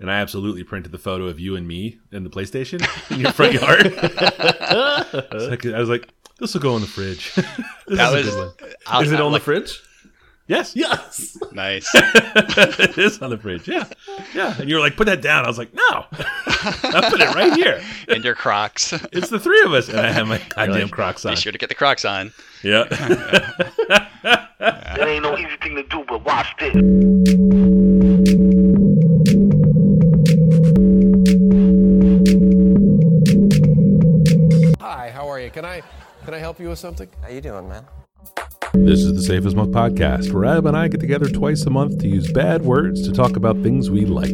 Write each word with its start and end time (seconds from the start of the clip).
and 0.00 0.10
I 0.10 0.16
absolutely 0.20 0.64
printed 0.64 0.90
the 0.92 0.98
photo 0.98 1.26
of 1.28 1.38
you 1.38 1.54
and 1.56 1.66
me 1.68 1.98
in 2.10 2.24
the 2.24 2.30
PlayStation 2.30 2.80
in 3.10 3.20
your 3.20 3.32
front 3.32 3.52
yard. 3.54 3.86
I 4.02 5.26
was 5.32 5.48
like, 5.48 5.66
I 5.66 5.78
was 5.78 5.88
like 5.88 6.08
this 6.38 6.54
will 6.54 6.60
go 6.62 6.74
in 6.76 6.80
the 6.80 6.88
fridge. 6.88 7.34
this 7.34 7.46
That 7.88 8.14
is 8.18 8.26
was 8.26 8.34
a 8.34 8.38
good 8.38 8.38
one. 8.38 8.70
I'll- 8.86 9.02
Is 9.02 9.12
it 9.12 9.20
I'll 9.20 9.26
on 9.26 9.32
look- 9.32 9.42
the 9.42 9.44
fridge? 9.44 9.82
Yes, 10.46 10.74
Yes. 10.74 11.38
Nice. 11.52 11.88
it 11.94 12.98
is 12.98 13.22
on 13.22 13.30
the 13.30 13.38
fridge. 13.38 13.68
Yeah, 13.68 13.84
yeah. 14.34 14.56
And 14.58 14.68
you 14.68 14.74
were 14.74 14.80
like, 14.80 14.96
put 14.96 15.06
that 15.06 15.22
down. 15.22 15.44
I 15.44 15.48
was 15.48 15.58
like, 15.58 15.72
no, 15.72 15.82
I 16.10 17.06
put 17.08 17.20
it 17.20 17.32
right 17.36 17.52
here. 17.52 17.80
and 18.08 18.24
your 18.24 18.34
Crocs. 18.34 18.92
It's 19.12 19.28
the 19.28 19.38
three 19.38 19.62
of 19.62 19.72
us, 19.72 19.88
and 19.88 20.00
I 20.00 20.10
have 20.10 20.26
my 20.26 20.38
goddamn 20.56 20.80
like, 20.82 20.90
Crocs 20.90 21.24
on. 21.24 21.34
Be 21.34 21.36
sure 21.40 21.52
to 21.52 21.58
get 21.58 21.68
the 21.68 21.76
Crocs 21.76 22.04
on. 22.04 22.32
Yeah. 22.64 22.82
It 24.60 25.00
ain't 25.08 25.22
no 25.22 25.38
easy 25.38 25.56
thing 25.62 25.76
to 25.76 25.84
do, 25.84 26.04
but 26.08 26.24
watch 26.24 26.48
this. 26.58 26.74
Can 35.60 35.68
I 35.68 35.82
can 36.24 36.32
I 36.32 36.38
help 36.38 36.58
you 36.58 36.70
with 36.70 36.78
something? 36.78 37.06
How 37.20 37.28
you 37.28 37.42
doing, 37.42 37.68
man? 37.68 37.84
This 38.72 39.00
is 39.00 39.12
the 39.12 39.20
Safe 39.20 39.44
as 39.44 39.54
Milk 39.54 39.68
podcast, 39.68 40.32
where 40.32 40.46
Adam 40.46 40.68
and 40.68 40.74
I 40.74 40.88
get 40.88 41.00
together 41.00 41.28
twice 41.28 41.60
a 41.66 41.70
month 41.70 41.98
to 41.98 42.08
use 42.08 42.32
bad 42.32 42.62
words 42.62 43.02
to 43.06 43.12
talk 43.12 43.36
about 43.36 43.62
things 43.62 43.90
we 43.90 44.06
like. 44.06 44.30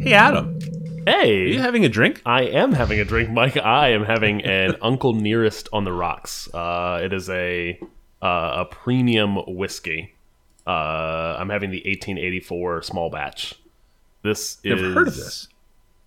Hey, 0.00 0.12
Adam, 0.14 0.56
Hey. 1.04 1.12
are 1.12 1.20
Hey. 1.24 1.52
you 1.52 1.60
having 1.60 1.84
a 1.84 1.88
drink? 1.88 2.22
I 2.24 2.42
am 2.42 2.72
having 2.72 3.00
a 3.00 3.04
drink, 3.04 3.30
Mike. 3.30 3.56
I 3.56 3.88
am 3.88 4.04
having 4.04 4.42
an 4.44 4.76
Uncle 4.82 5.14
Nearest 5.14 5.68
on 5.72 5.82
the 5.82 5.92
rocks. 5.92 6.48
Uh, 6.54 7.00
it 7.02 7.12
is 7.12 7.28
a 7.28 7.78
uh, 8.22 8.62
a 8.62 8.64
premium 8.66 9.36
whiskey. 9.48 10.14
Uh, 10.68 11.36
I'm 11.40 11.48
having 11.48 11.70
the 11.70 11.78
1884 11.78 12.82
small 12.82 13.08
batch. 13.10 13.54
This 14.22 14.58
is. 14.62 14.80
Never 14.82 14.92
heard 14.92 15.08
of 15.08 15.16
this. 15.16 15.48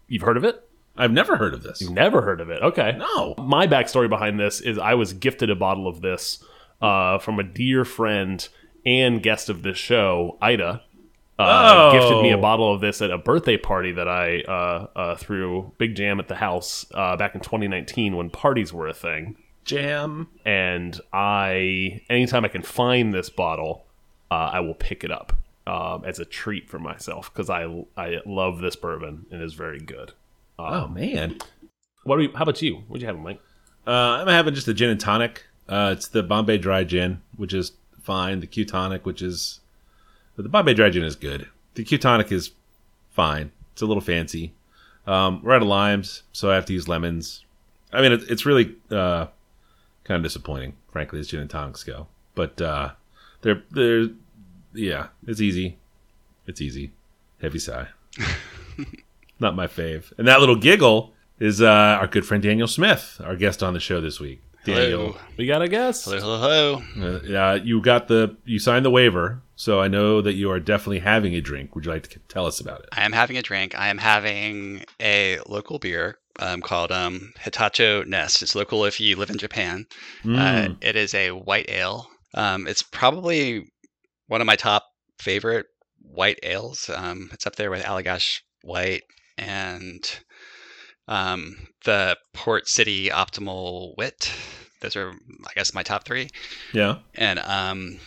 You've 0.07 0.21
heard 0.21 0.37
of 0.37 0.43
it? 0.43 0.67
I've 0.97 1.11
never 1.11 1.37
heard 1.37 1.53
of 1.53 1.63
this. 1.63 1.81
You've 1.81 1.93
never 1.93 2.21
heard 2.21 2.41
of 2.41 2.49
it. 2.51 2.61
Okay. 2.61 2.95
No. 2.97 3.33
My 3.37 3.65
backstory 3.65 4.09
behind 4.09 4.39
this 4.39 4.61
is 4.61 4.77
I 4.77 4.93
was 4.93 5.13
gifted 5.13 5.49
a 5.49 5.55
bottle 5.55 5.87
of 5.87 6.01
this 6.01 6.43
uh, 6.81 7.17
from 7.17 7.39
a 7.39 7.43
dear 7.43 7.85
friend 7.85 8.47
and 8.85 9.23
guest 9.23 9.49
of 9.49 9.63
this 9.63 9.77
show, 9.77 10.37
Ida. 10.41 10.81
Uh, 11.39 11.43
Oh. 11.43 11.91
Gifted 11.93 12.21
me 12.21 12.31
a 12.31 12.37
bottle 12.37 12.71
of 12.75 12.81
this 12.81 13.01
at 13.01 13.09
a 13.09 13.17
birthday 13.17 13.57
party 13.57 13.91
that 13.93 14.07
I 14.07 14.41
uh, 14.41 14.87
uh, 14.95 15.15
threw 15.15 15.71
Big 15.79 15.95
Jam 15.95 16.19
at 16.19 16.27
the 16.27 16.35
house 16.35 16.85
uh, 16.93 17.15
back 17.15 17.33
in 17.33 17.41
2019 17.41 18.15
when 18.15 18.29
parties 18.29 18.71
were 18.71 18.87
a 18.87 18.93
thing. 18.93 19.37
Jam. 19.63 20.27
And 20.45 20.99
I, 21.13 22.01
anytime 22.11 22.45
I 22.45 22.47
can 22.49 22.61
find 22.61 23.11
this 23.13 23.29
bottle, 23.29 23.85
uh, 24.31 24.49
I 24.53 24.61
will 24.61 24.73
pick 24.73 25.03
it 25.03 25.11
up 25.11 25.33
um, 25.67 26.03
as 26.05 26.17
a 26.17 26.25
treat 26.25 26.69
for 26.69 26.79
myself 26.79 27.31
because 27.31 27.49
I 27.49 27.85
I 27.95 28.21
love 28.25 28.59
this 28.59 28.75
bourbon 28.75 29.25
and 29.29 29.41
it 29.41 29.45
is 29.45 29.53
very 29.53 29.79
good. 29.79 30.13
Oh 30.57 30.87
man. 30.87 31.37
What 32.03 32.17
are 32.17 32.23
you? 32.23 32.31
How 32.33 32.43
about 32.43 32.61
you? 32.61 32.77
What'd 32.87 33.01
you 33.01 33.07
have, 33.07 33.19
Mike? 33.19 33.39
Uh, 33.85 33.91
I'm 33.91 34.27
having 34.27 34.55
just 34.55 34.67
a 34.67 34.73
gin 34.73 34.89
and 34.89 34.99
tonic. 34.99 35.45
Uh, 35.69 35.93
it's 35.95 36.07
the 36.07 36.23
Bombay 36.23 36.57
Dry 36.57 36.83
Gin, 36.83 37.21
which 37.37 37.53
is 37.53 37.73
fine. 38.01 38.39
The 38.39 38.47
Q 38.47 38.65
Tonic, 38.65 39.05
which 39.05 39.21
is 39.21 39.59
but 40.35 40.43
the 40.43 40.49
Bombay 40.49 40.73
Dry 40.73 40.89
Gin 40.89 41.03
is 41.03 41.15
good. 41.15 41.47
The 41.75 41.83
Q 41.83 41.97
Tonic 41.97 42.31
is 42.31 42.51
fine. 43.11 43.51
It's 43.73 43.81
a 43.81 43.85
little 43.85 44.01
fancy. 44.01 44.53
Um, 45.05 45.41
we're 45.43 45.53
out 45.53 45.61
of 45.61 45.67
limes, 45.67 46.23
so 46.31 46.51
I 46.51 46.55
have 46.55 46.65
to 46.67 46.73
use 46.73 46.87
lemons. 46.87 47.45
I 47.91 48.01
mean, 48.01 48.11
it, 48.13 48.23
it's 48.29 48.45
really 48.45 48.75
uh, 48.89 49.27
kind 50.03 50.17
of 50.17 50.23
disappointing, 50.23 50.73
frankly, 50.91 51.19
as 51.19 51.27
gin 51.27 51.39
and 51.39 51.49
tonics 51.49 51.83
go. 51.83 52.07
But 52.35 52.61
uh, 52.61 52.91
they're 53.41 53.63
they're 53.71 54.07
yeah, 54.73 55.07
it's 55.27 55.41
easy. 55.41 55.77
It's 56.47 56.61
easy. 56.61 56.91
Heavy 57.41 57.59
sigh. 57.59 57.87
Not 59.39 59.55
my 59.55 59.67
fave. 59.67 60.11
And 60.17 60.27
that 60.27 60.39
little 60.39 60.55
giggle 60.55 61.13
is 61.39 61.61
uh, 61.61 61.67
our 61.99 62.07
good 62.07 62.25
friend 62.25 62.43
Daniel 62.43 62.67
Smith, 62.67 63.19
our 63.23 63.35
guest 63.35 63.63
on 63.63 63.73
the 63.73 63.79
show 63.79 63.99
this 64.01 64.19
week. 64.19 64.41
Daniel, 64.63 65.13
Hello. 65.13 65.17
We 65.37 65.47
got 65.47 65.63
a 65.63 65.67
guest. 65.67 66.05
Hello, 66.05 66.19
hello, 66.19 66.77
hello. 66.93 67.19
uh, 67.27 67.53
uh, 67.53 67.53
you 67.63 67.81
got 67.81 68.07
the 68.07 68.37
you 68.45 68.59
signed 68.59 68.85
the 68.85 68.91
waiver, 68.91 69.41
so 69.55 69.81
I 69.81 69.87
know 69.87 70.21
that 70.21 70.33
you 70.33 70.51
are 70.51 70.59
definitely 70.59 70.99
having 70.99 71.33
a 71.33 71.41
drink. 71.41 71.73
Would 71.73 71.85
you 71.85 71.91
like 71.91 72.07
to 72.07 72.19
tell 72.27 72.45
us 72.45 72.59
about 72.59 72.81
it? 72.81 72.89
I 72.91 73.03
am 73.03 73.11
having 73.11 73.37
a 73.37 73.41
drink. 73.41 73.73
I 73.75 73.87
am 73.87 73.97
having 73.97 74.83
a 75.01 75.39
local 75.47 75.79
beer 75.79 76.19
um, 76.39 76.61
called 76.61 76.91
um, 76.91 77.33
Hitachino 77.39 78.05
Nest. 78.05 78.43
It's 78.43 78.53
local 78.53 78.85
if 78.85 78.99
you 79.01 79.15
live 79.15 79.31
in 79.31 79.39
Japan. 79.39 79.87
Uh, 80.23 80.27
Mm. 80.27 80.77
it 80.81 80.95
is 80.95 81.15
a 81.15 81.31
white 81.31 81.67
ale. 81.69 82.07
Um, 82.35 82.67
it's 82.67 82.83
probably 82.83 83.67
one 84.31 84.39
of 84.39 84.47
my 84.47 84.55
top 84.55 84.85
favorite 85.19 85.65
white 86.01 86.39
ales. 86.41 86.89
Um, 86.95 87.29
it's 87.33 87.45
up 87.45 87.57
there 87.57 87.69
with 87.69 87.83
Allagash 87.83 88.39
White 88.63 89.03
and 89.37 90.09
um, 91.09 91.67
the 91.83 92.15
Port 92.33 92.69
City 92.69 93.09
Optimal 93.09 93.93
Wit. 93.97 94.31
Those 94.79 94.95
are, 94.95 95.09
I 95.11 95.53
guess, 95.53 95.73
my 95.73 95.83
top 95.83 96.05
three. 96.05 96.29
yeah. 96.71 96.99
And 97.13 97.39
um, 97.39 97.99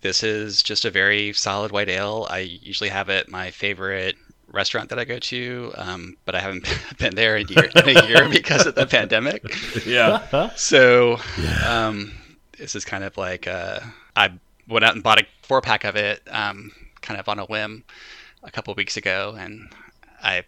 this 0.00 0.22
is 0.22 0.62
just 0.62 0.86
a 0.86 0.90
very 0.90 1.34
solid 1.34 1.72
white 1.72 1.90
ale. 1.90 2.26
I 2.30 2.38
usually 2.38 2.88
have 2.88 3.10
it 3.10 3.28
my 3.28 3.50
favorite 3.50 4.16
restaurant 4.48 4.88
that 4.88 4.98
I 4.98 5.04
go 5.04 5.18
to, 5.18 5.72
um, 5.76 6.16
but 6.24 6.34
I 6.34 6.40
haven't 6.40 6.74
been 6.98 7.14
there 7.14 7.36
in, 7.36 7.48
year, 7.48 7.68
in 7.76 7.98
a 7.98 8.06
year 8.06 8.28
because 8.30 8.64
of 8.64 8.76
the 8.76 8.86
pandemic. 8.86 9.44
Yeah. 9.84 10.54
So 10.56 11.18
um, 11.66 12.12
this 12.56 12.74
is 12.74 12.86
kind 12.86 13.04
of 13.04 13.18
like 13.18 13.46
uh, 13.46 13.80
I 14.16 14.30
went 14.70 14.84
out 14.84 14.94
and 14.94 15.02
bought 15.02 15.20
a 15.20 15.26
four 15.42 15.60
pack 15.60 15.84
of 15.84 15.96
it, 15.96 16.22
um, 16.30 16.72
kind 17.02 17.18
of 17.20 17.28
on 17.28 17.38
a 17.38 17.44
whim, 17.44 17.84
a 18.42 18.50
couple 18.50 18.72
weeks 18.74 18.96
ago, 18.96 19.34
and 19.38 19.68
I 20.22 20.44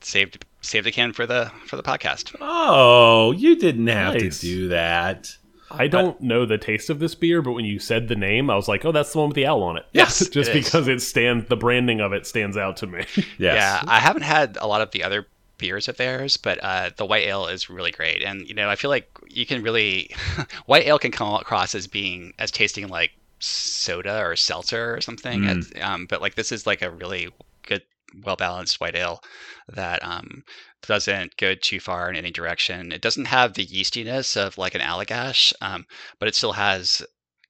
saved 0.00 0.44
saved 0.60 0.86
a 0.86 0.92
can 0.92 1.12
for 1.12 1.26
the 1.26 1.50
for 1.66 1.76
the 1.76 1.82
podcast. 1.82 2.34
Oh, 2.40 3.32
you 3.32 3.56
didn't 3.56 3.86
have 3.88 4.14
Nice. 4.14 4.40
to 4.40 4.46
do 4.46 4.68
that. 4.68 5.28
I 5.70 5.88
don't 5.88 6.20
know 6.20 6.46
the 6.46 6.56
taste 6.58 6.88
of 6.88 7.00
this 7.00 7.16
beer, 7.16 7.42
but 7.42 7.52
when 7.52 7.64
you 7.64 7.80
said 7.80 8.06
the 8.06 8.14
name, 8.14 8.48
I 8.48 8.54
was 8.54 8.68
like, 8.68 8.84
"Oh, 8.84 8.92
that's 8.92 9.12
the 9.12 9.18
one 9.18 9.28
with 9.30 9.34
the 9.34 9.46
owl 9.46 9.62
on 9.64 9.76
it." 9.76 9.84
Yes, 9.92 10.18
just 10.30 10.50
it 10.50 10.56
is. 10.56 10.64
because 10.66 10.86
it 10.88 11.02
stands, 11.02 11.48
the 11.48 11.56
branding 11.56 12.00
of 12.00 12.12
it 12.12 12.26
stands 12.26 12.56
out 12.56 12.76
to 12.78 12.86
me. 12.86 13.04
Yes. 13.16 13.56
Yeah, 13.56 13.82
I 13.86 13.98
haven't 13.98 14.22
had 14.22 14.56
a 14.60 14.66
lot 14.68 14.82
of 14.82 14.92
the 14.92 15.02
other 15.02 15.26
beers 15.58 15.88
of 15.88 15.96
theirs, 15.96 16.36
but 16.36 16.58
uh, 16.62 16.90
the 16.96 17.04
white 17.06 17.24
ale 17.24 17.46
is 17.46 17.68
really 17.68 17.90
great. 17.90 18.22
And 18.22 18.46
you 18.46 18.54
know, 18.54 18.68
I 18.68 18.76
feel 18.76 18.90
like 18.90 19.08
you 19.28 19.46
can 19.46 19.62
really 19.62 20.14
white 20.66 20.86
ale 20.86 20.98
can 20.98 21.10
come 21.10 21.34
across 21.34 21.74
as 21.74 21.86
being 21.88 22.34
as 22.38 22.50
tasting 22.52 22.86
like 22.88 23.10
soda 23.44 24.20
or 24.20 24.36
seltzer 24.36 24.94
or 24.94 25.00
something. 25.00 25.42
Mm. 25.42 25.58
It's, 25.58 25.82
Um, 25.82 26.06
but 26.06 26.20
like 26.20 26.34
this 26.34 26.52
is 26.52 26.66
like 26.66 26.82
a 26.82 26.90
really 26.90 27.28
good, 27.66 27.82
well 28.24 28.36
balanced 28.36 28.80
white 28.80 28.94
ale 28.96 29.20
that 29.68 30.02
um, 30.04 30.44
doesn't 30.86 31.36
go 31.36 31.54
too 31.54 31.80
far 31.80 32.08
in 32.10 32.16
any 32.16 32.30
direction. 32.30 32.92
It 32.92 33.02
doesn't 33.02 33.26
have 33.26 33.54
the 33.54 33.66
yeastiness 33.66 34.36
of 34.36 34.58
like 34.58 34.74
an 34.74 34.80
Allagash, 34.80 35.52
um, 35.60 35.86
but 36.18 36.28
it 36.28 36.34
still 36.34 36.52
has. 36.52 37.02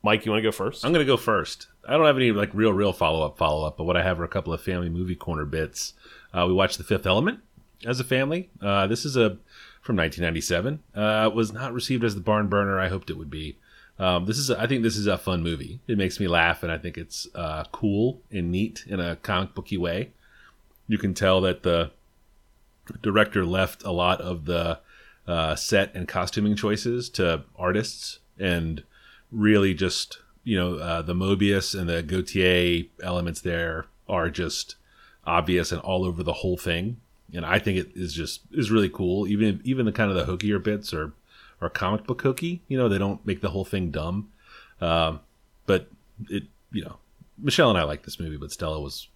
Mike, 0.03 0.25
you 0.25 0.31
want 0.31 0.41
to 0.41 0.47
go 0.47 0.51
first? 0.51 0.85
I'm 0.85 0.93
gonna 0.93 1.05
go 1.05 1.17
first. 1.17 1.67
I 1.87 1.97
don't 1.97 2.05
have 2.05 2.15
any 2.15 2.31
like 2.31 2.53
real, 2.53 2.71
real 2.71 2.93
follow 2.93 3.25
up, 3.25 3.37
follow 3.37 3.65
up, 3.65 3.77
but 3.77 3.83
what 3.83 3.97
I 3.97 4.03
have 4.03 4.19
are 4.19 4.23
a 4.23 4.29
couple 4.29 4.53
of 4.53 4.61
family 4.61 4.89
movie 4.89 5.15
corner 5.15 5.45
bits. 5.45 5.93
Uh, 6.33 6.45
we 6.47 6.53
watched 6.53 6.77
The 6.77 6.83
Fifth 6.83 7.05
Element 7.05 7.39
as 7.85 7.99
a 7.99 8.03
family. 8.03 8.49
Uh, 8.61 8.87
this 8.87 9.05
is 9.05 9.17
a 9.17 9.37
from 9.81 9.95
1997. 9.95 10.83
Uh, 10.93 11.29
was 11.33 11.51
not 11.51 11.73
received 11.73 12.03
as 12.03 12.15
the 12.15 12.21
barn 12.21 12.47
burner 12.47 12.79
I 12.79 12.89
hoped 12.89 13.09
it 13.09 13.17
would 13.17 13.29
be. 13.29 13.57
Um, 13.97 14.25
this 14.25 14.37
is, 14.37 14.49
a, 14.49 14.59
I 14.61 14.65
think, 14.65 14.83
this 14.83 14.95
is 14.95 15.07
a 15.07 15.17
fun 15.17 15.43
movie. 15.43 15.81
It 15.87 15.97
makes 15.97 16.19
me 16.21 16.27
laugh, 16.27 16.63
and 16.63 16.71
I 16.71 16.77
think 16.77 16.97
it's 16.97 17.27
uh, 17.35 17.65
cool 17.71 18.21
and 18.31 18.49
neat 18.49 18.85
in 18.87 18.99
a 19.01 19.17
comic 19.17 19.53
booky 19.53 19.77
way. 19.77 20.11
You 20.87 20.97
can 20.97 21.13
tell 21.13 21.41
that 21.41 21.63
the 21.63 21.91
director 23.01 23.45
left 23.45 23.83
a 23.83 23.91
lot 23.91 24.21
of 24.21 24.45
the 24.45 24.79
uh, 25.27 25.55
set 25.55 25.93
and 25.93 26.07
costuming 26.07 26.55
choices 26.55 27.09
to 27.11 27.43
artists, 27.55 28.19
and 28.37 28.83
really 29.31 29.73
just 29.73 30.19
you 30.43 30.57
know 30.57 30.75
uh, 30.75 31.01
the 31.01 31.13
Moebius 31.13 31.77
and 31.77 31.87
the 31.87 32.01
Gaultier 32.01 32.85
elements 33.03 33.41
there 33.41 33.85
are 34.07 34.29
just 34.29 34.75
obvious 35.25 35.71
and 35.71 35.81
all 35.81 36.03
over 36.03 36.23
the 36.23 36.33
whole 36.33 36.57
thing. 36.57 36.97
And 37.33 37.45
I 37.45 37.59
think 37.59 37.77
it 37.77 37.91
is 37.95 38.13
just 38.13 38.41
is 38.51 38.71
really 38.71 38.89
cool. 38.89 39.27
Even 39.27 39.61
even 39.63 39.85
the 39.85 39.91
kind 39.91 40.11
of 40.11 40.17
the 40.17 40.31
hookier 40.31 40.61
bits 40.61 40.93
are 40.93 41.13
are 41.61 41.69
comic 41.69 42.05
book 42.05 42.21
hooky. 42.21 42.61
You 42.67 42.77
know, 42.77 42.89
they 42.89 42.97
don't 42.97 43.25
make 43.25 43.41
the 43.41 43.49
whole 43.49 43.65
thing 43.65 43.91
dumb. 43.91 44.31
Um, 44.81 45.19
but 45.65 45.89
it 46.29 46.43
you 46.71 46.83
know, 46.83 46.97
Michelle 47.37 47.69
and 47.69 47.77
I 47.77 47.83
like 47.83 48.03
this 48.03 48.19
movie, 48.19 48.37
but 48.37 48.51
Stella 48.51 48.79
was 48.79 49.07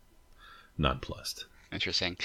nonplussed. 0.78 1.46
Interesting. 1.74 2.18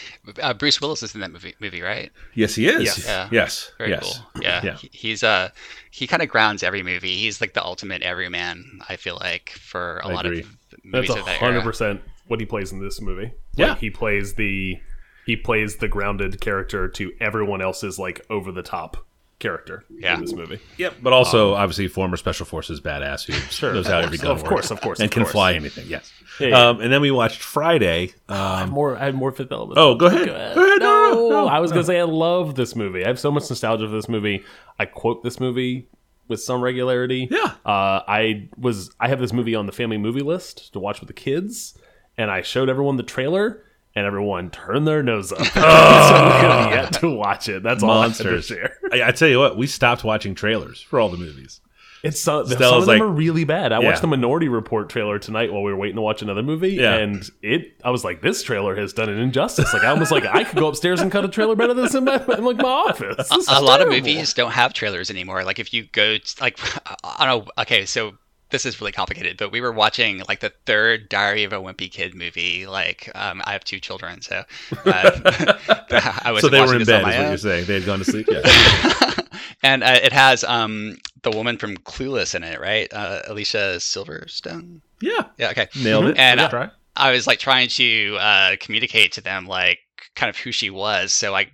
Uh, 0.43 0.55
Bruce 0.55 0.81
Willis 0.81 1.03
is 1.03 1.15
in 1.15 1.21
that 1.21 1.31
movie, 1.33 1.55
movie, 1.61 1.81
right? 1.83 2.11
Yes, 2.35 2.55
he 2.55 2.69
is. 2.69 2.83
Yes. 2.83 3.05
Yeah. 3.07 3.29
Yes. 3.33 3.73
Very 3.79 3.91
yes. 3.91 4.03
cool. 4.03 4.43
Yeah. 4.43 4.61
Yeah. 4.65 4.77
He- 4.77 4.91
He's 4.93 5.23
uh 5.23 5.51
he 5.91 6.07
kind 6.07 6.23
of 6.23 6.29
grounds 6.29 6.63
every 6.63 6.83
movie. 6.83 7.17
He's 7.17 7.41
like 7.41 7.55
the 7.55 7.65
ultimate 7.65 8.03
everyman. 8.03 8.81
I 8.89 8.97
feel 8.97 9.17
like 9.21 9.51
for 9.51 9.99
a 9.99 10.09
I 10.09 10.13
lot 10.13 10.27
agree. 10.27 10.41
of 10.41 10.57
movies 10.85 11.09
That's 11.09 11.21
of 11.21 11.27
that 11.27 11.39
hundred 11.39 11.63
percent 11.63 12.01
what 12.27 12.41
he 12.41 12.47
plays 12.47 12.73
in 12.73 12.81
this 12.83 13.01
movie. 13.01 13.33
Yeah. 13.57 13.71
Like, 13.71 13.79
he 13.79 13.91
plays 13.91 14.35
the 14.35 14.79
he 15.27 15.37
plays 15.37 15.77
the 15.77 15.89
grounded 15.89 16.41
character 16.41 16.89
to 16.89 17.13
everyone 17.21 17.61
else's 17.63 17.99
like 17.99 18.25
over 18.31 18.53
the 18.53 18.63
top 18.63 18.97
character 19.39 19.85
Yeah. 19.91 20.15
in 20.15 20.21
this 20.23 20.33
movie. 20.33 20.59
Yep. 20.79 20.95
But 21.03 21.13
also, 21.13 21.55
obviously, 21.55 21.89
former 21.89 22.17
special 22.17 22.45
forces 22.47 22.81
badass 22.81 23.25
who 23.27 23.33
Sure, 23.51 23.73
knows 23.73 23.87
of 23.87 23.93
how 23.93 23.99
course, 24.01 24.07
every 24.07 24.19
gun 24.19 24.31
of 24.33 24.39
works. 24.43 24.49
course, 24.49 24.71
of 24.71 24.81
course, 24.81 24.99
and 25.01 25.07
of 25.07 25.13
can 25.13 25.23
course. 25.23 25.33
fly 25.33 25.53
anything. 25.55 25.87
Yes. 25.89 26.13
Yeah, 26.41 26.49
yeah. 26.49 26.69
Um, 26.69 26.81
and 26.81 26.93
then 26.93 27.01
we 27.01 27.11
watched 27.11 27.41
Friday. 27.43 28.13
I 28.29 28.59
have 28.61 28.69
Um, 28.69 28.75
more. 28.75 28.97
I 28.97 29.05
have 29.07 29.15
more 29.15 29.33
Fifth 29.33 29.53
Element. 29.53 29.79
oh, 29.79 29.95
go 29.95 30.07
ahead. 30.07 30.27
Go 30.27 30.35
ahead. 30.35 30.55
Go 30.55 30.67
ahead. 30.67 30.81
No, 30.81 31.13
No, 31.13 31.29
no, 31.31 31.47
I 31.49 31.59
was 31.61 31.71
no. 31.71 31.77
gonna 31.77 31.85
say 31.87 31.99
I 31.99 32.05
love 32.05 32.55
this 32.55 32.75
movie. 32.77 33.05
I 33.05 33.09
have 33.09 33.19
so 33.19 33.31
much 33.31 33.49
nostalgia 33.51 33.87
for 33.87 33.93
this 33.95 34.09
movie. 34.09 34.45
I 34.79 34.85
quote 34.87 35.23
this 35.23 35.41
movie 35.41 35.89
with 36.29 36.41
some 36.43 36.61
regularity. 36.61 37.27
Yeah. 37.31 37.53
Uh, 37.65 38.03
I 38.07 38.49
was. 38.59 38.91
I 39.01 39.09
have 39.09 39.19
this 39.21 39.33
movie 39.33 39.55
on 39.55 39.67
the 39.67 39.73
family 39.73 39.99
movie 39.99 40.21
list 40.21 40.73
to 40.75 40.79
watch 40.79 41.01
with 41.01 41.09
the 41.09 41.15
kids, 41.15 41.77
and 42.17 42.31
I 42.31 42.43
showed 42.43 42.69
everyone 42.69 42.97
the 42.97 43.03
trailer, 43.03 43.65
and 43.99 44.07
everyone 44.07 44.51
turned 44.51 44.87
their 44.87 45.03
nose 45.03 45.33
up. 45.33 45.39
so 45.47 45.61
we 45.61 45.61
have 45.63 46.71
yet 46.73 46.93
to 46.95 47.11
watch 47.11 47.49
it. 47.49 47.63
That's 47.63 47.83
all 47.83 47.91
I 47.91 48.09
have 48.09 48.17
to 48.19 48.25
Monsters. 48.25 48.47
share. 48.47 48.77
I, 48.93 49.09
I 49.09 49.13
tell 49.13 49.29
you 49.29 49.39
what, 49.39 49.57
we 49.57 49.67
stopped 49.67 50.05
watching 50.05 50.35
trailers 50.35 50.81
for 50.81 50.99
all 51.01 51.09
the 51.09 51.17
movies. 51.19 51.61
It's 52.05 52.21
so, 52.21 52.45
some 52.45 52.57
Stella's 52.57 52.83
of 52.85 52.87
them 52.87 53.01
like- 53.01 53.03
are 53.03 53.11
really 53.13 53.43
bad. 53.43 53.73
I 53.73 53.81
Yeah. 53.81 53.87
watched 53.89 54.03
the 54.03 54.07
Minority 54.07 54.49
Report 54.49 54.89
trailer 54.89 55.19
tonight 55.19 55.53
while 55.53 55.65
we 55.65 55.73
were 55.73 55.77
waiting 55.77 55.97
to 55.97 56.01
watch 56.03 56.23
another 56.23 56.45
movie, 56.45 56.75
Yeah. 56.75 56.95
and 56.95 57.29
it. 57.43 57.73
I 57.85 57.91
was 57.91 58.05
like, 58.05 58.23
this 58.23 58.45
trailer 58.45 58.77
has 58.77 58.93
done 58.93 59.09
an 59.09 59.19
injustice. 59.19 59.73
Like 59.75 59.83
I 59.83 59.89
almost 59.89 60.13
like 60.13 60.25
I 60.25 60.45
could 60.45 60.59
go 60.61 60.69
upstairs 60.69 61.01
and 61.01 61.11
cut 61.11 61.25
a 61.25 61.29
trailer 61.29 61.57
better 61.57 61.75
than 61.75 61.83
this 61.85 61.97
in 61.97 62.05
my 62.05 62.23
in 62.39 62.45
like 62.45 62.59
my 62.59 62.69
office. 62.69 63.17
This 63.29 63.33
is 63.33 63.49
a 63.49 63.61
lot 63.61 63.83
of 63.83 63.89
movies 63.89 64.33
don't 64.33 64.53
have 64.53 64.75
trailers 64.75 65.11
anymore. 65.11 65.43
Like 65.43 65.59
if 65.59 65.75
you 65.75 65.89
go 65.91 66.19
to, 66.19 66.35
like 66.41 66.61
I 67.03 67.27
don't 67.27 67.45
know. 67.47 67.53
Okay, 67.63 67.85
so 67.85 68.13
this 68.51 68.65
is 68.65 68.81
really 68.81 68.93
complicated, 68.93 69.37
but 69.37 69.53
we 69.53 69.61
were 69.61 69.73
watching 69.73 70.23
like 70.29 70.41
the 70.41 70.53
third 70.67 71.09
Diary 71.09 71.45
of 71.45 71.53
a 71.53 71.57
Wimpy 71.57 71.91
Kid 71.91 72.15
movie. 72.15 72.67
Like 72.67 73.11
um, 73.15 73.43
I 73.45 73.53
have 73.53 73.65
two 73.65 73.81
children, 73.81 74.23
so 74.23 74.45
uh, 74.87 75.11
I 76.25 76.33
was 76.33 76.43
so 76.43 76.49
they 76.49 76.61
were 76.61 76.75
in 76.75 76.85
bed, 76.85 77.01
is 77.01 77.05
what 77.05 77.15
own. 77.15 77.29
you're 77.29 77.39
saying. 77.39 77.67
They 77.67 77.75
had 77.75 77.87
gone 77.87 77.99
to 77.99 78.05
sleep. 78.05 78.29
Yeah. 78.31 79.13
and 79.63 79.85
uh, 79.85 79.99
it 80.03 80.13
has 80.13 80.45
um 80.45 80.97
the 81.23 81.31
woman 81.31 81.59
from 81.59 81.77
Clueless 81.79 82.35
in 82.35 82.43
it, 82.43 82.61
right? 82.61 82.93
Uh, 82.93 83.23
Alicia 83.27 83.77
Silverstone. 83.79 84.81
yeah. 85.01 85.25
Yeah. 85.37 85.51
Okay. 85.51 85.69
Nailed 85.77 86.07
it. 86.07 86.19
And, 86.19 86.41
uh. 86.41 86.71
I 86.97 87.13
was 87.13 87.27
like 87.27 87.39
trying 87.39 87.69
to 87.71 88.17
uh, 88.19 88.57
communicate 88.61 89.13
to 89.13 89.21
them 89.21 89.47
like 89.47 89.79
kind 90.17 90.31
of 90.31 90.37
who 90.37 90.51
she 90.51 90.69
was. 90.71 91.13
So 91.13 91.35
I 91.35 91.47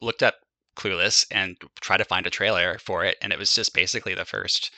looked 0.00 0.22
up 0.22 0.34
Clueless 0.80 1.26
and 1.30 1.56
try 1.80 1.96
to 1.96 2.04
find 2.04 2.26
a 2.26 2.30
trailer 2.30 2.78
for 2.78 3.04
it, 3.04 3.16
and 3.20 3.32
it 3.32 3.38
was 3.38 3.54
just 3.54 3.74
basically 3.74 4.14
the 4.14 4.24
first 4.24 4.70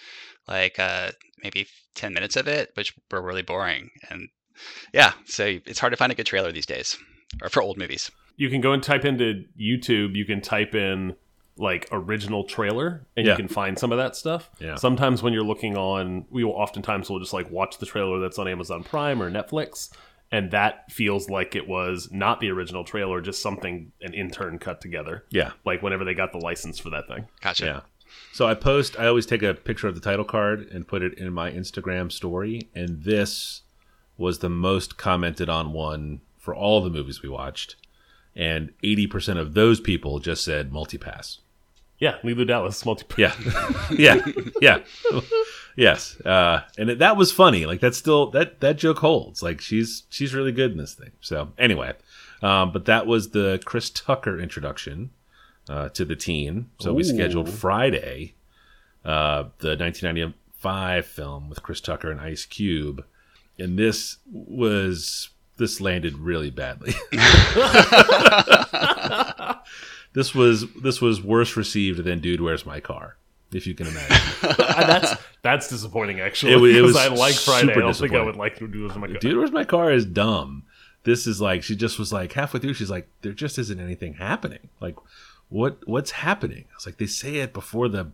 like 0.49 0.79
uh, 0.79 1.13
maybe 1.43 1.67
ten 1.95 2.13
minutes 2.13 2.37
of 2.37 2.49
it, 2.49 2.71
which 2.75 2.93
were 3.11 3.23
really 3.23 3.43
boring. 3.43 3.91
And 4.11 4.29
yeah, 4.93 5.13
so 5.27 5.45
it's 5.67 5.79
hard 5.79 5.93
to 5.93 5.97
find 5.97 6.11
a 6.13 6.15
good 6.15 6.27
trailer 6.27 6.51
these 6.53 6.67
days, 6.67 6.99
or 7.43 7.49
for 7.49 7.63
old 7.63 7.79
movies. 7.79 8.11
You 8.37 8.51
can 8.51 8.61
go 8.61 8.73
and 8.73 8.83
type 8.83 9.05
into 9.05 9.45
YouTube. 9.61 10.15
You 10.17 10.25
can 10.25 10.41
type 10.41 10.75
in 10.75 11.15
like 11.59 11.87
original 11.93 12.45
trailer, 12.45 13.07
and 13.17 13.27
Yeah. 13.27 13.33
you 13.33 13.37
can 13.37 13.47
find 13.49 13.79
some 13.79 13.93
of 13.93 13.99
that 13.99 14.17
stuff. 14.17 14.51
Yeah. 14.59 14.75
Sometimes 14.77 15.23
when 15.23 15.33
you're 15.35 15.45
looking 15.45 15.77
on, 15.77 16.25
we 16.31 16.43
will 16.45 16.53
oftentimes 16.55 17.11
will 17.11 17.21
just 17.21 17.33
like 17.35 17.51
watch 17.51 17.79
the 17.79 17.87
trailer 17.87 18.19
that's 18.21 18.39
on 18.39 18.49
Amazon 18.49 18.83
Prime 18.83 19.23
or 19.23 19.31
Netflix, 19.31 19.91
and 20.33 20.51
that 20.51 20.91
feels 20.91 21.29
like 21.29 21.55
it 21.55 21.69
was 21.69 22.09
not 22.11 22.41
the 22.41 22.51
original 22.51 22.83
trailer, 22.83 23.21
just 23.21 23.43
something 23.43 23.93
an 24.01 24.15
intern 24.15 24.59
cut 24.59 24.81
together. 24.81 25.25
Yeah. 25.31 25.53
Like 25.65 25.83
whenever 25.83 26.05
they 26.05 26.15
got 26.15 26.33
the 26.33 26.39
license 26.39 26.79
for 26.79 26.91
that 26.91 27.07
thing. 27.07 27.27
Gotcha. 27.43 27.65
Yeah. 27.67 27.81
So 28.33 28.49
I 28.49 28.55
post. 28.55 28.99
I 28.99 29.07
always 29.07 29.27
take 29.27 29.43
a 29.43 29.55
picture 29.55 29.89
of 29.89 29.95
the 29.95 30.01
title 30.01 30.25
card 30.25 30.69
and 30.73 30.89
put 30.89 31.03
it 31.03 31.19
in 31.19 31.33
my 31.33 31.51
Instagram 31.51 32.11
story. 32.11 32.69
And 32.75 33.05
this 33.05 33.63
was 34.17 34.39
the 34.39 34.49
most 34.49 34.97
commented 34.97 35.49
on 35.49 35.73
one 35.73 36.23
for 36.39 36.55
all 36.55 36.83
the 36.83 36.91
movies 36.91 37.23
we 37.23 37.29
watched. 37.29 37.77
And 38.35 38.73
eighty 38.83 39.07
percent 39.07 39.39
of 39.39 39.53
those 39.53 39.81
people 39.81 40.19
just 40.19 40.45
said 40.45 40.73
multipass. 40.73 41.39
Yeah, 42.03 42.17
Leeloo 42.25 42.45
Dallas 42.45 42.85
multi. 42.85 43.05
Yeah, 43.17 43.33
yeah, 43.93 44.27
yeah. 44.61 44.81
yes, 45.77 46.21
uh, 46.23 46.63
and 46.77 46.91
it, 46.91 46.99
that 46.99 47.17
was 47.17 47.31
funny. 47.31 47.65
Like 47.65 47.79
that's 47.79 47.97
still 47.97 48.29
that 48.31 48.59
that 48.59 48.77
joke 48.77 48.99
holds. 48.99 49.41
Like 49.41 49.61
she's 49.61 50.03
she's 50.09 50.35
really 50.35 50.51
good 50.51 50.73
in 50.73 50.79
this 50.79 50.95
thing. 50.95 51.13
So 51.21 51.53
anyway, 51.57 51.93
um, 52.43 52.73
but 52.73 52.87
that 52.87 53.07
was 53.07 53.31
the 53.31 53.63
Chris 53.65 53.89
Tucker 53.89 54.41
introduction 54.41 55.11
uh, 55.69 55.91
to 55.91 56.05
the 56.05 56.17
teen. 56.17 56.71
So 56.81 56.93
we 56.93 57.05
scheduled 57.05 57.49
Friday, 57.49 58.35
uh, 59.05 59.45
the 59.59 59.77
1995 59.77 61.07
film 61.07 61.49
with 61.49 61.63
Chris 61.63 61.81
Tucker 61.81 62.11
and 62.11 62.21
Ice 62.21 62.47
Cube, 62.47 63.05
and 63.61 63.79
this 63.79 64.17
was 64.29 65.29
this 65.57 65.81
landed 65.81 66.19
really 66.19 66.51
badly. 66.51 66.95
this 70.13 70.35
was 70.35 70.73
this 70.75 71.01
was 71.01 71.23
worse 71.23 71.57
received 71.57 72.05
than 72.05 72.21
Dude, 72.21 72.41
Where's 72.41 72.67
My 72.67 72.81
Car? 72.81 73.17
If 73.53 73.67
you 73.67 73.75
can 73.75 73.87
imagine. 73.87 74.17
that's 74.59 75.15
that's 75.43 75.69
disappointing 75.69 76.21
actually. 76.21 76.53
It 76.53 76.61
wa- 76.61 76.67
it 76.67 76.73
because 76.73 76.87
was 76.87 76.97
I 76.97 77.09
like 77.09 77.35
Friday. 77.35 77.73
I 77.73 77.75
don't 77.75 77.95
think 77.95 78.15
I 78.15 78.23
would 78.23 78.37
like 78.37 78.57
to 78.59 78.69
do 78.69 78.89
this. 78.89 78.95
in 78.95 79.01
my 79.01 79.09
Dude, 79.09 79.37
Where's 79.37 79.53
My 79.53 79.65
Car 79.65 79.93
is 79.93 80.07
dumb. 80.07 80.65
This 81.05 81.27
is 81.27 81.41
like 81.41 81.63
she 81.63 81.77
just 81.77 81.99
was 81.99 82.13
like 82.13 82.33
halfway 82.33 82.61
through. 82.61 82.75
She's 82.75 82.91
like, 82.91 83.09
there 83.23 83.33
just 83.33 83.59
isn't 83.59 83.81
anything 83.81 84.15
happening. 84.15 84.71
Like, 84.81 84.97
what 85.49 85.87
what's 85.87 86.13
happening? 86.13 86.65
I 86.71 86.75
was 86.77 86.87
like, 86.87 86.97
they 86.99 87.07
say 87.07 87.37
it 87.37 87.53
before 87.53 87.89
the 87.89 88.13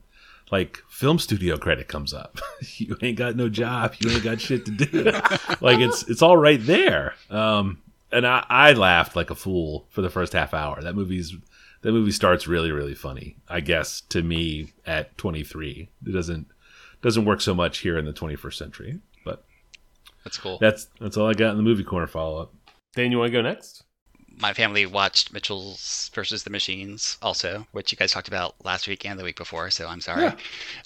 like 0.50 0.78
film 0.88 1.18
studio 1.18 1.56
credit 1.56 1.88
comes 1.88 2.12
up. 2.14 2.38
you 2.76 2.96
ain't 3.02 3.18
got 3.18 3.36
no 3.36 3.48
job. 3.48 3.94
You 3.98 4.10
ain't 4.10 4.24
got 4.24 4.40
shit 4.40 4.64
to 4.66 4.70
do. 4.72 5.02
like 5.60 5.78
it's 5.78 6.08
it's 6.08 6.22
all 6.22 6.36
right 6.36 6.64
there. 6.64 7.14
Um, 7.30 7.80
and 8.10 8.26
I, 8.26 8.44
I 8.48 8.72
laughed 8.72 9.14
like 9.14 9.30
a 9.30 9.34
fool 9.34 9.86
for 9.90 10.00
the 10.00 10.10
first 10.10 10.32
half 10.32 10.54
hour. 10.54 10.80
That 10.80 10.94
movie's 10.94 11.36
that 11.82 11.92
movie 11.92 12.10
starts 12.12 12.46
really 12.46 12.72
really 12.72 12.94
funny. 12.94 13.36
I 13.48 13.60
guess 13.60 14.00
to 14.10 14.22
me 14.22 14.72
at 14.86 15.16
23, 15.18 15.88
it 16.06 16.12
doesn't 16.12 16.46
doesn't 17.02 17.24
work 17.24 17.40
so 17.40 17.54
much 17.54 17.78
here 17.78 17.96
in 17.98 18.04
the 18.04 18.12
21st 18.12 18.54
century. 18.54 18.98
But 19.24 19.44
That's 20.24 20.38
cool. 20.38 20.58
that's 20.60 20.88
that's 21.00 21.16
all 21.16 21.28
I 21.28 21.34
got 21.34 21.50
in 21.52 21.56
the 21.56 21.62
movie 21.62 21.84
corner 21.84 22.06
follow 22.06 22.40
up. 22.42 22.54
Dan, 22.94 23.12
you 23.12 23.18
want 23.18 23.28
to 23.28 23.32
go 23.32 23.42
next? 23.42 23.84
My 24.40 24.52
family 24.52 24.86
watched 24.86 25.32
Mitchell's 25.32 26.12
versus 26.14 26.44
the 26.44 26.50
Machines 26.50 27.18
also, 27.22 27.66
which 27.72 27.90
you 27.90 27.98
guys 27.98 28.12
talked 28.12 28.28
about 28.28 28.54
last 28.64 28.86
week 28.86 29.04
and 29.04 29.18
the 29.18 29.24
week 29.24 29.36
before. 29.36 29.68
So 29.70 29.88
I'm 29.88 30.00
sorry. 30.00 30.30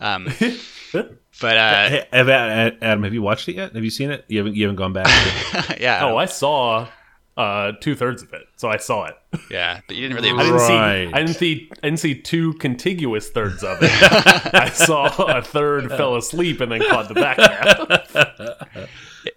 Um, 0.00 0.24
but 0.92 1.56
uh, 1.58 1.88
Hey, 1.90 2.06
Adam, 2.12 3.02
have 3.02 3.12
you 3.12 3.20
watched 3.20 3.48
it 3.50 3.56
yet? 3.56 3.74
Have 3.74 3.84
you 3.84 3.90
seen 3.90 4.10
it? 4.10 4.24
You 4.28 4.38
haven't 4.38 4.56
you 4.56 4.62
haven't 4.64 4.76
gone 4.76 4.94
back. 4.94 5.06
To 5.06 5.76
yeah, 5.82 6.04
Oh, 6.06 6.16
I 6.16 6.24
saw 6.24 6.88
uh, 7.36 7.72
two 7.80 7.94
thirds 7.94 8.22
of 8.22 8.32
it, 8.32 8.46
so 8.56 8.68
I 8.68 8.76
saw 8.76 9.04
it. 9.04 9.16
yeah, 9.50 9.80
but 9.86 9.96
you 9.96 10.08
didn't 10.08 10.22
really. 10.22 10.30
I 10.38 10.44
didn't 10.44 10.60
see. 10.60 10.74
I 10.74 11.18
didn't 11.18 11.34
see. 11.34 11.70
I 11.82 11.86
didn't 11.86 12.00
see 12.00 12.20
two 12.20 12.54
contiguous 12.54 13.30
thirds 13.30 13.62
of 13.62 13.78
it. 13.80 13.90
I 14.54 14.68
saw 14.68 15.06
a 15.24 15.42
third, 15.42 15.88
fell 15.90 16.16
asleep, 16.16 16.60
and 16.60 16.72
then 16.72 16.82
caught 16.88 17.08
the 17.08 17.14
back 17.14 17.38
half. 17.38 18.88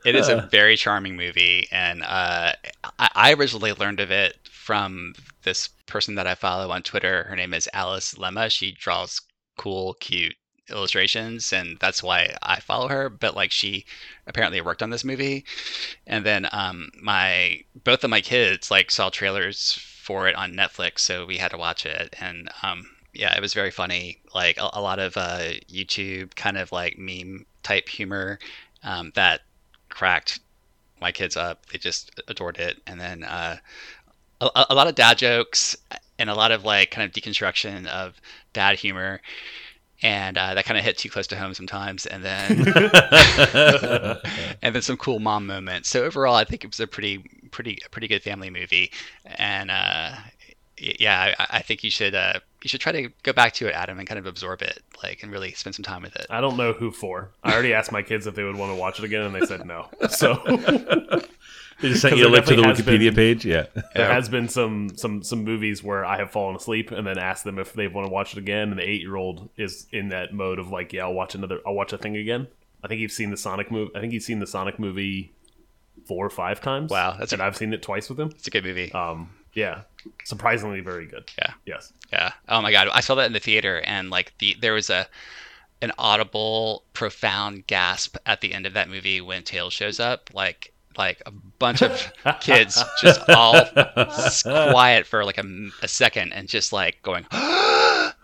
It 0.04 0.16
is 0.16 0.30
a 0.30 0.48
very 0.52 0.78
charming 0.78 1.16
movie, 1.16 1.68
and 1.72 2.04
uh, 2.04 2.54
I, 3.00 3.10
I 3.16 3.34
originally 3.34 3.74
learned 3.74 4.00
of 4.00 4.12
it 4.12 4.38
from 4.52 5.14
this 5.44 5.70
person 5.86 6.16
that 6.16 6.28
I 6.28 6.36
follow 6.36 6.72
on 6.72 6.82
Twitter. 6.82 7.24
Her 7.24 7.36
name 7.36 7.54
is 7.54 7.70
Alice 7.74 8.16
Lemma. 8.16 8.52
She 8.52 8.72
draws 8.72 9.22
cool, 9.58 9.94
cute 9.96 10.36
illustrations, 10.70 11.54
and 11.54 11.78
that's 11.80 12.02
why 12.04 12.36
I 12.42 12.60
follow 12.60 12.88
her. 12.88 13.10
But 13.10 13.36
like, 13.36 13.52
she 13.52 13.86
apparently 14.28 14.62
worked 14.62 14.84
on 14.84 14.90
this 14.90 15.04
movie, 15.04 15.46
and 16.08 16.26
then 16.26 16.48
um, 16.52 16.90
my 17.02 17.62
both 17.84 18.04
of 18.04 18.10
my 18.10 18.22
kids 18.22 18.72
like 18.72 18.92
saw 18.92 19.10
trailers 19.10 19.74
for 19.74 20.28
it 20.28 20.36
on 20.36 20.54
Netflix, 20.54 21.00
so 21.00 21.26
we 21.26 21.38
had 21.38 21.52
to 21.52 21.58
watch 21.58 21.86
it, 21.86 22.16
and 22.20 22.50
um, 22.64 22.86
yeah, 23.14 23.36
it 23.36 23.42
was 23.42 23.54
very 23.54 23.72
funny. 23.72 24.20
Like 24.34 24.58
a, 24.58 24.70
a 24.74 24.82
lot 24.82 25.00
of 25.00 25.18
uh, 25.18 25.54
YouTube 25.72 26.36
kind 26.36 26.58
of 26.58 26.72
like 26.72 26.98
meme 26.98 27.46
type 27.64 27.88
humor 27.90 28.40
um, 28.84 29.12
that 29.16 29.42
cracked 29.90 30.40
my 31.02 31.12
kids 31.12 31.38
up. 31.38 31.66
They 31.68 31.78
just 31.78 32.12
adored 32.28 32.58
it. 32.58 32.82
And 32.88 33.00
then 33.00 33.24
uh, 33.24 33.58
a, 34.42 34.66
a 34.70 34.76
lot 34.76 34.88
of 34.88 34.96
dad 34.96 35.18
jokes. 35.18 35.76
and 36.18 36.30
a 36.30 36.36
lot 36.36 36.52
of 36.52 36.64
like 36.64 36.92
kind 36.92 37.06
of 37.08 37.14
deconstruction 37.14 37.88
of 37.88 38.20
dad 38.54 38.78
humor, 38.80 39.22
and 40.06 40.38
uh, 40.38 40.54
that 40.54 40.66
kind 40.66 40.78
of 40.78 40.84
hit 40.84 41.00
too 41.00 41.10
close 41.10 41.26
to 41.26 41.36
home 41.36 41.56
sometimes, 41.56 42.06
and 42.06 42.24
then 42.24 42.52
and 44.62 44.76
then 44.76 44.82
some 44.84 44.98
cool 44.98 45.20
mom 45.20 45.48
moments. 45.48 45.90
So 45.90 46.04
overall, 46.04 46.36
I 46.36 46.46
think 46.46 46.64
it 46.64 46.68
was 46.68 46.80
a 46.80 46.86
pretty 46.86 47.24
pretty 47.50 47.80
pretty 47.90 48.08
good 48.08 48.22
family 48.22 48.52
movie, 48.52 48.92
and 49.26 49.72
uh, 49.72 50.12
yeah, 50.78 51.34
I, 51.40 51.58
I 51.58 51.62
think 51.64 51.84
you 51.84 51.90
should 51.90 52.14
uh, 52.14 52.40
you 52.62 52.70
should 52.70 52.82
try 52.82 52.92
to 52.92 53.10
go 53.24 53.34
back 53.34 53.54
to 53.54 53.68
it, 53.68 53.74
Adam, 53.74 53.98
and 53.98 54.08
kind 54.08 54.20
of 54.20 54.28
absorb 54.28 54.62
it, 54.62 54.84
like, 55.02 55.24
and 55.24 55.32
really 55.32 55.54
spend 55.54 55.74
some 55.74 55.84
time 55.84 56.04
with 56.04 56.16
it. 56.16 56.28
I 56.30 56.40
don't 56.40 56.56
know 56.56 56.74
who 56.74 56.92
for. 56.92 57.32
I 57.44 57.54
already 57.54 57.74
asked 57.74 57.92
my 57.92 58.04
kids 58.04 58.28
if 58.28 58.36
they 58.36 58.44
would 58.44 58.58
want 58.58 58.72
to 58.72 58.76
watch 58.76 59.00
it 59.00 59.06
again, 59.06 59.24
and 59.24 59.34
they 59.34 59.48
said 59.48 59.66
no. 59.66 59.88
So 60.10 60.36
They 61.82 61.90
just 61.90 62.02
sent 62.02 62.14
'Cause 62.14 62.20
you 62.20 62.28
a 62.28 62.30
link 62.30 62.46
to 62.46 62.56
the 62.56 62.62
Wikipedia 62.62 63.06
been- 63.14 63.16
page. 63.16 63.46
Yeah. 63.46 63.66
there 63.94 64.12
has 64.12 64.30
been 64.30 64.48
some 64.48 64.90
some 64.96 65.24
some 65.24 65.44
movies 65.44 65.84
where 65.84 66.06
I 66.06 66.18
have 66.18 66.32
fallen 66.32 66.56
asleep 66.56 66.92
and 66.92 67.06
then 67.06 67.18
asked 67.18 67.44
them 67.44 67.60
if 67.60 67.74
they 67.74 67.88
want 67.88 68.08
to 68.08 68.12
watch 68.12 68.32
it 68.34 68.38
again, 68.40 68.70
and 68.70 68.80
the 68.80 68.90
eight 68.90 69.02
year 69.02 69.16
old 69.16 69.50
is 69.58 69.88
in 69.92 70.10
that 70.10 70.34
mode 70.34 70.58
of 70.60 70.70
like, 70.70 70.94
yeah, 70.94 71.04
I'll 71.04 71.14
watch 71.14 71.36
another, 71.36 71.60
I'll 71.68 71.74
watch 71.74 71.92
a 71.94 71.98
thing 71.98 72.16
again. 72.16 72.48
I 72.84 72.88
think 72.88 73.02
you've 73.02 73.12
seen 73.12 73.30
the 73.32 73.38
Sonic 73.38 73.72
movie. 73.72 73.92
I 73.96 74.00
think 74.00 74.14
he's 74.14 74.26
seen 74.26 74.40
the 74.40 74.48
Sonic 74.48 74.80
movie 74.80 75.32
four 76.06 76.26
or 76.26 76.30
five 76.30 76.62
times. 76.62 76.92
Wow, 76.92 77.16
that's 77.20 77.34
and 77.34 77.42
a- 77.42 77.46
I've 77.46 77.58
seen 77.58 77.74
it 77.74 77.82
twice 77.82 78.10
with 78.10 78.20
him. 78.20 78.30
It's 78.30 78.48
a 78.48 78.52
good 78.52 78.64
movie. 78.64 78.92
Um, 78.94 79.32
yeah, 79.54 79.82
surprisingly 80.24 80.80
very 80.82 81.06
good. 81.08 81.30
Yeah. 81.38 81.52
Yes. 81.66 81.92
Yeah. 82.14 82.32
Oh 82.48 82.62
my 82.62 82.72
god, 82.72 82.88
I 82.94 83.02
saw 83.02 83.16
that 83.16 83.26
in 83.26 83.34
the 83.34 83.40
theater, 83.40 83.82
and 83.86 84.10
like 84.10 84.34
the 84.40 84.56
there 84.62 84.74
was 84.74 84.90
a 84.90 85.08
an 85.82 85.92
audible, 85.98 86.84
profound 86.94 87.68
gasp 87.68 88.16
at 88.26 88.40
the 88.42 88.54
end 88.54 88.66
of 88.66 88.74
that 88.74 88.88
movie 88.90 89.20
when 89.20 89.44
Tails 89.44 89.74
shows 89.74 90.00
up. 90.00 90.30
Like 90.34 90.72
like 90.98 91.22
a 91.26 91.32
bunch 91.32 91.82
of 91.82 92.12
kids 92.42 92.84
just 93.02 93.30
all 93.30 93.56
quiet 94.44 95.06
for 95.06 95.26
like 95.26 95.38
a, 95.38 95.46
a 95.82 95.88
second 95.88 96.34
and 96.34 96.48
just 96.48 96.74
like 96.74 97.02
going 97.02 97.26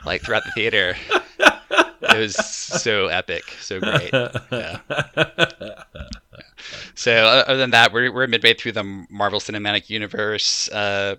like 0.06 0.22
throughout 0.22 0.44
the 0.44 0.52
theater. 0.54 0.96
It 1.40 2.18
was 2.18 2.36
so 2.36 3.08
epic, 3.08 3.44
so 3.60 3.80
great. 3.80 4.12
Yeah. 4.52 4.80
So 6.96 7.14
other 7.14 7.58
than 7.58 7.72
that, 7.72 7.94
we're 7.94 8.12
we're 8.14 8.28
midway 8.28 8.54
through 8.54 8.74
the 8.74 8.84
Marvel 9.10 9.40
Cinematic 9.40 9.90
Universe 9.90 10.70
uh, 10.70 11.16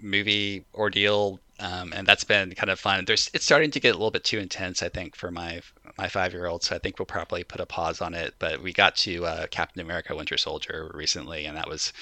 movie 0.00 0.64
ordeal, 0.74 1.40
um, 1.60 1.92
and 1.92 2.06
that's 2.06 2.24
been 2.24 2.54
kind 2.54 2.70
of 2.70 2.78
fun. 2.80 3.04
There's 3.04 3.30
it's 3.34 3.44
starting 3.44 3.70
to 3.72 3.80
get 3.80 3.90
a 3.90 3.98
little 3.98 4.10
bit 4.10 4.24
too 4.24 4.38
intense, 4.38 4.82
I 4.82 4.88
think, 4.88 5.16
for 5.16 5.30
my 5.30 5.60
my 5.98 6.08
five 6.08 6.32
year 6.32 6.46
old. 6.46 6.62
So 6.62 6.74
I 6.76 6.78
think 6.78 6.98
we'll 6.98 7.06
probably 7.06 7.44
put 7.44 7.60
a 7.60 7.66
pause 7.66 8.00
on 8.00 8.14
it. 8.14 8.34
But 8.38 8.62
we 8.62 8.72
got 8.72 8.96
to 8.96 9.24
uh, 9.26 9.46
Captain 9.48 9.80
America: 9.82 10.14
Winter 10.14 10.36
Soldier 10.36 10.90
recently, 10.94 11.44
and 11.46 11.56
that 11.56 11.68
was 11.68 11.92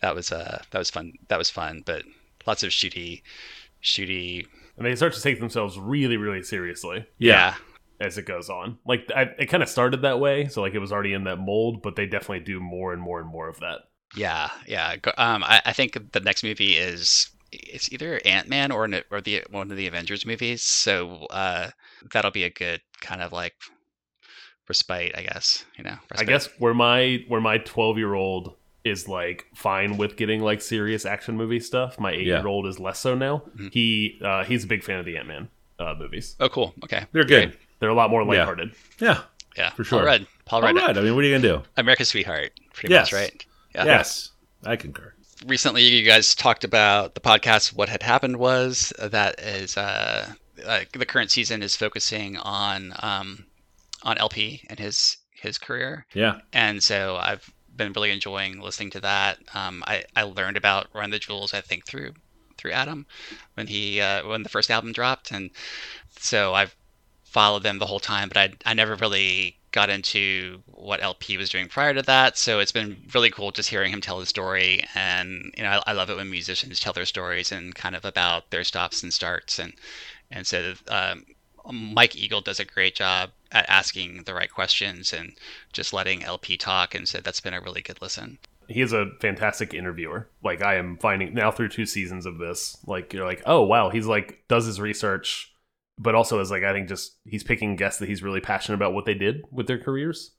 that 0.00 0.14
was 0.14 0.32
uh, 0.32 0.62
that 0.70 0.78
was 0.78 0.90
fun. 0.90 1.12
That 1.28 1.38
was 1.38 1.50
fun, 1.50 1.82
but 1.86 2.02
lots 2.46 2.62
of 2.62 2.70
shooty, 2.70 3.22
shooty. 3.82 4.46
And 4.76 4.86
they 4.86 4.96
start 4.96 5.12
to 5.14 5.20
take 5.22 5.38
themselves 5.38 5.78
really, 5.78 6.16
really 6.16 6.42
seriously 6.42 7.06
Yeah. 7.18 7.54
as 8.00 8.16
it 8.18 8.24
goes 8.26 8.48
on. 8.48 8.78
Like 8.86 9.06
I, 9.14 9.22
it 9.38 9.46
kind 9.46 9.62
of 9.62 9.68
started 9.68 10.02
that 10.02 10.18
way, 10.18 10.48
so 10.48 10.62
like 10.62 10.74
it 10.74 10.78
was 10.78 10.92
already 10.92 11.12
in 11.12 11.24
that 11.24 11.36
mold, 11.36 11.82
but 11.82 11.94
they 11.94 12.06
definitely 12.06 12.40
do 12.40 12.58
more 12.58 12.92
and 12.92 13.02
more 13.02 13.20
and 13.20 13.28
more 13.28 13.48
of 13.48 13.60
that. 13.60 13.80
Yeah, 14.16 14.50
yeah. 14.66 14.96
Um, 15.16 15.44
I, 15.44 15.62
I 15.66 15.72
think 15.72 16.12
the 16.12 16.20
next 16.20 16.42
movie 16.42 16.72
is 16.76 17.30
it's 17.52 17.92
either 17.92 18.20
Ant 18.24 18.48
Man 18.48 18.72
or 18.72 18.86
an, 18.86 19.02
or 19.10 19.20
the 19.20 19.44
one 19.50 19.70
of 19.70 19.76
the 19.76 19.86
Avengers 19.86 20.24
movies. 20.26 20.62
So 20.62 21.26
uh, 21.30 21.70
that'll 22.12 22.30
be 22.30 22.44
a 22.44 22.50
good 22.50 22.80
kind 23.00 23.20
of 23.22 23.32
like 23.32 23.54
respite, 24.68 25.12
I 25.16 25.22
guess. 25.22 25.64
You 25.76 25.84
know, 25.84 25.96
I 26.16 26.24
guess 26.24 26.46
where 26.58 26.74
my 26.74 27.24
where 27.28 27.40
my 27.40 27.58
twelve 27.58 27.98
year 27.98 28.14
old 28.14 28.54
is 28.84 29.06
like 29.08 29.46
fine 29.54 29.96
with 29.96 30.16
getting 30.16 30.40
like 30.42 30.60
serious 30.60 31.06
action 31.06 31.36
movie 31.36 31.60
stuff, 31.60 31.98
my 32.00 32.10
eight 32.12 32.26
year 32.26 32.46
old 32.46 32.66
is 32.66 32.78
less 32.80 32.98
so 32.98 33.14
now. 33.14 33.42
Mhm. 33.56 33.72
He 33.72 34.18
uh, 34.24 34.44
he's 34.44 34.64
a 34.64 34.66
big 34.66 34.82
fan 34.82 34.98
of 34.98 35.04
the 35.06 35.16
Ant 35.16 35.28
Man 35.28 35.48
uh, 35.78 35.94
movies. 35.98 36.36
Oh, 36.40 36.48
cool. 36.48 36.74
Okay, 36.84 37.04
They're 37.12 37.24
good. 37.24 37.50
Great. 37.50 37.60
They're 37.80 37.90
a 37.90 37.94
lot 37.94 38.10
more 38.10 38.22
Yeah. 38.22 38.28
lighthearted. 38.28 38.72
Yeah. 39.00 39.22
Yeah, 39.56 39.70
For 39.70 39.84
sure. 39.84 39.98
Paul 39.98 40.06
Rudd. 40.06 40.26
Paul 40.46 40.60
All 40.60 40.72
Rudd. 40.72 40.76
right. 40.76 40.96
I 40.96 41.00
mean, 41.02 41.14
what 41.14 41.24
are 41.24 41.26
you 41.26 41.36
gonna 41.38 41.58
do? 41.58 41.62
America's 41.76 42.08
sweetheart. 42.08 42.52
Pretty 42.72 42.94
Yes. 42.94 43.12
much, 43.12 43.20
right? 43.20 43.46
Yeah. 43.74 43.84
Yes, 43.84 44.30
I 44.64 44.76
concur. 44.76 45.12
recently 45.46 45.82
you 45.82 46.04
guys 46.06 46.34
talked 46.34 46.62
about 46.64 47.14
the 47.14 47.20
podcast 47.20 47.72
what 47.74 47.88
had 47.88 48.02
happened 48.02 48.36
was 48.36 48.92
that 48.98 49.38
is 49.40 49.76
uh, 49.76 50.32
uh 50.66 50.80
the 50.92 51.06
current 51.06 51.30
season 51.30 51.62
is 51.62 51.76
focusing 51.76 52.36
on 52.38 52.92
um 53.00 53.44
on 54.02 54.18
El-P 54.18 54.62
and 54.68 54.78
his 54.78 55.16
his 55.34 55.58
career 55.58 56.06
Yeah. 56.14 56.40
and 56.52 56.82
so 56.82 57.16
i've 57.20 57.52
been 57.74 57.92
really 57.92 58.12
enjoying 58.12 58.60
listening 58.60 58.90
to 58.90 59.00
that 59.00 59.38
um 59.54 59.82
i 59.86 60.04
i 60.14 60.22
learned 60.22 60.56
about 60.56 60.88
run 60.94 61.10
the 61.10 61.18
jewels 61.18 61.52
i 61.54 61.60
think 61.60 61.86
through 61.86 62.12
through 62.58 62.72
adam 62.72 63.06
when 63.54 63.66
he 63.66 64.00
uh 64.00 64.26
when 64.28 64.42
the 64.42 64.48
first 64.48 64.70
album 64.70 64.92
dropped 64.92 65.32
and 65.32 65.50
so 66.18 66.54
i've 66.54 66.76
followed 67.24 67.62
them 67.62 67.78
the 67.78 67.86
whole 67.86 67.98
time 68.00 68.28
but 68.28 68.36
i 68.36 68.50
i 68.66 68.74
never 68.74 68.94
really 68.96 69.56
got 69.72 69.88
into 69.88 70.62
what 70.66 71.02
El-P 71.02 71.38
was 71.38 71.48
doing 71.48 71.66
prior 71.66 71.94
to 71.94 72.02
that. 72.02 72.36
So 72.36 72.60
it's 72.60 72.72
been 72.72 72.96
really 73.14 73.30
cool 73.30 73.50
just 73.50 73.70
hearing 73.70 73.90
him 73.90 74.02
tell 74.02 74.20
his 74.20 74.28
story. 74.28 74.84
And, 74.94 75.52
you 75.56 75.62
know, 75.62 75.80
I, 75.86 75.90
I 75.90 75.92
love 75.94 76.10
it 76.10 76.16
when 76.16 76.30
musicians 76.30 76.78
tell 76.78 76.92
their 76.92 77.06
stories 77.06 77.50
and 77.50 77.74
kind 77.74 77.96
of 77.96 78.04
about 78.04 78.50
their 78.50 78.64
stops 78.64 79.02
and 79.02 79.12
starts. 79.12 79.58
And, 79.58 79.72
and 80.32 80.46
so 80.46 80.74
um, 80.88 81.24
Mike 81.70 82.16
Eagle 82.16 82.40
does 82.40 82.58
a 82.58 82.64
great 82.64 82.96
job 82.96 83.30
at 83.52 83.68
asking 83.68 84.24
the 84.24 84.34
right 84.34 84.50
questions 84.50 85.12
and 85.12 85.32
just 85.72 85.92
letting 85.92 86.24
El-P 86.24 86.56
talk. 86.56 86.94
And 86.94 87.06
so 87.08 87.20
that's 87.20 87.40
been 87.40 87.54
a 87.54 87.60
really 87.60 87.82
good 87.82 88.00
listen. 88.02 88.38
He 88.68 88.80
is 88.80 88.92
a 88.92 89.10
fantastic 89.20 89.74
interviewer. 89.74 90.28
Like 90.42 90.62
I 90.62 90.76
am 90.76 90.96
finding 90.98 91.34
now 91.34 91.50
through 91.50 91.68
two 91.68 91.86
seasons 91.86 92.26
of 92.26 92.38
this, 92.38 92.76
like 92.86 93.12
you're 93.12 93.26
like, 93.26 93.42
oh 93.44 93.62
wow, 93.62 93.90
he's 93.90 94.06
like 94.06 94.44
does 94.48 94.66
his 94.66 94.80
research, 94.80 95.52
but 95.98 96.14
also 96.14 96.40
is 96.40 96.50
like 96.50 96.62
I 96.62 96.72
think 96.72 96.88
just 96.88 97.18
he's 97.24 97.44
picking 97.44 97.76
guests 97.76 97.98
that 98.00 98.08
he's 98.08 98.22
really 98.22 98.40
passionate 98.40 98.76
about 98.76 98.94
what 98.94 99.04
they 99.04 99.14
did 99.14 99.42
with 99.50 99.66
their 99.66 99.78
careers. 99.78 100.32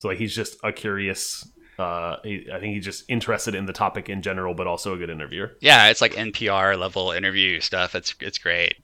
So 0.00 0.08
like 0.08 0.18
he's 0.18 0.34
just 0.34 0.56
a 0.64 0.72
curious. 0.72 1.48
Uh, 1.78 2.16
he, 2.24 2.48
I 2.52 2.58
think 2.58 2.74
he's 2.74 2.84
just 2.84 3.04
interested 3.08 3.54
in 3.54 3.66
the 3.66 3.72
topic 3.72 4.08
in 4.08 4.20
general, 4.22 4.52
but 4.52 4.66
also 4.66 4.94
a 4.94 4.98
good 4.98 5.10
interviewer. 5.10 5.52
Yeah, 5.60 5.90
it's 5.90 6.00
like 6.00 6.14
NPR 6.14 6.76
level 6.76 7.12
interview 7.12 7.60
stuff. 7.60 7.94
It's 7.94 8.16
it's 8.20 8.38
great. 8.38 8.74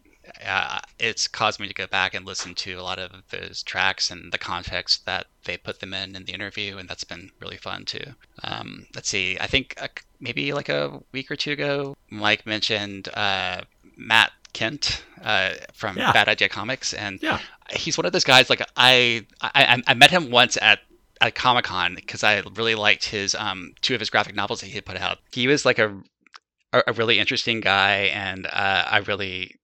Uh, 0.47 0.81
it's 0.99 1.29
caused 1.29 1.61
me 1.61 1.69
to 1.69 1.75
go 1.75 1.87
back 1.87 2.15
and 2.15 2.25
listen 2.27 2.55
to 2.55 2.75
a 2.75 2.83
lot 2.83 2.99
of 2.99 3.11
those 3.31 3.63
tracks 3.63 4.11
and 4.11 4.33
the 4.33 4.39
context 4.39 5.05
that 5.07 5.27
they 5.45 5.57
put 5.57 5.81
them 5.81 5.93
in 5.95 6.17
in 6.17 6.25
the 6.25 6.33
interview, 6.33 6.79
and 6.79 6.89
that's 6.89 7.05
been 7.05 7.31
really 7.41 7.57
fun 7.57 7.85
too. 7.85 8.05
Um, 8.43 8.87
let's 8.95 9.09
see, 9.09 9.37
I 9.41 9.47
think 9.47 9.75
uh, 9.81 9.89
maybe 10.21 10.53
like 10.53 10.69
a 10.69 11.01
week 11.13 11.31
or 11.31 11.37
two 11.37 11.53
ago, 11.53 11.97
Mike 12.11 12.47
mentioned 12.47 13.09
uh, 13.15 13.63
Matt 13.97 14.33
Kindt 14.55 15.03
uh, 15.23 15.55
from 15.73 15.99
Yeah. 15.99 16.13
Bad 16.13 16.29
Idea 16.29 16.49
Comics, 16.49 16.95
and 16.95 17.19
Yeah. 17.23 17.41
he's 17.73 17.99
one 17.99 18.07
of 18.07 18.13
those 18.13 18.25
guys. 18.25 18.49
Like 18.49 18.63
I, 18.77 19.27
I, 19.43 19.83
I 19.87 19.95
met 19.95 20.11
him 20.11 20.31
once 20.31 20.57
at 20.61 20.81
at 21.21 21.35
Comic 21.35 21.65
Con 21.65 21.95
because 21.95 22.25
I 22.25 22.43
really 22.55 22.75
liked 22.75 23.05
his 23.05 23.35
um 23.35 23.75
two 23.83 23.95
of 23.95 24.01
his 24.01 24.11
graphic 24.11 24.35
novels 24.35 24.61
that 24.61 24.67
he 24.67 24.73
had 24.75 24.85
put 24.85 24.97
out. 24.97 25.19
He 25.33 25.47
was 25.47 25.65
like 25.65 25.79
a 25.79 26.03
a, 26.73 26.83
a 26.89 26.93
really 26.93 27.19
interesting 27.19 27.61
guy, 27.61 28.11
and 28.13 28.47
uh, 28.47 28.85
I 28.91 28.99
really 28.99 29.57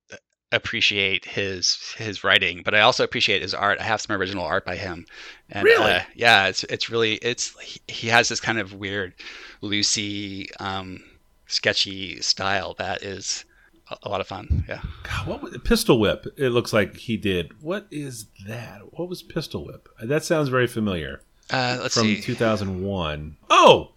appreciate 0.52 1.25
his 1.25 1.95
his 1.97 2.25
writing. 2.25 2.62
But 2.64 2.75
I 2.75 2.80
also 2.80 3.04
appreciate 3.04 3.42
his 3.42 3.54
art. 3.54 3.78
I 3.78 3.85
have 3.85 4.00
some 4.00 4.16
original 4.16 4.45
art 4.45 4.64
by 4.64 4.76
him, 4.76 5.07
and 5.50 5.64
Really? 5.64 5.92
uh, 5.92 6.02
yeah, 6.14 6.47
it's 6.49 6.64
it's 6.64 6.90
really 6.90 7.14
it's 7.16 7.54
he, 7.88 8.09
has 8.09 8.28
this 8.28 8.40
kind 8.40 8.59
of 8.59 8.75
weird, 8.75 9.14
loosey, 9.62 10.49
um, 10.61 11.02
sketchy 11.47 12.21
style 12.21 12.75
that 12.78 13.02
is 13.02 13.45
a, 13.90 13.97
a 14.02 14.09
lot 14.09 14.21
of 14.21 14.26
fun. 14.26 14.64
Yeah. 14.69 14.80
God, 15.04 15.26
what 15.26 15.42
was 15.42 15.57
Pistol 15.64 16.00
Whip? 16.00 16.26
It 16.37 16.50
looks 16.50 16.73
like 16.73 16.97
he 16.97 17.16
did. 17.16 17.52
What 17.62 17.87
is 17.90 18.26
that? 18.47 18.80
What 18.92 19.09
was 19.09 19.23
Pistol 19.23 19.64
Whip? 19.64 19.88
That 20.02 20.25
sounds 20.25 20.49
very 20.49 20.66
familiar. 20.66 21.21
Uh, 21.50 21.78
let's 21.83 21.95
from 21.95 22.04
see. 22.04 22.21
2001. 22.21 23.37
Oh, 23.49 23.92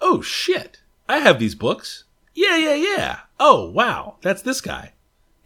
oh 0.00 0.20
shit! 0.22 0.80
I 1.08 1.18
have 1.18 1.38
these 1.38 1.54
books. 1.54 2.04
Yeah, 2.36 2.56
yeah, 2.56 2.74
yeah. 2.74 3.18
Oh, 3.38 3.70
wow, 3.70 4.16
that's 4.22 4.42
this 4.42 4.60
guy. 4.60 4.92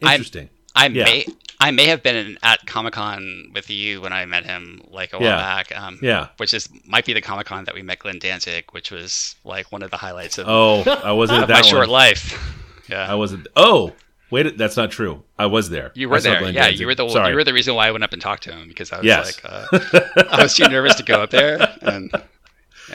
Interesting. 0.01 0.49
I 0.75 0.87
Yeah. 0.87 1.03
may 1.05 1.25
I 1.61 1.71
may 1.71 1.87
have 1.87 2.01
been 2.01 2.15
in, 2.15 2.37
at 2.41 2.65
Comic 2.67 2.93
Con 2.93 3.51
with 3.53 3.69
you 3.69 3.99
when 3.99 4.13
I 4.13 4.23
met 4.25 4.45
him 4.45 4.81
like 4.91 5.11
a 5.11 5.17
while 5.17 5.27
Yeah. 5.27 5.35
back. 5.37 5.77
Um, 5.77 5.99
Yeah. 6.01 6.27
Which 6.37 6.53
is 6.53 6.69
might 6.85 7.05
be 7.05 7.11
the 7.13 7.21
Comic 7.21 7.47
Con 7.47 7.65
that 7.65 7.75
we 7.75 7.81
met 7.81 7.99
Glenn 7.99 8.17
Danzig, 8.19 8.65
which 8.71 8.91
was 8.91 9.35
like 9.43 9.69
one 9.71 9.81
of 9.83 9.91
the 9.91 9.97
highlights 9.97 10.37
of, 10.37 10.47
Oh, 10.47 10.83
I 11.03 11.11
wasn't 11.11 11.41
of 11.43 11.47
that 11.49 11.53
my 11.55 11.59
one. 11.61 11.69
short 11.69 11.89
life. 11.89 12.55
Yeah. 12.89 13.05
I 13.07 13.13
wasn't. 13.13 13.45
Oh, 13.55 13.93
wait, 14.31 14.57
that's 14.57 14.75
not 14.75 14.89
true. 14.89 15.23
I 15.37 15.45
was 15.45 15.69
there. 15.69 15.91
you 15.93 16.09
were 16.09 16.19
there, 16.19 16.41
yeah. 16.43 16.51
Danzig. 16.63 16.79
You 16.79 16.87
were 16.87 16.95
the 16.95 17.07
Sorry. 17.07 17.29
you 17.29 17.35
were 17.35 17.43
the 17.43 17.53
reason 17.53 17.75
why 17.75 17.87
I 17.87 17.91
went 17.91 18.03
up 18.03 18.13
and 18.13 18.21
talked 18.21 18.41
to 18.43 18.51
him 18.51 18.67
because 18.67 18.91
I 18.91 18.97
was 18.97 19.05
Yes. 19.05 19.39
like 19.43 19.53
uh, 19.53 20.25
I 20.31 20.41
was 20.41 20.55
too 20.55 20.67
nervous 20.67 20.95
to 20.95 21.03
go 21.03 21.21
up 21.21 21.29
there, 21.29 21.71
and, 21.83 22.11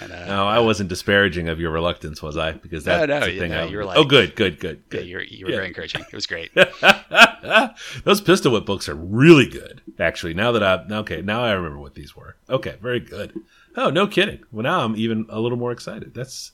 and 0.00 0.12
uh, 0.12 0.26
No, 0.26 0.46
I 0.46 0.58
wasn't 0.60 0.88
disparaging 0.88 1.48
of 1.48 1.60
your 1.60 1.70
reluctance, 1.70 2.22
was 2.22 2.36
I? 2.36 2.52
Because 2.52 2.84
that's 2.84 3.08
no, 3.08 3.20
the 3.20 3.38
thing. 3.38 3.50
know, 3.50 3.62
I, 3.62 3.66
you 3.66 3.76
were 3.76 3.84
like- 3.84 3.98
oh, 3.98 4.04
good, 4.04 4.34
good, 4.36 4.58
good, 4.60 4.82
yeah, 4.92 4.98
good. 5.00 5.06
you 5.06 5.16
were 5.16 5.22
you 5.22 5.44
were 5.46 5.50
Yeah. 5.50 5.56
very 5.56 5.68
encouraging. 5.68 6.02
It 6.02 6.14
was 6.14 6.26
great. 6.26 6.50
Those 8.04 8.20
Pistol 8.20 8.52
Whip 8.52 8.64
books 8.66 8.88
are 8.88 8.94
really 8.94 9.46
good. 9.48 9.82
Actually, 9.98 10.34
now 10.34 10.52
that 10.52 10.62
I 10.62 10.84
okay, 10.98 11.22
now 11.22 11.42
I 11.44 11.52
remember 11.52 11.78
what 11.78 11.94
these 11.94 12.14
were. 12.16 12.36
Okay, 12.48 12.76
very 12.80 13.00
good. 13.00 13.32
Oh, 13.76 13.90
no 13.90 14.06
kidding. 14.06 14.40
Well, 14.52 14.62
now 14.62 14.80
I'm 14.84 14.96
even 14.96 15.26
a 15.28 15.40
little 15.40 15.58
more 15.58 15.72
excited. 15.72 16.14
That's 16.14 16.52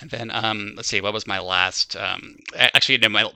And 0.00 0.10
then 0.10 0.30
um, 0.32 0.74
let's 0.76 0.88
see, 0.88 1.00
what 1.00 1.12
was 1.12 1.26
my 1.26 1.38
last? 1.40 1.96
Um, 1.96 2.36
actually, 2.56 2.98
no, 2.98 3.08
my 3.08 3.30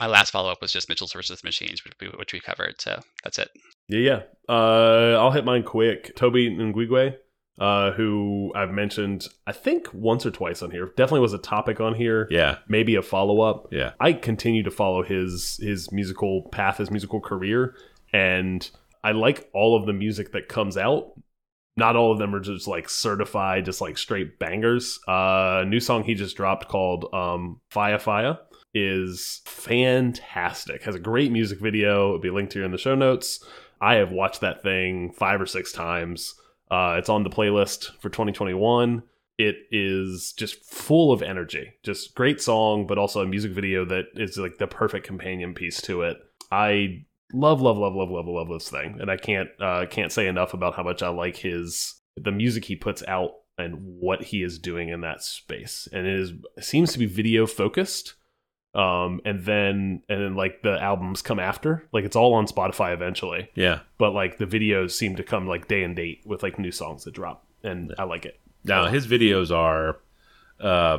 my 0.00 0.06
last 0.06 0.30
follow 0.30 0.50
up 0.50 0.60
was 0.62 0.72
just 0.72 0.88
Mitchell's 0.88 1.12
versus 1.12 1.42
Machines, 1.42 1.82
which 1.84 1.94
we, 2.00 2.08
which 2.18 2.32
we 2.32 2.40
covered. 2.40 2.80
So 2.80 3.00
that's 3.24 3.38
it. 3.38 3.48
Yeah, 3.88 3.98
yeah. 3.98 4.20
Uh, 4.48 5.16
I'll 5.18 5.30
hit 5.32 5.44
mine 5.44 5.62
quick. 5.62 6.14
Tobe 6.14 6.34
Nwigwe, 6.34 7.16
uh, 7.58 7.92
who 7.92 8.52
I've 8.54 8.70
mentioned, 8.70 9.26
I 9.46 9.52
think 9.52 9.92
once 9.92 10.24
or 10.24 10.30
twice 10.30 10.62
on 10.62 10.70
here. 10.70 10.86
Definitely 10.96 11.20
was 11.20 11.32
a 11.32 11.38
topic 11.38 11.80
on 11.80 11.94
here. 11.94 12.26
Yeah, 12.30 12.58
Maybe 12.68 12.94
a 12.94 13.02
follow 13.02 13.40
up. 13.40 13.68
yeah, 13.72 13.92
I 14.00 14.12
continue 14.12 14.62
to 14.62 14.70
follow 14.70 15.02
his 15.02 15.58
his 15.62 15.90
musical 15.92 16.48
path, 16.52 16.78
his 16.78 16.90
musical 16.90 17.20
career, 17.20 17.74
and 18.12 18.68
I 19.04 19.12
like 19.12 19.48
all 19.52 19.76
of 19.76 19.86
the 19.86 19.92
music 19.92 20.32
that 20.32 20.48
comes 20.48 20.76
out. 20.76 21.12
Not 21.76 21.94
all 21.94 22.10
of 22.10 22.18
them 22.18 22.34
are 22.34 22.40
just 22.40 22.66
like 22.66 22.88
certified, 22.88 23.64
just 23.64 23.80
like 23.80 23.98
straight 23.98 24.38
bangers. 24.40 24.98
Uh, 25.06 25.60
a 25.62 25.64
new 25.64 25.78
song 25.78 26.02
he 26.02 26.14
just 26.14 26.36
dropped 26.36 26.68
called 26.68 27.06
um, 27.14 27.60
"Fire 27.70 28.00
Fire" 28.00 28.38
is 28.74 29.40
fantastic. 29.46 30.82
Has 30.82 30.94
a 30.94 31.00
great 31.00 31.30
music 31.32 31.60
video. 31.60 32.08
It'll 32.08 32.18
be 32.20 32.30
linked 32.30 32.52
here 32.52 32.64
in 32.64 32.72
the 32.72 32.78
show 32.78 32.94
notes. 32.94 33.44
I 33.80 33.94
have 33.94 34.10
watched 34.12 34.40
that 34.40 34.62
thing 34.62 35.12
five 35.12 35.40
or 35.40 35.46
six 35.46 35.70
times. 35.72 36.34
Uh, 36.70 36.96
it's 36.98 37.08
on 37.08 37.22
the 37.22 37.30
playlist 37.30 37.90
for 38.00 38.08
2021 38.08 39.02
it 39.40 39.54
is 39.70 40.32
just 40.32 40.64
full 40.64 41.12
of 41.12 41.22
energy. 41.22 41.74
Just 41.84 42.16
great 42.16 42.40
song 42.40 42.88
but 42.88 42.98
also 42.98 43.22
a 43.22 43.26
music 43.26 43.52
video 43.52 43.84
that 43.84 44.06
is 44.16 44.36
like 44.36 44.58
the 44.58 44.66
perfect 44.66 45.06
companion 45.06 45.54
piece 45.54 45.80
to 45.82 46.02
it. 46.02 46.18
I 46.50 47.04
love 47.32 47.60
love 47.60 47.78
love 47.78 47.94
love 47.94 48.10
love 48.10 48.26
love 48.26 48.48
this 48.48 48.70
thing 48.70 48.96
and 49.02 49.10
i 49.10 49.16
can't 49.18 49.50
uh 49.60 49.84
can't 49.90 50.10
say 50.10 50.26
enough 50.26 50.54
about 50.54 50.74
how 50.74 50.82
much 50.82 51.02
i 51.02 51.08
like 51.10 51.36
his 51.36 52.00
the 52.16 52.32
music 52.32 52.64
he 52.64 52.74
puts 52.74 53.02
out 53.06 53.32
and 53.58 53.76
what 53.80 54.22
he 54.22 54.42
is 54.42 54.58
doing 54.58 54.88
in 54.88 55.00
that 55.02 55.22
space. 55.22 55.88
And 55.92 56.06
it 56.06 56.18
is 56.18 56.32
seems 56.60 56.92
to 56.92 56.98
be 56.98 57.06
video 57.06 57.46
focused 57.46 58.14
um 58.74 59.20
and 59.24 59.44
then 59.44 60.02
and 60.08 60.22
then 60.22 60.34
like 60.34 60.62
the 60.62 60.80
albums 60.82 61.22
come 61.22 61.38
after 61.38 61.86
like 61.92 62.04
it's 62.04 62.16
all 62.16 62.34
on 62.34 62.46
spotify 62.46 62.92
eventually 62.92 63.48
yeah. 63.54 63.80
but 63.96 64.12
like 64.12 64.36
the 64.36 64.46
videos 64.46 64.90
seem 64.90 65.16
to 65.16 65.22
come 65.22 65.46
like 65.46 65.68
day 65.68 65.82
and 65.82 65.96
date 65.96 66.20
with 66.26 66.42
like 66.42 66.58
new 66.58 66.70
songs 66.70 67.04
that 67.04 67.14
drop 67.14 67.44
and 67.62 67.94
i 67.98 68.04
like 68.04 68.26
it 68.26 68.38
Now 68.64 68.86
his 68.86 69.06
videos 69.06 69.54
are 69.54 69.96
uh, 70.60 70.98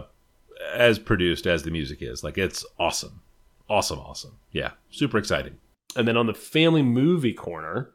as 0.74 1.00
produced 1.00 1.48
as 1.48 1.64
the 1.64 1.72
music 1.72 2.02
is. 2.02 2.24
Like 2.24 2.38
it's 2.38 2.66
awesome, 2.78 3.22
awesome, 3.70 4.00
awesome. 4.00 4.38
Yeah, 4.52 4.72
super 4.92 5.18
exciting. 5.18 5.58
And 5.96 6.08
then 6.08 6.18
on 6.18 6.28
the 6.28 6.34
family 6.34 6.84
movie 6.84 7.34
corner, 7.34 7.92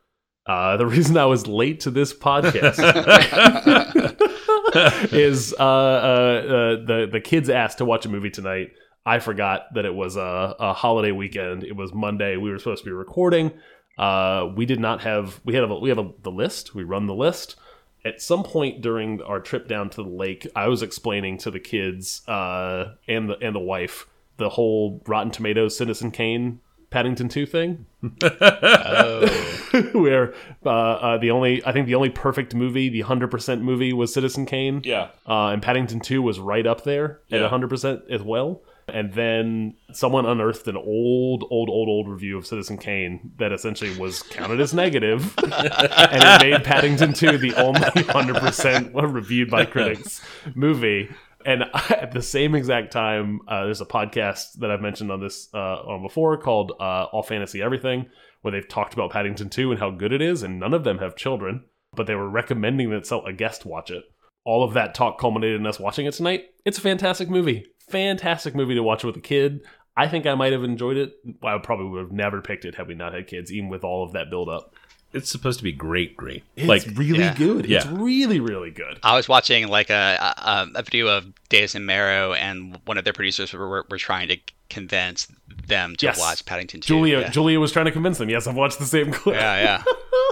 uh, 0.47 0.77
the 0.77 0.87
reason 0.87 1.17
I 1.17 1.27
was 1.27 1.47
late 1.47 1.81
to 1.81 1.91
this 1.91 2.13
podcast 2.13 2.79
is 5.13 5.55
uh, 5.55 5.57
uh, 5.57 5.63
uh, 5.63 6.85
the 6.85 7.09
the 7.11 7.21
kids 7.21 7.49
asked 7.49 7.79
to 7.79 7.85
watch 7.85 8.07
a 8.07 8.09
movie 8.09 8.31
tonight. 8.31 8.73
I 9.07 9.19
forgot 9.19 9.73
that 9.75 9.85
it 9.85 9.95
was 9.95 10.17
a, 10.17 10.55
a 10.59 10.73
holiday 10.73 11.13
weekend. 11.13 11.63
It 11.65 11.77
was 11.77 11.93
Monday. 11.93 12.37
We 12.37 12.51
were 12.51 12.59
supposed 12.59 12.85
to 12.85 12.91
be 12.91 12.95
recording. 12.95 13.53
Uh, 13.99 14.49
we 14.57 14.67
did 14.67 14.81
not 14.81 15.03
have 15.03 15.41
we 15.45 15.55
had 15.55 15.65
a, 15.65 15.75
we 15.79 15.89
have 15.91 15.99
a, 15.99 16.11
the 16.23 16.31
list. 16.31 16.75
We 16.75 16.85
run 16.85 17.07
the 17.07 17.15
list. 17.15 17.57
At 18.05 18.21
some 18.21 18.43
point 18.43 18.81
during 18.83 19.23
our 19.23 19.41
trip 19.41 19.67
down 19.69 19.89
to 19.91 20.03
the 20.03 20.09
lake, 20.09 20.47
I 20.57 20.69
was 20.69 20.83
explaining 20.83 21.39
to 21.39 21.51
the 21.51 21.61
kids 21.61 22.27
uh, 22.29 22.95
and 23.09 23.29
the 23.31 23.39
and 23.39 23.55
the 23.55 23.61
wife 23.61 24.07
the 24.37 24.49
whole 24.51 25.01
Rotten 25.07 25.31
Tomatoes 25.31 25.77
Citizen 25.77 26.11
Kane 26.11 26.61
Paddington 26.91 27.29
Two 27.29 27.47
thing. 27.47 27.87
Oh, 28.23 29.27
where 29.95 30.35
uh, 30.65 30.69
uh, 30.71 31.19
the 31.19 31.31
only 31.31 31.65
I 31.65 31.73
think 31.73 31.87
the 31.87 31.95
only 31.95 32.11
perfect 32.11 32.55
movie, 32.55 32.89
the 32.89 33.03
hundred 33.03 33.31
percent 33.31 33.63
movie, 33.63 33.93
was 33.93 34.13
Citizen 34.13 34.47
Kane. 34.47 34.83
Yeah. 34.85 35.09
uh, 35.29 35.49
and 35.49 35.63
Paddington 35.63 36.01
Two 36.01 36.23
was 36.23 36.39
right 36.39 36.67
up 36.67 36.85
there 36.85 37.21
at 37.31 37.41
Yeah. 37.41 37.49
hundred 37.49 37.71
percent 37.71 38.03
as 38.11 38.23
well. 38.23 38.63
And 38.89 39.13
then 39.15 39.75
someone 39.93 40.27
unearthed 40.27 40.69
an 40.69 40.77
old, 40.77 41.45
old, 41.51 41.71
old, 41.71 41.89
old 41.89 42.09
review 42.09 42.37
of 42.37 42.47
Citizen 42.47 42.77
Kane 42.77 43.33
that 43.39 43.53
essentially 43.53 43.97
was 43.99 44.23
counted 44.23 44.61
as 44.61 44.75
negative, 44.75 45.35
and 45.43 45.53
it 45.53 46.43
made 46.43 46.65
Paddington 46.65 47.15
Two 47.15 47.39
the 47.39 47.55
only 47.55 47.81
hundred 48.13 48.37
percent 48.37 48.95
reviewed 48.95 49.51
by 49.51 49.65
critics 49.65 50.21
movie. 50.55 51.09
And 51.47 51.65
at 51.91 52.13
the 52.13 52.23
same 52.23 52.55
exact 52.55 52.93
time, 52.93 53.41
uh, 53.49 53.65
there's 53.65 53.81
a 53.81 53.87
podcast 53.87 54.59
that 54.59 54.71
I've 54.71 54.81
mentioned 54.81 55.11
on 55.11 55.21
this 55.21 55.49
uh, 55.55 55.59
on 55.59 56.03
before 56.03 56.37
called 56.39 56.73
uh, 56.81 57.05
All 57.13 57.23
Fantasy 57.23 57.63
Everything, 57.63 58.07
where 58.43 58.53
they've 58.53 58.69
talked 58.69 58.95
about 58.95 59.11
Paddington 59.11 59.51
2 59.51 59.71
and 59.71 59.81
how 59.81 59.91
good 59.91 60.13
it 60.13 60.23
is, 60.23 60.43
and 60.43 60.59
none 60.59 60.75
of 60.75 60.85
them 60.85 60.99
have 60.99 61.17
children, 61.17 61.65
but 61.95 62.07
they 62.07 62.15
were 62.15 62.29
recommending 62.29 62.91
that 62.91 63.07
so- 63.07 63.25
a 63.27 63.33
guest 63.33 63.65
watch 63.67 63.91
it. 63.91 64.05
All 64.45 64.63
of 64.63 64.75
that 64.75 64.95
talk 64.95 65.19
culminated 65.19 65.59
in 65.61 65.67
us 65.67 65.81
watching 65.81 66.05
it 66.05 66.13
tonight. 66.13 66.45
It's 66.67 66.77
a 66.77 66.83
fantastic 66.83 67.31
movie. 67.31 67.67
Fantastic 67.89 68.55
movie 68.55 68.75
to 68.75 68.83
watch 68.83 69.05
with 69.05 69.17
a 69.17 69.21
kid. 69.21 69.65
I 69.97 70.09
think 70.09 70.27
I 70.27 70.35
might 70.35 70.53
have 70.53 70.65
enjoyed 70.65 70.97
it. 70.97 71.17
I 71.43 71.57
probably 71.59 71.87
would 71.87 72.01
have 72.01 72.13
never 72.13 72.41
picked 72.41 72.65
it 72.65 72.75
had 72.75 72.89
we 72.89 72.95
not 72.95 73.15
had 73.15 73.27
kids, 73.27 73.53
even 73.53 73.69
with 73.69 73.85
all 73.85 74.03
of 74.05 74.13
that 74.13 74.29
build 74.31 74.49
up. 74.49 74.75
It's 75.13 75.31
supposed 75.31 75.59
to 75.61 75.65
be 75.65 75.71
great, 75.71 76.17
great. 76.17 76.43
It's 76.57 76.67
like 76.67 76.83
really 76.97 77.21
yeah. 77.21 77.35
good. 77.37 77.71
It's 77.71 77.87
really, 77.87 78.41
really 78.41 78.73
good. 78.73 78.99
I 79.05 79.15
was 79.15 79.29
watching 79.29 79.69
like 79.69 79.89
a, 79.89 80.19
a 80.37 80.67
a 80.75 80.83
video 80.83 81.07
of 81.07 81.33
Days 81.49 81.77
and 81.77 81.87
Marrow, 81.87 82.33
and 82.33 82.81
one 82.87 82.99
of 82.99 83.05
their 83.05 83.13
producers 83.13 83.53
were, 83.53 83.69
were, 83.69 83.87
were 83.89 83.99
trying 83.99 84.27
to 84.29 84.39
convince 84.71 85.29
them 85.69 85.95
to 85.97 86.07
Yes. 86.07 86.19
watch 86.19 86.45
Paddington 86.45 86.81
2. 86.81 86.87
Julia 86.89 87.21
yeah. 87.21 87.29
Julia 87.29 87.61
was 87.61 87.71
trying 87.71 87.85
to 87.85 87.93
convince 87.93 88.19
them. 88.19 88.29
Yes, 88.29 88.49
I've 88.49 88.57
watched 88.57 88.81
the 88.81 88.87
same 88.87 89.13
clip. 89.13 89.37
yeah, 89.37 89.83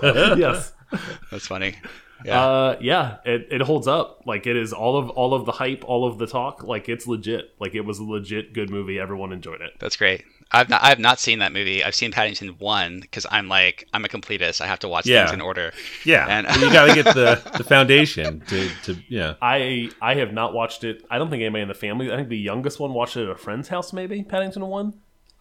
yeah, 0.02 0.34
yes. 0.36 0.72
that's 1.30 1.46
funny. 1.46 1.76
Yeah, 2.24 2.40
Uh, 2.44 2.76
yeah, 2.80 3.16
it, 3.24 3.48
it 3.50 3.60
holds 3.62 3.86
up. 3.88 4.22
Like 4.26 4.46
it 4.46 4.56
is 4.56 4.72
all 4.72 4.96
of 4.96 5.10
all 5.10 5.34
of 5.34 5.44
the 5.46 5.52
hype, 5.52 5.84
all 5.86 6.06
of 6.06 6.18
the 6.18 6.26
talk. 6.26 6.62
Like 6.62 6.88
it's 6.88 7.06
legit. 7.06 7.50
Like 7.58 7.74
it 7.74 7.82
was 7.82 7.98
a 7.98 8.04
legit 8.04 8.52
good 8.52 8.70
movie. 8.70 8.98
Everyone 8.98 9.32
enjoyed 9.32 9.60
it. 9.60 9.72
that's 9.78 9.96
great. 9.96 10.24
I've 10.54 10.68
not 10.68 10.82
I 10.82 10.90
have 10.90 10.98
not 10.98 11.18
seen 11.18 11.38
that 11.38 11.52
movie. 11.52 11.82
I've 11.82 11.94
seen 11.94 12.12
Paddington 12.12 12.48
one 12.58 13.00
because 13.00 13.26
I'm 13.30 13.48
like 13.48 13.88
I'm 13.94 14.04
a 14.04 14.08
completist. 14.08 14.60
I 14.60 14.66
have 14.66 14.80
to 14.80 14.88
watch 14.88 15.06
Yeah. 15.06 15.24
things 15.24 15.32
in 15.34 15.40
order. 15.40 15.72
yeah, 16.04 16.26
And- 16.28 16.46
you 16.60 16.70
got 16.72 16.94
to 16.94 17.02
get 17.02 17.14
the 17.14 17.40
the 17.56 17.64
foundation 17.64 18.40
to 18.48 18.68
to 18.84 18.96
yeah. 19.08 19.34
I 19.42 19.90
I 20.02 20.14
have 20.16 20.32
not 20.32 20.52
watched 20.52 20.84
it. 20.84 21.04
I 21.10 21.16
don't 21.18 21.30
think 21.30 21.40
anybody 21.42 21.62
in 21.62 21.68
the 21.68 21.74
family. 21.74 22.12
I 22.12 22.16
think 22.16 22.28
the 22.28 22.36
youngest 22.38 22.78
one 22.80 22.92
watched 22.92 23.16
it 23.16 23.22
at 23.24 23.30
a 23.30 23.36
friend's 23.36 23.68
house. 23.68 23.92
Maybe 23.94 24.22
Paddington 24.22 24.66
one. 24.66 24.94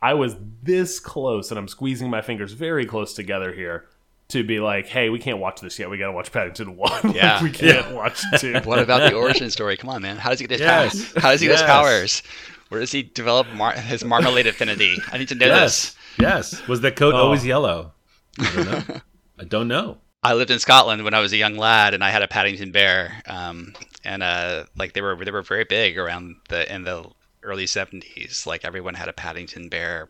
I 0.04 0.16
was 0.16 0.36
this 0.64 1.00
close, 1.00 1.52
and 1.52 1.60
I'm 1.60 1.68
squeezing 1.68 2.10
my 2.10 2.22
fingers 2.24 2.54
very 2.54 2.86
close 2.88 3.14
together 3.14 3.54
here 3.54 3.86
to 4.32 4.44
be 4.44 4.60
like, 4.60 4.88
hey, 4.88 5.10
we 5.10 5.20
can't 5.20 5.38
watch 5.40 5.62
this 5.62 5.78
yet. 5.80 5.90
We 5.90 5.98
got 5.98 6.08
to 6.08 6.12
watch 6.12 6.32
Paddington 6.32 6.76
one. 6.78 6.92
Like, 7.04 7.16
Yeah. 7.16 7.42
we 7.44 7.52
can't 7.52 7.92
watch 7.92 8.22
two. 8.40 8.54
What 8.66 8.80
about 8.80 9.10
the 9.10 9.16
origin 9.18 9.50
story? 9.50 9.78
Come 9.78 9.90
on, 9.90 10.02
man. 10.02 10.18
How 10.18 10.30
does 10.32 10.40
he 10.40 10.48
get 10.48 10.52
his 10.60 10.62
Yes. 10.62 11.12
powers? 11.12 11.24
How 11.24 11.32
does 11.32 11.42
he 11.42 11.48
get 11.48 11.54
Yes. 11.54 11.62
his 11.62 11.68
powers? 11.68 12.24
Where 12.70 12.80
does 12.80 12.92
he 12.92 13.04
develop 13.04 13.48
mar- 13.54 13.74
his 13.74 14.04
marmalade 14.04 14.48
affinity? 14.48 14.98
I 15.12 15.18
need 15.18 15.28
to 15.30 15.36
know 15.36 15.48
this. 15.48 15.96
Yes, 16.18 16.54
yes. 16.54 16.68
Was 16.68 16.82
that 16.82 16.96
coat 16.96 17.14
Oh. 17.14 17.18
always 17.26 17.46
yellow? 17.46 17.94
I 18.40 18.52
don't 18.56 18.66
know. 18.66 19.02
I 19.40 19.44
don't 19.44 19.68
know. 19.68 19.98
I 20.24 20.34
lived 20.36 20.52
in 20.52 20.60
Scotland 20.60 21.04
when 21.04 21.14
I 21.14 21.20
was 21.20 21.34
a 21.34 21.38
young 21.38 21.58
lad, 21.58 21.94
and 21.94 22.04
I 22.04 22.12
had 22.12 22.22
a 22.22 22.28
Paddington 22.28 22.72
bear. 22.72 23.22
Um, 23.28 23.74
and 24.06 24.22
uh, 24.24 24.66
like 24.78 24.94
they 24.94 25.02
were 25.02 25.16
they 25.16 25.32
were 25.32 25.42
very 25.42 25.64
big 25.66 25.98
around 25.98 26.36
the 26.50 26.72
in 26.74 26.84
the 26.84 27.06
early 27.44 27.66
seventies. 27.68 28.46
Like 28.48 28.64
everyone 28.64 28.94
had 28.94 29.10
a 29.10 29.14
Paddington 29.14 29.68
bear, 29.68 30.10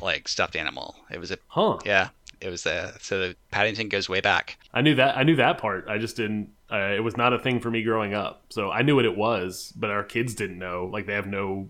like 0.00 0.28
stuffed 0.28 0.54
animal. 0.54 0.96
It 1.10 1.18
was 1.18 1.30
a 1.30 1.38
Huh? 1.48 1.78
yeah. 1.84 2.10
It 2.40 2.50
was 2.50 2.62
the 2.62 2.94
so 3.00 3.18
the 3.18 3.36
Paddington 3.50 3.88
goes 3.88 4.08
way 4.08 4.20
back. 4.20 4.58
I 4.72 4.80
knew 4.82 4.94
that. 4.96 5.16
I 5.16 5.22
knew 5.24 5.36
that 5.36 5.58
part. 5.58 5.86
I 5.88 5.98
just 5.98 6.16
didn't. 6.16 6.50
Uh, 6.70 6.92
it 6.96 7.02
was 7.02 7.16
not 7.16 7.32
a 7.32 7.38
thing 7.38 7.60
for 7.60 7.70
me 7.70 7.82
growing 7.82 8.14
up. 8.14 8.44
So 8.50 8.70
I 8.70 8.82
knew 8.82 8.94
what 8.96 9.04
it 9.06 9.16
was, 9.16 9.72
but 9.76 9.90
our 9.90 10.04
kids 10.04 10.34
didn't 10.34 10.58
know. 10.58 10.88
Like 10.92 11.06
they 11.06 11.14
have 11.14 11.26
no 11.26 11.68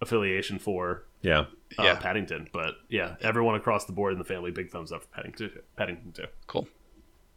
affiliation 0.00 0.58
for 0.58 1.04
Yeah. 1.22 1.40
uh, 1.78 1.82
Yeah. 1.84 1.94
Paddington. 2.00 2.48
But 2.52 2.74
yeah, 2.88 3.14
everyone 3.20 3.54
across 3.54 3.84
the 3.86 3.92
board 3.92 4.12
in 4.12 4.18
the 4.18 4.24
family, 4.24 4.50
big 4.50 4.70
thumbs 4.70 4.92
up 4.92 5.02
for 5.02 5.08
Paddington. 5.08 5.50
Paddington 5.76 6.12
too 6.12 6.26
Cool. 6.46 6.66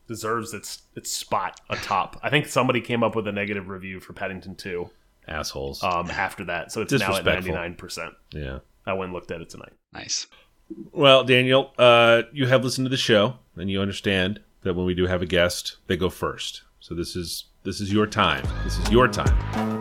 deserves 0.07 0.53
its 0.53 0.83
its 0.95 1.11
spot 1.11 1.61
atop. 1.69 2.19
I 2.23 2.29
think 2.29 2.47
somebody 2.47 2.81
came 2.81 3.03
up 3.03 3.15
with 3.15 3.27
a 3.27 3.31
negative 3.31 3.69
review 3.69 3.99
for 3.99 4.13
Paddington 4.13 4.55
two 4.55 4.89
Assholes. 5.27 5.83
um, 5.83 6.09
after 6.09 6.45
that, 6.45 6.71
so 6.71 6.81
it's 6.81 6.91
now 6.93 6.97
at 7.15 7.25
ninety 7.25 7.41
Disrespectful. 7.41 7.55
nine 7.55 7.75
percent. 7.75 8.13
yeah. 8.31 8.59
I 8.85 8.93
went 8.93 9.05
and 9.09 9.13
looked 9.13 9.31
at 9.31 9.41
it 9.41 9.49
tonight. 9.49 9.73
Nice. 9.93 10.27
Well, 10.91 11.23
Daniel, 11.23 11.71
uh, 11.77 12.23
you 12.33 12.47
have 12.47 12.63
listened 12.63 12.85
to 12.85 12.89
the 12.89 12.97
show, 12.97 13.35
and 13.55 13.69
you 13.69 13.81
understand 13.81 14.41
that 14.63 14.73
when 14.73 14.85
we 14.85 14.93
do 14.93 15.05
have 15.05 15.21
a 15.21 15.25
guest, 15.25 15.77
they 15.87 15.97
go 15.97 16.09
first. 16.09 16.63
So 16.79 16.95
this 16.95 17.15
is 17.15 17.45
this 17.63 17.81
is 17.81 17.91
your 17.91 18.07
time. 18.07 18.45
This 18.63 18.77
is 18.77 18.89
your 18.89 19.07
time. 19.07 19.77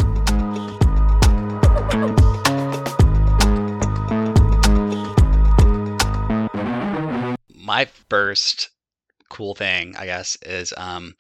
my 7.66 7.86
first 8.08 8.70
cool 9.28 9.54
thing, 9.54 9.96
I 9.96 10.06
guess, 10.06 10.36
is 10.42 10.72
um, 10.76 11.14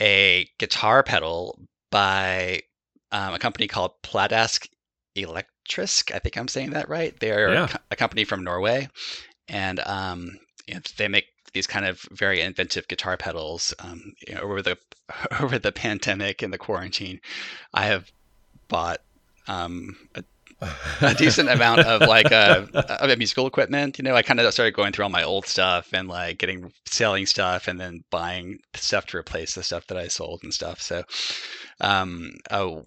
a 0.00 0.48
guitar 0.58 1.02
pedal 1.02 1.58
by 1.90 2.62
um, 3.10 3.34
a 3.34 3.38
company 3.38 3.66
called 3.66 3.92
Pladask 4.02 4.68
Elektrisk. 5.16 6.14
I 6.14 6.18
think 6.18 6.36
I'm 6.36 6.48
saying 6.48 6.70
that 6.70 6.88
right. 6.88 7.18
They're 7.18 7.52
Yeah. 7.52 7.64
a 7.64 7.68
co- 7.68 7.78
a 7.92 7.96
company 7.96 8.24
from 8.24 8.44
Norway, 8.44 8.88
and 9.48 9.80
um, 9.80 10.38
you 10.66 10.74
know, 10.74 10.80
they 10.96 11.08
make 11.08 11.24
these 11.52 11.66
kind 11.66 11.86
of 11.86 12.00
very 12.12 12.40
inventive 12.40 12.86
guitar 12.88 13.16
pedals. 13.16 13.72
Um, 13.78 14.12
you 14.26 14.34
know, 14.34 14.42
over 14.42 14.62
the 14.62 14.78
over 15.40 15.58
the 15.58 15.72
pandemic 15.72 16.42
and 16.42 16.52
the 16.52 16.58
quarantine, 16.58 17.20
I 17.74 17.86
have 17.86 18.10
bought 18.68 18.98
um, 19.48 19.96
a, 20.16 20.24
a 21.00 21.14
decent 21.14 21.48
amount 21.48 21.80
of 21.82 22.02
like 22.08 22.32
uh, 22.32 22.66
of 22.74 23.18
musical 23.18 23.46
equipment. 23.46 23.98
You 23.98 24.04
know, 24.04 24.14
I 24.16 24.22
kind 24.22 24.40
of 24.40 24.52
started 24.52 24.74
going 24.74 24.92
through 24.92 25.04
all 25.04 25.10
my 25.10 25.22
old 25.22 25.46
stuff 25.46 25.88
and 25.92 26.08
like 26.08 26.38
getting 26.38 26.72
selling 26.86 27.26
stuff 27.26 27.68
and 27.68 27.78
then 27.80 28.02
buying 28.10 28.58
stuff 28.74 29.06
to 29.06 29.16
replace 29.18 29.54
the 29.54 29.62
stuff 29.62 29.86
that 29.86 29.98
I 29.98 30.08
sold 30.08 30.40
and 30.42 30.52
stuff. 30.52 30.80
So, 30.82 31.04
um, 31.80 32.30
oh, 32.50 32.84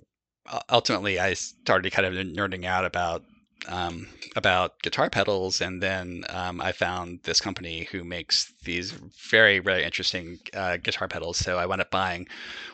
ultimately, 0.69 1.19
I 1.19 1.33
started 1.33 1.91
kind 1.91 2.05
of 2.05 2.13
nerding 2.25 2.65
out 2.65 2.85
about 2.85 3.23
um, 3.67 4.07
about 4.35 4.81
guitar 4.81 5.09
pedals, 5.09 5.61
and 5.61 5.81
then 5.81 6.23
um, 6.29 6.61
I 6.61 6.71
found 6.71 7.19
this 7.23 7.41
company 7.41 7.87
who 7.91 8.03
makes 8.03 8.53
these 8.63 8.91
very, 9.29 9.59
very 9.59 9.83
interesting 9.83 10.39
uh, 10.53 10.77
guitar 10.77 11.07
pedals. 11.07 11.37
So 11.37 11.57
I 11.57 11.65
wound 11.65 11.81
up 11.81 11.91
buying 11.91 12.27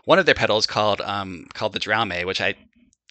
one 0.06 0.20
of 0.20 0.26
their 0.26 0.36
pedals 0.36 0.66
called 0.66 1.02
um, 1.02 1.48
called 1.54 1.74
the 1.74 1.80
Draume, 1.80 2.26
which 2.26 2.42
I 2.42 2.56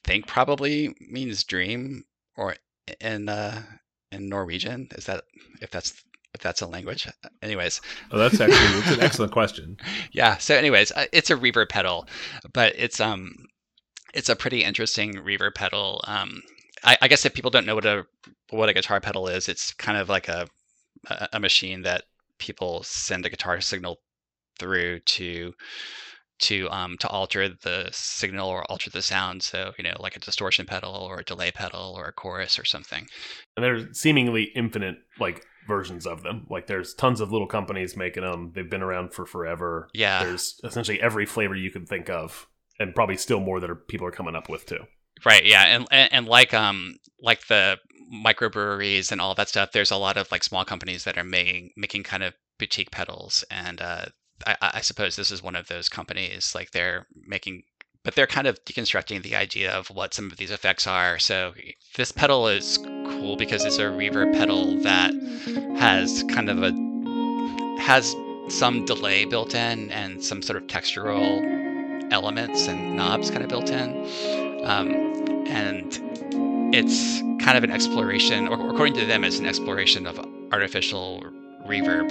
think 0.05 0.27
probably 0.27 0.94
means 1.00 1.44
dream, 1.44 2.05
or 2.37 2.57
in 3.00 3.29
uh, 3.29 3.62
in 4.12 4.29
Norwegian. 4.29 4.88
Is 4.92 5.07
that 5.07 5.24
if 5.61 5.70
that's 5.70 6.05
if 6.35 6.40
that's 6.40 6.62
a 6.62 6.66
language? 6.66 7.09
Anyways, 7.42 7.81
oh, 8.11 8.18
that's 8.18 8.40
actually 8.40 8.79
it's 8.81 8.90
an 8.92 9.00
excellent 9.00 9.33
question. 9.33 9.77
yeah. 10.12 10.37
So, 10.38 10.55
anyways, 10.55 10.92
uh, 10.92 11.07
it's 11.12 11.31
a 11.31 11.37
reverb 11.37 11.68
pedal, 11.68 12.07
but 12.53 12.74
it's 12.77 13.00
um 13.00 13.35
it's 14.14 14.29
a 14.29 14.37
pretty 14.37 14.64
interesting 14.64 15.14
reverb 15.14 15.55
pedal. 15.55 16.03
Um, 16.07 16.42
I, 16.83 16.96
I, 17.03 17.09
guess 17.09 17.24
if 17.24 17.35
people 17.35 17.50
don't 17.50 17.66
know 17.66 17.74
what 17.74 17.85
a 17.85 18.07
what 18.50 18.68
a 18.68 18.74
guitar 18.74 19.00
pedal 19.00 19.29
is, 19.29 19.48
it's 19.48 19.72
kind 19.74 19.98
of 19.98 20.09
like 20.09 20.29
a 20.29 20.46
a 21.33 21.40
machine 21.40 21.83
that 21.83 22.05
people 22.38 22.83
send 22.83 23.27
a 23.27 23.31
guitar 23.31 23.61
signal 23.61 24.00
through 24.59 25.00
to 25.00 25.53
to 26.38 26.68
um 26.70 26.96
to 26.98 27.09
alter 27.09 27.48
the 27.48 27.88
signal 27.92 28.48
or 28.48 28.64
alter 28.70 28.90
the 28.90 29.03
sound. 29.03 29.42
So 29.42 29.72
you 29.79 29.85
know, 29.85 29.96
like 29.98 30.16
a 30.16 30.20
distortion 30.20 30.66
pedal 30.66 30.94
or 30.94 31.20
a 31.20 31.24
delay 31.24 31.50
pedal 31.50 31.94
or 31.96 32.07
a 32.07 32.12
chorus 32.12 32.59
or 32.59 32.64
something. 32.64 33.07
And 33.57 33.64
there's 33.64 33.98
seemingly 33.98 34.44
infinite 34.55 34.96
like 35.18 35.44
versions 35.66 36.07
of 36.07 36.22
them. 36.22 36.46
Like 36.50 36.66
there's 36.66 36.94
tons 36.94 37.20
of 37.20 37.33
little 37.33 37.46
companies 37.46 37.96
making 37.96 38.22
them. 38.22 38.53
They've 38.55 38.68
been 38.68 38.83
around 38.83 39.12
for 39.12 39.27
forever. 39.27 39.88
Yeah. 39.92 40.24
There's 40.24 40.61
essentially 40.64 41.00
every 41.00 41.27
flavor 41.27 41.55
you 41.55 41.70
could 41.70 41.88
think 41.88 42.11
of, 42.11 42.46
and 42.78 42.94
probably 42.94 43.16
still 43.16 43.40
more 43.40 43.60
that 43.60 43.70
are 43.70 43.76
people 43.76 44.06
are 44.06 44.12
coming 44.12 44.34
up 44.34 44.48
with 44.48 44.66
too. 44.66 44.80
Right. 45.24 45.44
Yeah. 45.44 45.64
And, 45.64 45.87
and 45.90 46.12
and 46.12 46.26
like 46.26 46.52
um 46.52 46.96
like 47.20 47.46
the 47.46 47.78
microbreweries 48.12 49.12
and 49.12 49.20
all 49.20 49.34
that 49.34 49.48
stuff, 49.48 49.72
there's 49.72 49.90
a 49.90 49.96
lot 49.96 50.16
of 50.16 50.30
like 50.30 50.44
small 50.44 50.64
companies 50.64 51.04
that 51.04 51.18
are 51.18 51.24
making 51.24 51.70
making 51.76 52.02
kind 52.02 52.22
of 52.22 52.34
boutique 52.58 52.90
pedals, 52.90 53.44
and 53.50 53.80
uh, 53.80 54.06
I, 54.46 54.56
I 54.60 54.80
suppose 54.80 55.16
this 55.16 55.30
is 55.30 55.42
one 55.42 55.56
of 55.56 55.68
those 55.68 55.88
companies. 55.88 56.54
Like 56.54 56.70
they're 56.70 57.06
making 57.26 57.62
but 58.04 58.14
they're 58.14 58.26
kind 58.26 58.46
of 58.46 58.62
deconstructing 58.66 59.22
the 59.22 59.34
idea 59.34 59.72
of 59.72 59.88
what 59.88 60.12
some 60.12 60.30
of 60.30 60.37
these 60.37 60.50
effects 60.50 60.87
are. 60.87 61.18
So 61.18 61.54
this 61.96 62.12
pedal 62.12 62.48
is 62.48 62.76
cool 63.06 63.37
because 63.37 63.64
it's 63.64 63.78
a 63.78 63.84
reverb 63.84 64.34
pedal 64.34 64.76
that 64.82 65.14
has 65.78 66.22
kind 66.24 66.50
of 66.50 66.62
a 66.62 66.72
has 67.80 68.14
some 68.48 68.84
delay 68.84 69.24
built 69.24 69.54
in 69.54 69.90
and 69.90 70.22
some 70.22 70.42
sort 70.42 70.58
of 70.58 70.68
textural 70.68 71.40
elements 72.10 72.66
and 72.66 72.96
knobs 72.96 73.30
kind 73.30 73.42
of 73.42 73.48
built 73.48 73.70
in. 73.70 74.64
Um, 74.64 74.90
and 75.46 75.98
it's 76.74 77.20
kind 77.44 77.56
of 77.56 77.64
an 77.64 77.70
exploration, 77.70 78.48
or 78.48 78.70
according 78.70 78.94
to 78.94 79.06
them, 79.06 79.24
it's 79.24 79.38
an 79.38 79.46
exploration 79.46 80.06
of 80.06 80.18
artificial 80.52 81.22
reverb. 81.66 82.10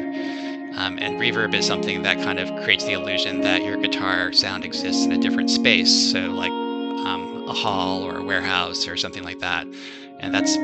Um, 0.76 0.98
and 1.00 1.20
reverb 1.20 1.54
is 1.54 1.68
something 1.68 2.02
that 2.04 2.18
kind 2.18 2.40
of 2.40 2.50
creates 2.64 2.84
the 2.84 2.94
illusion 2.94 3.42
that 3.42 3.64
your 3.64 3.78
guitar 3.78 4.34
sound 4.34 4.66
exists 4.66 5.06
in 5.06 5.12
a 5.12 5.18
different 5.18 5.50
space. 5.50 6.12
So, 6.12 6.20
like 6.32 6.52
um, 6.52 7.46
a 7.48 7.54
hall 7.54 8.04
or 8.04 8.18
a 8.18 8.24
warehouse 8.24 8.88
or 8.88 8.98
something 8.98 9.24
like 9.24 9.40
that. 9.40 9.68
And 10.20 10.34
that's 10.34 10.56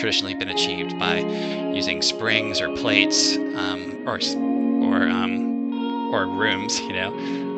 traditionally 0.00 0.34
been 0.34 0.50
achieved 0.50 0.98
by 0.98 1.18
using 1.18 2.02
springs 2.02 2.60
or 2.60 2.74
plates 2.76 3.36
um, 3.36 4.04
or 4.06 4.18
or 4.18 5.08
um, 5.08 6.12
or 6.12 6.26
rooms, 6.26 6.80
you 6.88 6.92
know. 6.92 7.12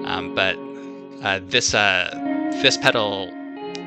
Um, 0.07 0.35
but 0.35 0.57
uh, 1.23 1.41
this 1.45 1.75
uh, 1.75 2.11
this 2.63 2.77
pedal 2.77 3.29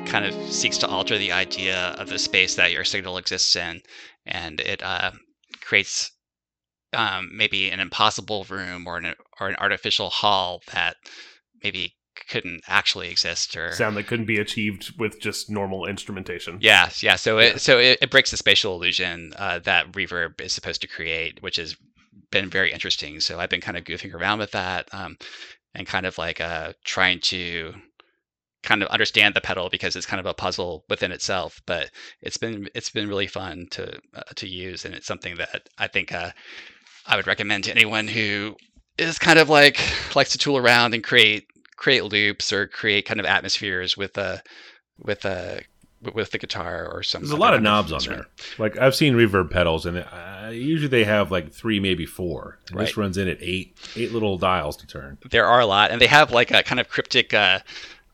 kind 0.06 0.24
of 0.24 0.34
seeks 0.52 0.78
to 0.78 0.86
alter 0.86 1.18
the 1.18 1.32
idea 1.32 1.94
of 1.98 2.08
the 2.08 2.18
space 2.18 2.54
that 2.56 2.72
your 2.72 2.84
signal 2.84 3.16
exists 3.16 3.56
in, 3.56 3.80
and 4.26 4.60
it 4.60 4.82
uh, 4.82 5.12
creates 5.60 6.12
um, 6.92 7.30
maybe 7.34 7.70
an 7.70 7.80
impossible 7.80 8.44
room 8.48 8.86
or 8.86 8.98
an 8.98 9.14
or 9.40 9.48
an 9.48 9.56
artificial 9.56 10.10
hall 10.10 10.60
that 10.72 10.96
maybe 11.62 11.94
couldn't 12.28 12.62
actually 12.68 13.08
exist 13.08 13.56
or 13.56 13.72
sound 13.72 13.96
that 13.96 14.06
couldn't 14.06 14.26
be 14.26 14.38
achieved 14.38 14.92
with 14.98 15.20
just 15.20 15.50
normal 15.50 15.86
instrumentation. 15.86 16.58
Yeah, 16.60 16.90
yeah. 17.00 17.16
So 17.16 17.38
it 17.38 17.60
so 17.60 17.78
it, 17.78 17.98
it 18.02 18.10
breaks 18.10 18.30
the 18.30 18.36
spatial 18.36 18.74
illusion 18.74 19.32
uh, 19.36 19.58
that 19.60 19.92
reverb 19.92 20.40
is 20.40 20.52
supposed 20.52 20.82
to 20.82 20.88
create, 20.88 21.42
which 21.42 21.56
has 21.56 21.76
been 22.30 22.50
very 22.50 22.72
interesting. 22.72 23.20
So 23.20 23.40
I've 23.40 23.50
been 23.50 23.60
kind 23.60 23.76
of 23.76 23.84
goofing 23.84 24.14
around 24.14 24.38
with 24.38 24.50
that. 24.52 24.88
Um, 24.92 25.16
and 25.74 25.86
kind 25.86 26.06
of 26.06 26.18
like 26.18 26.40
uh, 26.40 26.72
trying 26.84 27.20
to 27.20 27.74
kind 28.62 28.82
of 28.82 28.88
understand 28.88 29.34
the 29.34 29.40
pedal 29.40 29.68
because 29.68 29.96
it's 29.96 30.06
kind 30.06 30.20
of 30.20 30.26
a 30.26 30.34
puzzle 30.34 30.84
within 30.88 31.12
itself. 31.12 31.60
But 31.66 31.90
it's 32.20 32.36
been 32.36 32.68
it's 32.74 32.90
been 32.90 33.08
really 33.08 33.26
fun 33.26 33.66
to 33.72 33.98
uh, 34.14 34.22
to 34.36 34.48
use, 34.48 34.84
and 34.84 34.94
it's 34.94 35.06
something 35.06 35.36
that 35.36 35.68
I 35.78 35.88
think 35.88 36.12
uh, 36.12 36.30
I 37.06 37.16
would 37.16 37.26
recommend 37.26 37.64
to 37.64 37.70
anyone 37.70 38.08
who 38.08 38.56
is 38.98 39.18
kind 39.18 39.38
of 39.38 39.48
like 39.48 39.80
likes 40.14 40.30
to 40.32 40.38
tool 40.38 40.56
around 40.56 40.94
and 40.94 41.02
create 41.02 41.46
create 41.76 42.04
loops 42.04 42.52
or 42.52 42.66
create 42.66 43.06
kind 43.06 43.20
of 43.20 43.26
atmospheres 43.26 43.96
with 43.96 44.16
a 44.18 44.42
with 44.98 45.24
a 45.24 45.62
with 46.14 46.30
the 46.30 46.38
guitar 46.38 46.88
or 46.92 47.02
something. 47.02 47.28
There's 47.28 47.38
a 47.38 47.40
lot 47.40 47.54
of 47.54 47.62
knobs 47.62 47.92
on 47.92 48.00
there. 48.04 48.26
Like 48.58 48.76
I've 48.76 48.94
seen 48.94 49.14
reverb 49.14 49.50
pedals, 49.50 49.86
and 49.86 49.98
uh, 49.98 50.50
usually 50.50 50.88
they 50.88 51.04
have 51.04 51.30
like 51.30 51.52
three, 51.52 51.80
maybe 51.80 52.06
four. 52.06 52.58
And 52.68 52.76
right. 52.76 52.86
This 52.86 52.96
runs 52.96 53.16
in 53.16 53.28
at 53.28 53.38
eight, 53.40 53.76
eight 53.96 54.12
little 54.12 54.38
dials 54.38 54.76
to 54.78 54.86
turn. 54.86 55.18
There 55.30 55.46
are 55.46 55.60
a 55.60 55.66
lot, 55.66 55.90
and 55.90 56.00
they 56.00 56.06
have 56.06 56.32
like 56.32 56.50
a 56.50 56.62
kind 56.62 56.80
of 56.80 56.88
cryptic. 56.88 57.32
Uh, 57.34 57.60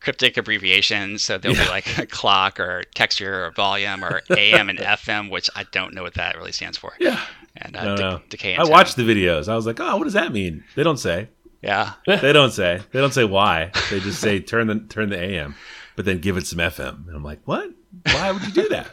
cryptic 0.01 0.37
abbreviations 0.37 1.23
so 1.25 1.39
there'll 1.39 1.57
yeah. 1.57 1.65
be 1.65 1.71
like 1.71 1.99
a 1.99 2.07
clock 2.07 2.61
or 2.61 2.85
texture 2.95 3.45
or 3.45 3.51
volume 3.51 4.05
or 4.05 4.23
am 4.31 4.69
and 4.69 4.79
fm 4.79 5.29
which 5.29 5.51
i 5.57 5.65
don't 5.73 5.93
know 5.93 6.03
what 6.03 6.15
that 6.15 6.37
really 6.37 6.53
stands 6.53 6.79
for 6.79 6.93
yeah 7.01 7.21
and 7.57 7.77
uh, 7.77 7.83
no, 7.83 7.95
no. 7.97 8.21
decay 8.29 8.57
i 8.57 8.63
watched 8.63 8.95
the 8.97 9.03
videos 9.03 9.49
i 9.49 9.57
was 9.57 9.67
like 9.67 9.81
oh 9.81 9.97
what 9.97 10.05
does 10.05 10.13
that 10.13 10.33
mean 10.33 10.63
they 10.77 10.85
don't 10.85 10.99
say 10.99 11.29
yeah 11.63 11.95
they 12.07 12.33
don't 12.33 12.53
say 12.53 12.81
they 12.93 13.01
don't 13.01 13.13
say 13.13 13.25
why 13.25 13.73
they 13.91 13.99
just 13.99 14.21
say 14.21 14.39
turn 14.39 14.69
the 14.69 14.79
turn 14.89 15.09
the 15.09 15.21
am 15.21 15.57
but 15.97 16.05
then 16.05 16.21
give 16.21 16.37
it 16.37 16.47
some 16.47 16.61
fm 16.61 17.07
and 17.09 17.17
i'm 17.17 17.25
like 17.25 17.41
what 17.45 17.69
why 18.07 18.33
would 18.33 18.45
you 18.45 18.53
do 18.53 18.69
that? 18.69 18.87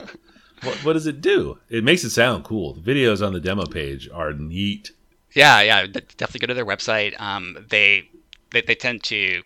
what, 0.64 0.76
what 0.84 0.94
does 0.94 1.08
it 1.08 1.22
do? 1.22 1.60
It 1.70 1.84
makes 1.84 2.04
it 2.04 2.10
sound 2.12 2.44
cool. 2.44 2.74
The 2.74 2.94
videos 2.94 3.26
on 3.26 3.34
the 3.34 3.40
demo 3.40 3.66
page 3.66 4.10
are 4.14 4.34
neat. 4.34 4.92
Yeah, 5.34 5.62
yeah, 5.62 5.86
definitely 5.86 6.40
go 6.40 6.48
to 6.48 6.54
their 6.54 6.66
website. 6.66 7.20
Um, 7.20 7.66
they, 7.70 8.10
they 8.52 8.62
they 8.62 8.76
tend 8.76 9.04
to 9.04 9.44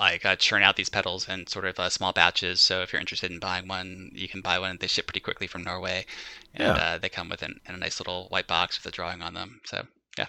like 0.00 0.24
uh, 0.24 0.36
churn 0.36 0.62
out 0.62 0.76
these 0.76 0.88
pedals 0.88 1.28
in 1.28 1.46
sort 1.46 1.64
of 1.66 1.78
uh, 1.78 1.88
small 1.88 2.12
batches. 2.12 2.60
So 2.60 2.82
if 2.82 2.92
you're 2.92 3.00
interested 3.00 3.30
in 3.30 3.38
buying 3.38 3.68
one, 3.68 4.10
you 4.14 4.28
can 4.28 4.40
buy 4.40 4.58
one. 4.58 4.78
They 4.80 4.86
ship 4.86 5.06
pretty 5.06 5.20
quickly 5.20 5.46
from 5.46 5.62
Norway, 5.62 6.06
and 6.54 6.76
yeah. 6.76 6.84
uh, 6.84 6.98
they 6.98 7.08
come 7.08 7.28
with 7.28 7.42
an, 7.42 7.60
in 7.68 7.74
a 7.74 7.78
nice 7.78 8.00
little 8.00 8.26
white 8.28 8.46
box 8.46 8.78
with 8.78 8.92
a 8.92 8.96
drawing 8.96 9.22
on 9.22 9.34
them. 9.34 9.60
So 9.64 9.86
yeah, 10.18 10.26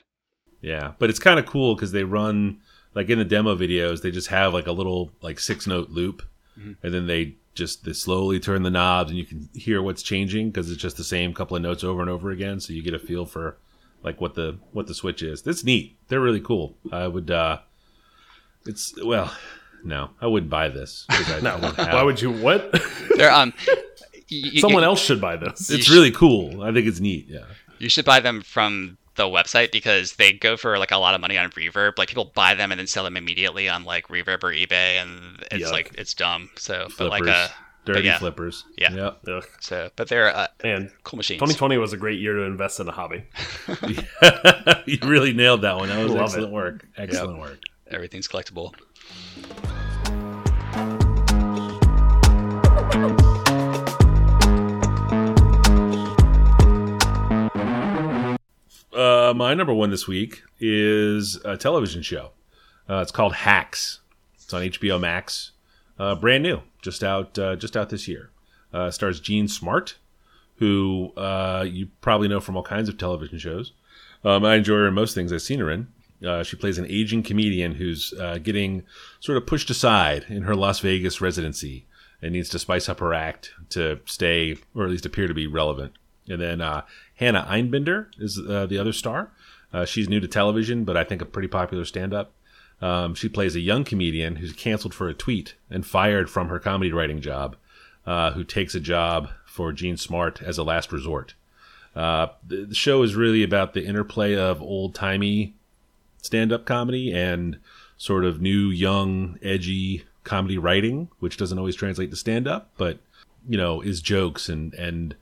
yeah. 0.62 0.94
But 1.00 1.10
it's 1.10 1.20
kind 1.20 1.40
of 1.40 1.46
cool 1.46 1.76
because 1.76 1.92
they 1.92 2.04
run 2.04 2.60
like 2.94 3.10
in 3.10 3.20
the 3.20 3.26
demo 3.26 3.56
videos, 3.56 4.02
they 4.02 4.12
just 4.12 4.28
have 4.28 4.54
like 4.54 4.68
a 4.68 4.72
little 4.72 5.12
like 5.22 5.40
six 5.40 5.68
note 5.68 5.90
loop, 5.90 6.22
mm-hmm. 6.60 6.74
and 6.84 6.94
then 6.94 7.08
they 7.08 7.36
just 7.56 7.86
they 7.86 7.94
slowly 7.94 8.40
turn 8.40 8.64
the 8.64 8.70
knobs 8.70 9.10
and 9.10 9.18
you 9.18 9.26
can 9.26 9.50
hear 9.54 9.82
what's 9.82 10.04
changing 10.04 10.50
because 10.52 10.70
it's 10.70 10.82
just 10.82 10.98
the 10.98 11.04
same 11.04 11.34
couple 11.34 11.56
of 11.56 11.64
notes 11.64 11.84
over 11.84 12.02
and 12.02 12.10
over 12.10 12.30
again. 12.30 12.60
So 12.60 12.74
you 12.74 12.84
get 12.84 12.94
a 12.94 13.00
feel 13.00 13.26
for 13.26 13.58
like 14.04 14.22
what 14.22 14.36
the 14.36 14.58
what 14.72 14.88
the 14.88 14.94
switch 14.94 15.24
is. 15.24 15.42
That's 15.42 15.64
neat. 15.64 15.98
They're 16.10 16.22
really 16.22 16.42
cool. 16.42 16.76
I 16.92 17.08
would 17.08 17.32
uh 17.32 17.60
it's 18.68 18.94
well 19.04 19.32
no 19.84 20.10
i 20.20 20.26
wouldn't 20.26 20.50
buy 20.50 20.68
this 20.68 21.06
I, 21.10 21.40
no, 21.44 21.56
I 21.78 21.94
why 21.94 22.04
would 22.04 22.22
you? 22.22 22.32
What? 22.32 22.76
They're 23.16 23.32
um 23.32 23.54
someone 24.58 24.84
else 24.84 25.02
should 25.02 25.22
buy 25.22 25.38
this. 25.38 25.70
It's 25.70 25.90
really 25.90 26.12
cool. 26.12 26.62
I 26.62 26.72
think 26.74 26.88
it's 26.88 27.00
neat 27.00 27.28
yeah. 27.30 27.46
You 27.80 27.90
should 27.90 28.06
buy 28.06 28.20
them 28.20 28.42
from 28.42 28.98
the 29.16 29.24
website 29.24 29.72
because 29.72 30.16
they 30.16 30.34
go 30.34 30.58
for 30.58 30.78
like 30.78 30.92
a 30.92 30.98
lot 30.98 31.16
of 31.16 31.22
money 31.22 31.38
on 31.38 31.50
reverb. 31.52 31.98
Like 31.98 32.10
people 32.10 32.32
buy 32.34 32.54
them 32.54 32.72
and 32.72 32.80
then 32.80 32.88
sell 32.88 33.04
them 33.04 33.18
immediately 33.18 33.70
on 33.70 33.84
like 33.84 34.08
reverb 34.08 34.44
or 34.44 34.52
eBay, 34.52 35.02
and 35.02 35.44
it's 35.52 35.66
Yuck. 35.66 35.72
like 35.72 35.96
it's 35.98 36.14
dumb. 36.14 36.50
So, 36.58 36.90
flippers. 36.90 36.98
but 36.98 37.10
like 37.10 37.28
uh, 37.28 37.48
a 37.50 37.86
dirty 37.86 38.08
yeah. 38.08 38.20
flippers. 38.20 38.66
Yeah. 38.78 39.14
yeah. 39.26 39.42
So, 39.60 39.90
but 39.96 40.08
they're 40.10 40.36
uh, 40.36 40.48
and 40.64 40.92
cool 41.04 41.18
machines. 41.18 41.40
2020 41.40 41.78
was 41.78 41.94
a 41.94 41.98
great 41.98 42.20
year 42.20 42.34
to 42.34 42.42
invest 42.42 42.80
in 42.80 42.88
a 42.88 42.92
hobby. 42.92 43.24
you 44.86 44.98
really 45.04 45.34
nailed 45.34 45.62
that 45.62 45.78
one. 45.78 45.90
That 45.90 46.04
was 46.04 46.12
Love 46.12 46.22
excellent 46.24 46.50
it. 46.50 46.54
work. 46.54 46.88
Excellent 46.98 47.38
yep. 47.38 47.50
work. 47.50 47.60
Everything's 47.90 48.28
collectible. 48.28 48.74
My 59.36 59.54
number 59.54 59.74
one 59.74 59.90
this 59.90 60.08
week 60.08 60.44
is 60.62 61.36
a 61.44 61.58
television 61.58 62.02
show. 62.02 62.32
Uh, 62.90 63.00
it's 63.00 63.12
called 63.12 63.34
Hacks. 63.34 64.00
It's 64.36 64.54
on 64.54 64.62
HBO 64.62 64.98
Max. 64.98 65.52
Uh, 66.00 66.16
brand 66.16 66.42
new, 66.42 66.62
just 66.82 67.04
out, 67.04 67.38
uh, 67.38 67.58
just 67.58 67.76
out 67.76 67.90
this 67.90 68.08
year. 68.08 68.30
Uh, 68.72 68.90
stars 68.92 69.20
Jean 69.20 69.50
Smart, 69.50 69.98
who 70.60 71.12
uh, 71.18 71.66
you 71.68 71.90
probably 72.00 72.30
know 72.30 72.40
from 72.40 72.56
all 72.56 72.64
kinds 72.64 72.88
of 72.88 72.98
television 72.98 73.38
shows. 73.38 73.74
Um, 74.24 74.46
I 74.46 74.56
enjoy 74.56 74.76
her 74.76 74.88
in 74.88 74.94
most 74.94 75.14
things 75.14 75.34
I've 75.34 75.42
seen 75.42 75.60
her 75.60 75.70
in. 75.70 75.90
Uh, 76.26 76.44
she 76.44 76.56
plays 76.56 76.78
an 76.78 76.88
aging 76.88 77.24
comedian 77.24 77.74
who's 77.74 78.14
getting 78.42 78.84
sort 79.20 79.38
of 79.38 79.46
pushed 79.46 79.70
aside 79.70 80.28
in 80.30 80.44
her 80.44 80.56
Las 80.56 80.80
Vegas 80.80 81.20
residency 81.20 81.88
and 82.22 82.32
needs 82.32 82.48
to 82.52 82.60
spice 82.60 82.88
up 82.88 83.02
her 83.02 83.14
act 83.14 83.52
to 83.72 84.00
stay, 84.06 84.56
or 84.74 84.86
at 84.86 84.92
least 84.92 85.06
appear 85.06 85.28
to 85.28 85.34
be 85.34 85.46
relevant. 85.46 85.92
And 86.30 86.42
then 86.42 86.62
Hannah 87.16 87.48
Einbinder 87.50 88.08
is 88.20 88.40
uh, 88.40 88.66
the 88.66 88.78
other 88.78 88.94
star. 88.94 89.32
Uh, 89.74 89.86
she's 89.86 90.10
new 90.10 90.20
to 90.20 90.28
television, 90.28 90.84
but 90.84 90.98
I 90.98 91.04
think 91.04 91.22
a 91.22 91.26
pretty 91.26 91.48
popular 91.48 91.86
stand 91.86 92.14
up. 92.14 92.34
Um, 92.82 93.16
she 93.16 93.30
plays 93.30 93.56
a 93.56 93.62
young 93.62 93.84
comedian 93.84 94.38
who's 94.38 94.54
canceled 94.54 94.94
for 94.94 95.08
a 95.08 95.14
tweet 95.14 95.56
and 95.70 95.86
fired 95.86 96.30
from 96.30 96.50
her 96.50 96.60
comedy 96.60 96.92
writing 96.92 97.22
job, 97.22 97.56
uh, 98.06 98.32
who 98.32 98.44
takes 98.44 98.76
a 98.76 98.80
job 98.80 99.30
for 99.46 99.72
Jean 99.72 99.98
Smart 99.98 100.42
as 100.42 100.58
a 100.58 100.64
last 100.64 100.92
resort. 100.92 101.34
Uh, 101.96 102.28
the, 102.46 102.66
the 102.66 102.76
show 102.76 103.02
is 103.04 103.16
really 103.16 103.44
about 103.44 103.74
the 103.74 103.86
interplay 103.86 104.36
of 104.36 104.62
old 104.62 104.94
timey 104.94 105.56
stand 106.22 106.52
up 106.52 106.66
comedy 106.66 107.14
and 107.14 107.58
sort 107.98 108.26
of 108.26 108.42
new, 108.42 108.70
young, 108.70 109.40
edgy 109.42 110.04
comedy 110.24 110.58
writing, 110.58 111.10
which 111.20 111.38
doesn't 111.38 111.60
always 111.60 111.76
translate 111.76 112.10
to 112.10 112.18
stand 112.18 112.48
up, 112.48 112.72
but 112.78 113.00
you 113.48 113.58
know, 113.58 113.80
is 113.80 114.02
jokes 114.02 114.50
and 114.50 114.74
and 114.74 115.16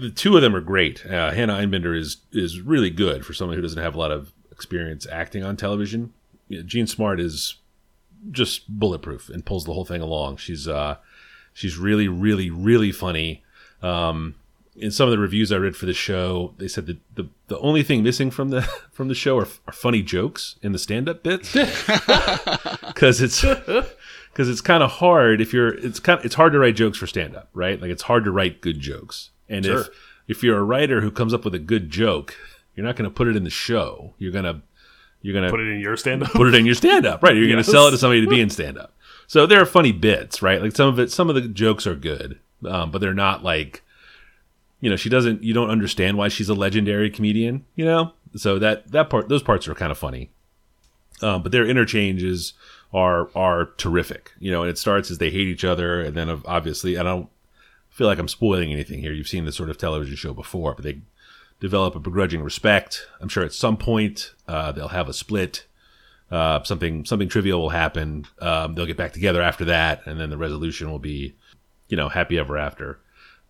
the 0.00 0.10
two 0.10 0.36
of 0.36 0.42
them 0.42 0.54
are 0.56 0.60
great. 0.60 1.04
Uh, 1.06 1.30
Hannah 1.32 1.54
Einbinder 1.54 1.96
is 1.96 2.18
is 2.32 2.60
really 2.60 2.90
good 2.90 3.24
for 3.24 3.32
someone 3.32 3.56
who 3.56 3.62
doesn't 3.62 3.82
have 3.82 3.94
a 3.94 3.98
lot 3.98 4.10
of 4.10 4.32
experience 4.50 5.06
acting 5.10 5.42
on 5.42 5.56
television. 5.56 6.12
Jean 6.66 6.86
Smart 6.86 7.20
is 7.20 7.56
just 8.30 8.68
bulletproof 8.68 9.28
and 9.28 9.46
pulls 9.46 9.64
the 9.64 9.72
whole 9.72 9.84
thing 9.84 10.02
along. 10.02 10.36
She's 10.38 10.68
uh, 10.68 10.96
she's 11.52 11.76
really, 11.76 12.08
really, 12.08 12.50
really 12.50 12.92
funny. 12.92 13.42
Um, 13.82 14.34
in 14.76 14.90
some 14.90 15.08
of 15.08 15.12
the 15.12 15.18
reviews 15.18 15.52
I 15.52 15.56
read 15.56 15.76
for 15.76 15.86
the 15.86 15.94
show, 15.94 16.54
they 16.58 16.68
said 16.68 16.86
that 16.86 16.98
the, 17.14 17.28
the 17.48 17.58
only 17.58 17.82
thing 17.82 18.02
missing 18.02 18.30
from 18.30 18.50
the 18.50 18.62
from 18.92 19.08
the 19.08 19.14
show 19.14 19.38
are, 19.38 19.48
are 19.66 19.72
funny 19.72 20.02
jokes 20.02 20.56
in 20.62 20.72
the 20.72 20.78
stand 20.78 21.08
up 21.08 21.22
bits 21.22 21.52
because 22.86 23.20
it's 23.20 23.42
because 23.42 24.48
it's 24.48 24.60
kind 24.60 24.82
of 24.82 24.90
hard 24.90 25.40
if 25.40 25.52
you're 25.52 25.74
it's 25.74 26.00
kind 26.00 26.24
it's 26.24 26.34
hard 26.34 26.52
to 26.52 26.58
write 26.58 26.76
jokes 26.76 26.98
for 26.98 27.06
stand 27.06 27.36
up, 27.36 27.48
right? 27.54 27.80
Like 27.80 27.90
it's 27.90 28.04
hard 28.04 28.24
to 28.24 28.30
write 28.30 28.60
good 28.60 28.80
jokes, 28.80 29.30
and 29.50 29.66
if 29.66 29.72
Sure. 29.84 29.84
if 30.28 30.42
you're 30.42 30.58
a 30.58 30.62
writer 30.62 31.02
who 31.02 31.10
comes 31.10 31.34
up 31.34 31.44
with 31.44 31.54
a 31.54 31.58
good 31.58 31.90
joke, 31.90 32.34
you're 32.74 32.86
not 32.86 32.96
going 32.96 33.08
to 33.10 33.14
put 33.14 33.28
it 33.28 33.36
in 33.36 33.44
the 33.44 33.50
show. 33.50 34.14
You're 34.18 34.32
gonna 34.32 34.62
you're 35.20 35.34
gonna 35.34 35.50
Put 35.50 35.60
it 35.60 35.68
in 35.68 35.80
your 35.80 35.96
stand 35.98 36.22
up. 36.22 36.30
put 36.30 36.48
it 36.48 36.54
in 36.54 36.64
your 36.64 36.74
stand 36.74 37.04
up, 37.04 37.22
right? 37.22 37.36
You're 37.36 37.46
going 37.48 37.58
to 37.62 37.64
sell 37.64 37.86
it 37.88 37.90
to 37.90 37.98
somebody 37.98 38.22
to 38.22 38.26
be 38.26 38.40
in 38.40 38.48
stand 38.48 38.78
up. 38.78 38.94
So 39.26 39.44
there 39.46 39.60
are 39.60 39.66
funny 39.66 39.92
bits, 39.92 40.40
right? 40.40 40.62
Like 40.62 40.74
some 40.74 40.88
of 40.88 40.98
it, 40.98 41.12
some 41.12 41.28
of 41.28 41.34
the 41.34 41.42
jokes 41.42 41.86
are 41.86 41.94
good, 41.94 42.38
um, 42.66 42.90
but 42.90 43.00
they're 43.02 43.12
not 43.14 43.44
like, 43.44 43.82
you 44.80 44.88
know, 44.88 44.96
she 44.96 45.08
doesn't. 45.10 45.42
You 45.42 45.52
don't 45.52 45.68
understand 45.70 46.16
why 46.16 46.28
she's 46.28 46.48
a 46.48 46.54
legendary 46.54 47.10
comedian, 47.10 47.64
you 47.76 47.84
know. 47.84 48.12
So 48.36 48.58
that 48.60 48.90
that 48.92 49.10
part, 49.10 49.28
those 49.28 49.42
parts 49.42 49.68
are 49.68 49.74
kind 49.74 49.92
of 49.92 49.98
funny, 49.98 50.30
um, 51.22 51.42
but 51.42 51.52
their 51.52 51.66
interchanges 51.66 52.54
are 52.92 53.28
are 53.36 53.66
terrific, 53.76 54.32
you 54.38 54.50
know. 54.50 54.62
And 54.62 54.70
it 54.70 54.78
starts 54.78 55.10
as 55.10 55.18
they 55.18 55.30
hate 55.30 55.48
each 55.48 55.64
other, 55.64 56.00
and 56.00 56.16
then 56.16 56.30
obviously, 56.46 56.96
I 56.96 57.02
don't 57.02 57.28
feel 57.90 58.06
like 58.06 58.18
I'm 58.18 58.28
spoiling 58.28 58.72
anything 58.72 59.00
here. 59.00 59.12
You've 59.12 59.28
seen 59.28 59.44
this 59.44 59.56
sort 59.56 59.70
of 59.70 59.78
television 59.78 60.16
show 60.16 60.32
before, 60.32 60.74
but 60.74 60.84
they 60.84 61.00
develop 61.60 61.94
a 61.94 62.00
begrudging 62.00 62.42
respect. 62.42 63.06
I'm 63.20 63.28
sure 63.28 63.44
at 63.44 63.52
some 63.52 63.76
point 63.76 64.32
uh, 64.48 64.72
they'll 64.72 64.88
have 64.88 65.08
a 65.08 65.12
split. 65.12 65.66
Uh, 66.30 66.62
something 66.62 67.04
something 67.04 67.28
trivial 67.28 67.60
will 67.60 67.70
happen. 67.70 68.24
Um, 68.40 68.74
they'll 68.74 68.86
get 68.86 68.96
back 68.96 69.12
together 69.12 69.42
after 69.42 69.64
that, 69.66 70.06
and 70.06 70.18
then 70.18 70.30
the 70.30 70.38
resolution 70.38 70.90
will 70.90 71.00
be, 71.00 71.34
you 71.88 71.96
know, 71.96 72.08
happy 72.08 72.38
ever 72.38 72.56
after. 72.56 73.00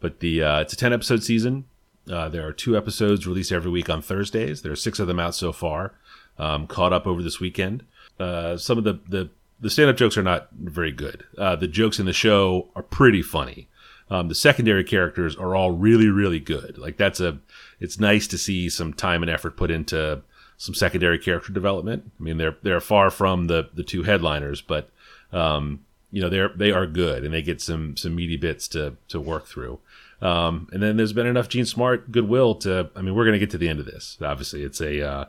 But 0.01 0.21
the 0.21 0.43
uh, 0.43 0.61
it's 0.61 0.73
a 0.73 0.77
ten 0.77 0.93
episode 0.93 1.23
season. 1.23 1.67
Uh, 2.11 2.29
there 2.29 2.47
are 2.47 2.53
two 2.53 2.77
episodes 2.77 3.27
released 3.27 3.53
every 3.53 3.71
week 3.71 3.91
on 3.91 4.01
Thursdays. 4.01 4.63
There 4.63 4.73
are 4.73 4.77
six 4.77 4.99
of 4.99 5.07
them 5.07 5.21
out 5.21 5.35
so 5.35 5.53
far. 5.53 5.93
Um, 6.39 6.67
caught 6.67 6.95
up 6.95 7.07
over 7.07 7.23
this 7.23 7.39
weekend. 7.39 7.85
Uh, 8.19 8.57
some 8.57 8.79
of 8.79 8.85
the 8.85 8.99
the, 9.07 9.29
the 9.61 9.69
stand 9.69 9.91
up 9.91 9.97
jokes 9.97 10.17
are 10.17 10.23
not 10.23 10.49
very 10.53 10.91
good. 10.91 11.25
Uh, 11.37 11.57
the 11.57 11.69
jokes 11.69 11.99
in 11.99 12.07
the 12.07 12.15
show 12.15 12.69
are 12.75 12.83
pretty 12.83 13.21
funny. 13.23 13.69
Um, 14.11 14.29
the 14.29 14.35
secondary 14.35 14.83
characters 14.85 15.37
are 15.37 15.55
all 15.55 15.71
really 15.71 16.09
really 16.09 16.41
good. 16.41 16.79
Like 16.79 16.97
that's 16.97 17.21
a 17.21 17.39
it's 17.79 18.01
nice 18.01 18.27
to 18.29 18.39
see 18.39 18.69
some 18.69 18.93
time 18.93 19.23
and 19.23 19.31
effort 19.31 19.57
put 19.57 19.71
into 19.71 20.23
some 20.57 20.75
secondary 20.75 21.19
character 21.19 21.53
development. 21.53 22.11
I 22.19 22.23
mean, 22.23 22.37
they're 22.37 22.57
they're 22.63 22.81
far 22.81 23.11
from 23.11 23.47
the 23.47 23.71
the 23.73 23.85
two 23.85 24.03
headliners, 24.03 24.61
but 24.61 24.91
um, 25.33 25.85
you 26.11 26.21
know 26.21 26.29
they're 26.29 26.51
they 26.57 26.73
are 26.73 26.87
good 26.87 27.25
and 27.25 27.33
they 27.33 27.43
get 27.43 27.61
some 27.61 27.97
some 27.97 28.15
meaty 28.15 28.37
bits 28.37 28.69
to 28.69 28.97
to 29.09 29.21
work 29.21 29.47
through. 29.47 29.79
Um, 30.21 30.69
and 30.73 30.83
then 30.83 30.97
there's 30.99 31.15
been 31.15 31.27
enough 31.27 31.49
Jean 31.49 31.65
Smart 31.65 32.13
goodwill 32.13 32.57
to. 32.57 32.91
I 32.95 33.01
mean, 33.03 33.15
we're 33.15 33.25
going 33.25 33.33
to 33.33 33.39
get 33.39 33.51
to 33.51 33.59
the 33.59 33.69
end 33.69 33.81
of 33.81 33.87
this. 33.87 34.19
Obviously, 34.21 34.63
it's 34.63 34.81
a 34.81 35.01
uh, 35.07 35.25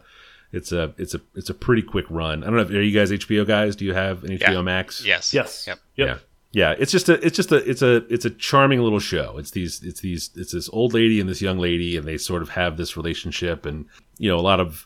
it's 0.51 0.71
a 0.73 0.93
it's 0.97 1.13
a 1.13 1.21
it's 1.35 1.49
a 1.49 1.53
pretty 1.53 1.81
quick 1.81 2.05
run. 2.09 2.43
I 2.43 2.47
don't 2.47 2.55
know. 2.57 2.63
If, 2.63 2.71
are 2.71 2.81
you 2.81 2.97
guys 2.97 3.11
HBO 3.11 3.47
guys? 3.47 3.75
Do 3.77 3.85
you 3.85 3.93
have 3.93 4.23
an 4.25 4.31
HBO 4.31 4.53
Yeah. 4.55 4.61
Max? 4.61 5.05
Yes. 5.05 5.33
Yes. 5.33 5.65
Yep. 5.67 5.79
Yep. 5.95 6.07
Yeah. 6.07 6.17
Yeah, 6.53 6.75
it's 6.77 6.91
just 6.91 7.07
a, 7.07 7.13
it's 7.25 7.35
just 7.37 7.51
a, 7.53 7.57
it's 7.69 7.81
a, 7.81 8.05
it's 8.13 8.25
a 8.25 8.29
charming 8.29 8.81
little 8.81 8.99
show. 8.99 9.37
It's 9.37 9.51
these, 9.51 9.81
it's 9.83 10.01
these, 10.01 10.31
it's 10.35 10.51
this 10.51 10.69
old 10.73 10.93
lady 10.93 11.19
and 11.21 11.29
this 11.29 11.41
young 11.41 11.59
lady, 11.59 11.95
and 11.95 12.05
they 12.05 12.17
sort 12.17 12.41
of 12.41 12.49
have 12.49 12.75
this 12.77 12.97
relationship, 12.97 13.65
and 13.65 13.85
you 14.17 14.29
know, 14.29 14.37
a 14.37 14.41
lot 14.41 14.59
of 14.59 14.85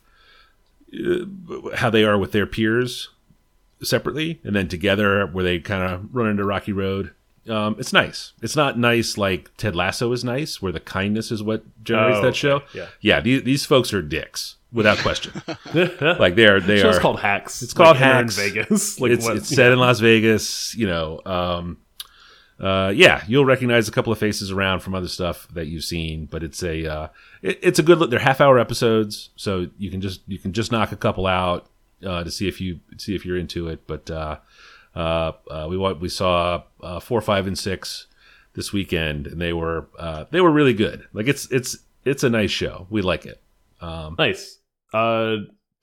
uh, 0.94 1.26
how 1.76 1.90
they 1.90 2.04
are 2.04 2.18
with 2.20 2.32
their 2.34 2.46
peers 2.46 3.10
separately, 3.82 4.40
and 4.44 4.56
then 4.56 4.68
together, 4.68 5.26
where 5.26 5.44
they 5.44 5.60
kind 5.60 5.84
of 5.84 6.14
run 6.16 6.28
into 6.30 6.44
rocky 6.46 6.72
road. 6.72 7.12
Um, 7.50 7.76
it's 7.78 7.94
nice. 7.94 8.34
It's 8.42 8.56
not 8.56 8.78
nice 8.80 9.18
like 9.18 9.50
Ted 9.58 9.76
Lasso 9.76 10.12
is 10.12 10.24
nice, 10.24 10.62
where 10.62 10.72
the 10.72 10.80
kindness 10.80 11.32
is 11.32 11.44
what 11.44 11.64
generates 11.84 12.18
Oh, 12.20 12.22
that 12.24 12.36
show. 12.36 12.62
yeah. 12.74 12.88
yeah. 13.02 13.22
These, 13.22 13.44
these 13.44 13.66
folks 13.66 13.94
are 13.94 14.02
dicks 14.02 14.55
without 14.76 14.98
question. 15.00 15.42
like 15.74 16.36
they 16.36 16.46
are, 16.46 16.60
they 16.60 16.82
are 16.82 17.00
called 17.00 17.20
Hacks. 17.20 17.64
It's 17.64 17.74
called 17.74 17.96
like, 17.96 17.98
Hacks. 17.98 18.38
in 18.38 18.54
Vegas. 18.54 19.00
like 19.00 19.12
it's, 19.12 19.26
it's 19.28 19.50
set 19.50 19.72
in 19.72 19.80
Las 19.80 20.00
Vegas. 20.00 20.76
You 20.76 20.88
know, 20.88 21.22
um, 21.26 21.78
uh, 22.60 22.92
yeah, 22.94 23.24
you'll 23.28 23.46
recognize 23.46 23.88
a 23.88 23.92
couple 23.92 24.14
of 24.14 24.20
faces 24.20 24.52
around 24.52 24.82
from 24.82 24.94
other 24.94 25.08
stuff 25.08 25.48
that 25.54 25.68
you've 25.68 25.84
seen, 25.84 26.26
but 26.26 26.44
it's 26.44 26.62
a 26.62 26.86
uh, 26.86 27.08
it, 27.42 27.60
it's 27.64 27.80
a 27.80 27.84
good. 27.84 27.98
look. 27.98 28.10
They're 28.10 28.20
half 28.20 28.42
hour 28.42 28.60
episodes, 28.60 29.30
so 29.36 29.68
you 29.78 29.90
can 29.90 30.02
just 30.02 30.22
you 30.28 30.38
can 30.38 30.54
just 30.54 30.72
knock 30.72 30.92
a 30.92 30.98
couple 30.98 31.26
out 31.26 31.68
uh, 32.06 32.24
to 32.24 32.30
see 32.30 32.48
if 32.48 32.62
you 32.62 32.82
see 32.98 33.16
if 33.16 33.26
you're 33.26 33.38
into 33.38 33.68
it. 33.68 33.88
But 33.88 34.12
uh, 34.12 34.38
uh, 34.94 35.32
uh, 35.50 35.68
we 35.70 35.78
we 35.78 36.10
saw 36.10 36.64
uh, 36.82 37.00
four, 37.00 37.22
five, 37.22 37.48
and 37.48 37.58
six 37.58 38.08
this 38.54 38.72
weekend, 38.74 39.28
and 39.28 39.42
they 39.42 39.54
were 39.54 39.88
uh, 39.98 40.26
they 40.32 40.42
were 40.42 40.52
really 40.52 40.74
good. 40.74 41.08
Like 41.14 41.28
it's 41.28 41.50
it's 41.52 41.78
it's 42.04 42.24
a 42.24 42.30
nice 42.30 42.52
show. 42.52 42.88
We 42.90 43.02
like 43.02 43.26
it. 43.26 43.42
Um, 43.82 44.16
Nice. 44.18 44.60
Uh, 44.96 45.38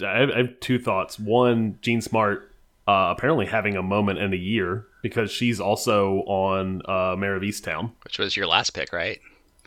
I 0.04 0.18
have, 0.20 0.30
I 0.30 0.36
have 0.38 0.60
two 0.60 0.78
thoughts. 0.78 1.18
One, 1.18 1.78
Jean 1.82 2.00
Smart 2.00 2.50
uh, 2.88 3.14
apparently 3.16 3.46
having 3.46 3.76
a 3.76 3.82
moment 3.82 4.18
in 4.18 4.32
a 4.32 4.36
year 4.36 4.86
because 5.02 5.30
she's 5.30 5.60
also 5.60 6.18
on 6.26 6.82
uh, 6.86 7.14
Mare 7.16 7.36
of 7.36 7.42
Easttown. 7.42 7.92
Which 8.04 8.18
was 8.18 8.36
your 8.36 8.46
last 8.46 8.70
pick, 8.70 8.92
right? 8.92 9.20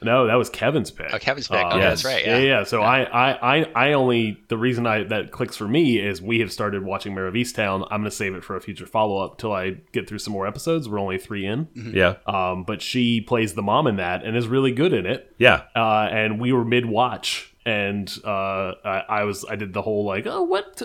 No, 0.03 0.27
that 0.27 0.35
was 0.35 0.49
Kevin's 0.49 0.91
pick. 0.91 1.07
Oh, 1.13 1.17
Kevin's 1.19 1.47
pick. 1.47 1.63
Uh, 1.63 1.67
okay, 1.69 1.77
yes. 1.77 2.03
that's 2.03 2.05
right. 2.13 2.25
Yeah, 2.25 2.37
Yeah. 2.39 2.43
yeah. 2.59 2.63
So 2.65 2.81
I, 2.81 3.03
I, 3.03 3.57
I, 3.59 3.63
I 3.75 3.93
only 3.93 4.37
the 4.49 4.57
reason 4.57 4.85
I 4.85 5.03
that 5.05 5.31
clicks 5.31 5.55
for 5.55 5.69
me 5.69 5.99
is 5.99 6.21
we 6.21 6.39
have 6.39 6.51
started 6.51 6.83
watching 6.83 7.15
Mare 7.15 7.27
of 7.27 7.33
Easttown. 7.33 7.83
I'm 7.89 8.01
going 8.01 8.03
to 8.03 8.11
save 8.11 8.35
it 8.35 8.43
for 8.43 8.57
a 8.57 8.61
future 8.61 8.85
follow 8.85 9.23
up 9.23 9.37
till 9.37 9.53
I 9.53 9.77
get 9.93 10.09
through 10.09 10.19
some 10.19 10.33
more 10.33 10.45
episodes. 10.45 10.89
We're 10.89 10.99
only 10.99 11.17
three 11.17 11.45
in, 11.45 11.69
yeah, 11.95 12.15
um, 12.27 12.65
but 12.65 12.81
she 12.81 13.21
plays 13.21 13.53
the 13.53 13.61
mom 13.61 13.87
in 13.87 13.95
that 13.95 14.25
and 14.25 14.35
is 14.35 14.49
really 14.49 14.73
good 14.73 14.91
in 14.91 15.05
it. 15.05 15.33
yeah, 15.37 15.61
uh, 15.77 16.09
and 16.11 16.41
we 16.41 16.51
were 16.51 16.65
mid 16.65 16.85
watch, 16.87 17.54
and 17.65 18.11
uh, 18.23 18.73
I, 18.83 19.03
I 19.09 19.23
was 19.23 19.45
I 19.49 19.55
did 19.55 19.73
the 19.73 19.81
whole 19.81 20.05
like, 20.05 20.25
oh, 20.27 20.43
what? 20.43 20.81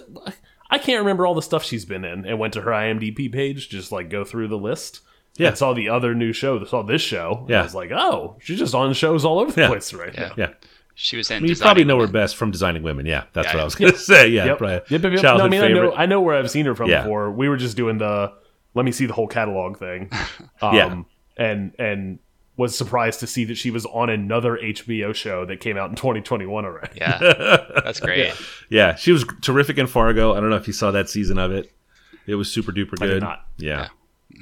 I 0.70 0.78
can't 0.78 1.00
remember 1.00 1.26
all 1.26 1.34
the 1.34 1.42
stuff 1.42 1.64
she's 1.64 1.84
been 1.84 2.04
in, 2.04 2.24
and 2.26 2.38
went 2.38 2.54
to 2.54 2.60
her 2.62 2.70
IMDb 2.70 3.32
page, 3.32 3.68
just 3.68 3.90
like 3.92 4.08
go 4.10 4.24
through 4.24 4.48
the 4.48 4.58
list. 4.58 5.00
Yeah. 5.36 5.48
and 5.48 5.56
saw 5.58 5.72
the 5.72 5.88
other 5.88 6.14
new 6.14 6.32
show. 6.32 6.62
Saw 6.64 6.82
this 6.82 7.00
show. 7.00 7.38
and 7.42 7.50
Yeah. 7.50 7.60
I 7.60 7.62
was 7.62 7.74
like, 7.74 7.90
oh, 7.92 8.36
she's 8.40 8.58
just 8.58 8.74
on 8.74 8.92
shows 8.94 9.24
all 9.24 9.38
over 9.38 9.52
the 9.52 9.60
Yeah. 9.62 9.68
place 9.68 9.92
right 9.94 10.12
Yeah. 10.12 10.20
now. 10.28 10.34
yeah. 10.36 10.48
She 10.96 11.16
was 11.16 11.30
in. 11.30 11.36
I 11.38 11.40
mean, 11.40 11.50
you 11.50 11.56
probably 11.56 11.84
know 11.84 11.98
her 12.00 12.08
best 12.08 12.36
from 12.36 12.50
Designing 12.50 12.82
Women. 12.82 13.06
Yeah, 13.06 13.24
that's 13.32 13.46
Yeah, 13.46 13.54
what. 13.54 13.60
I 13.60 13.64
was 13.64 13.74
going 13.76 13.92
to 13.92 13.98
say. 13.98 14.28
Yeah, 14.28 14.46
Yep. 14.46 14.58
probably 14.58 14.74
Yep, 14.74 14.90
yep, 14.90 15.02
yep. 15.02 15.12
No, 15.12 15.18
I 15.18 15.22
childhood 15.22 15.50
mean, 15.52 15.62
I 15.62 15.68
know. 15.68 15.92
I 15.94 16.06
know 16.06 16.20
where 16.20 16.36
I've 16.36 16.50
seen 16.50 16.66
her 16.66 16.74
from 16.74 16.90
Yeah. 16.90 17.02
before. 17.02 17.30
We 17.30 17.48
were 17.48 17.56
just 17.56 17.76
doing 17.76 17.96
the 17.98 18.32
let 18.74 18.84
me 18.84 18.92
see 18.92 19.06
the 19.06 19.12
whole 19.14 19.28
catalog 19.28 19.78
thing. 19.78 20.10
Um, 20.60 20.74
Yeah. 20.74 21.02
and 21.38 21.72
and 21.78 22.18
was 22.60 22.76
surprised 22.76 23.20
to 23.20 23.26
see 23.26 23.44
that 23.46 23.54
she 23.56 23.70
was 23.70 23.86
on 23.86 24.10
another 24.10 24.58
HBO 24.62 25.14
show 25.14 25.46
that 25.46 25.60
came 25.60 25.78
out 25.78 25.88
in 25.88 25.96
2021 25.96 26.64
already. 26.66 26.88
Yeah, 26.96 27.18
that's 27.84 28.00
great. 28.00 28.34
yeah, 28.68 28.94
she 28.96 29.12
was 29.12 29.24
terrific 29.40 29.78
in 29.78 29.86
Fargo. 29.86 30.34
I 30.34 30.40
don't 30.40 30.50
know 30.50 30.56
if 30.56 30.66
you 30.66 30.74
saw 30.74 30.90
that 30.90 31.08
season 31.08 31.38
of 31.38 31.50
it. 31.52 31.72
It 32.26 32.34
was 32.34 32.52
super 32.52 32.70
duper 32.70 32.94
I 33.00 33.06
good. 33.06 33.14
did 33.14 33.22
not. 33.22 33.46
Yeah, 33.56 33.88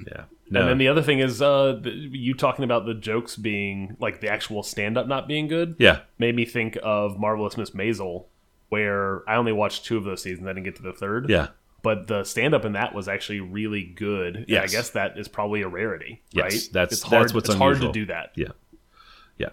yeah. 0.09 0.25
No, 0.51 0.61
And 0.61 0.69
then 0.71 0.79
the 0.79 0.89
other 0.89 1.03
thing 1.03 1.21
is, 1.21 1.41
uh, 1.41 1.79
the, 1.81 1.91
you 1.91 2.35
talking 2.35 2.65
about 2.65 2.87
the 2.87 2.95
jokes 2.95 3.37
being 3.37 3.97
like 4.01 4.21
the 4.21 4.29
actual 4.31 4.63
stand 4.63 4.97
up 4.99 5.07
not 5.07 5.29
being 5.29 5.47
good 5.47 5.77
yeah, 5.79 6.01
made 6.19 6.35
me 6.35 6.45
think 6.45 6.77
of 6.83 7.19
Marvelous 7.21 7.57
Miss 7.57 7.71
Maisel, 7.71 8.25
where 8.71 9.23
I 9.29 9.37
only 9.37 9.53
watched 9.53 9.85
two 9.85 9.97
of 9.97 10.05
those 10.05 10.23
seasons. 10.23 10.47
I 10.47 10.51
didn't 10.55 10.65
get 10.65 10.77
to 10.77 10.83
the 10.83 10.93
third. 10.93 11.29
yeah, 11.31 11.49
but 11.89 12.07
the 12.07 12.23
stand 12.23 12.53
up 12.55 12.67
in 12.67 12.73
that 12.73 12.95
was 12.95 13.09
actually 13.09 13.41
really 13.41 13.83
good. 13.83 14.45
Yeah, 14.47 14.61
I 14.61 14.67
guess 14.67 14.91
that 14.91 15.19
is 15.19 15.27
probably 15.27 15.63
a 15.63 15.69
rarity, 15.69 16.21
Yes, 16.33 16.43
right? 16.43 16.69
that's- 16.75 16.93
it's 16.99 17.03
hard, 17.03 17.23
that's 17.23 17.33
what's 17.33 17.49
it's 17.49 17.57
hard 17.57 17.81
to 17.81 17.91
do 17.93 18.05
that. 18.07 18.33
Yeah. 18.37 18.49
Yeah. 19.39 19.49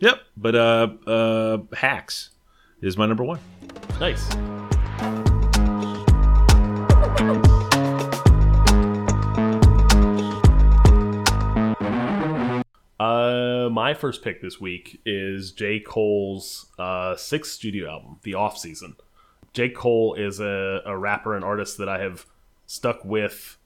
Yep. 0.00 0.20
But 0.36 0.54
uh 0.54 0.88
uh 1.06 1.58
hacks 1.74 2.28
is 2.82 2.98
my 2.98 3.06
number 3.06 3.24
one. 3.24 3.38
Nice. 3.98 4.28
Uh, 12.98 13.68
my 13.70 13.92
first 13.94 14.22
pick 14.22 14.40
this 14.40 14.58
week 14.60 15.00
is 15.04 15.52
J. 15.52 15.80
Cole's 15.80 16.66
uh, 16.78 17.14
sixth 17.16 17.52
studio 17.52 17.90
album, 17.90 18.18
The 18.22 18.34
Off 18.34 18.56
Season. 18.58 18.96
J. 19.56 19.70
Cole 19.70 20.12
is 20.12 20.38
a, 20.38 20.82
a 20.84 20.94
rapper 20.98 21.34
and 21.34 21.42
artist 21.42 21.78
that 21.78 21.88
I 21.88 21.98
have 22.00 22.26
stuck 22.66 23.02
with 23.06 23.56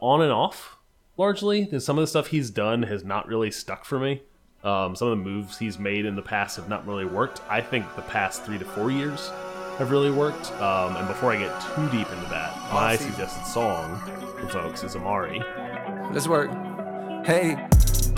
on 0.00 0.22
and 0.22 0.30
off 0.30 0.76
largely. 1.16 1.64
There's 1.64 1.84
Some 1.84 1.98
of 1.98 2.02
the 2.04 2.06
stuff 2.06 2.28
he's 2.28 2.50
done 2.50 2.84
has 2.84 3.02
not 3.02 3.26
really 3.26 3.50
stuck 3.50 3.84
for 3.84 3.98
me. 3.98 4.22
Um, 4.62 4.94
some 4.94 5.08
of 5.08 5.18
the 5.18 5.24
moves 5.24 5.58
he's 5.58 5.76
made 5.76 6.06
in 6.06 6.14
the 6.14 6.22
past 6.22 6.54
have 6.54 6.68
not 6.68 6.86
really 6.86 7.04
worked. 7.04 7.40
I 7.48 7.60
think 7.60 7.84
the 7.96 8.02
past 8.02 8.44
three 8.44 8.58
to 8.58 8.64
four 8.64 8.92
years 8.92 9.32
have 9.78 9.90
really 9.90 10.12
worked. 10.12 10.52
Um, 10.52 10.94
and 10.94 11.08
before 11.08 11.32
I 11.32 11.40
get 11.40 11.60
too 11.60 11.88
deep 11.88 12.08
into 12.12 12.30
that, 12.30 12.56
my 12.72 12.94
suggested 12.94 13.44
song 13.44 13.98
for 14.38 14.46
folks 14.50 14.84
is 14.84 14.94
Amari. 14.94 15.42
Let's 16.12 16.28
work. 16.28 16.50
Hey, 17.26 17.56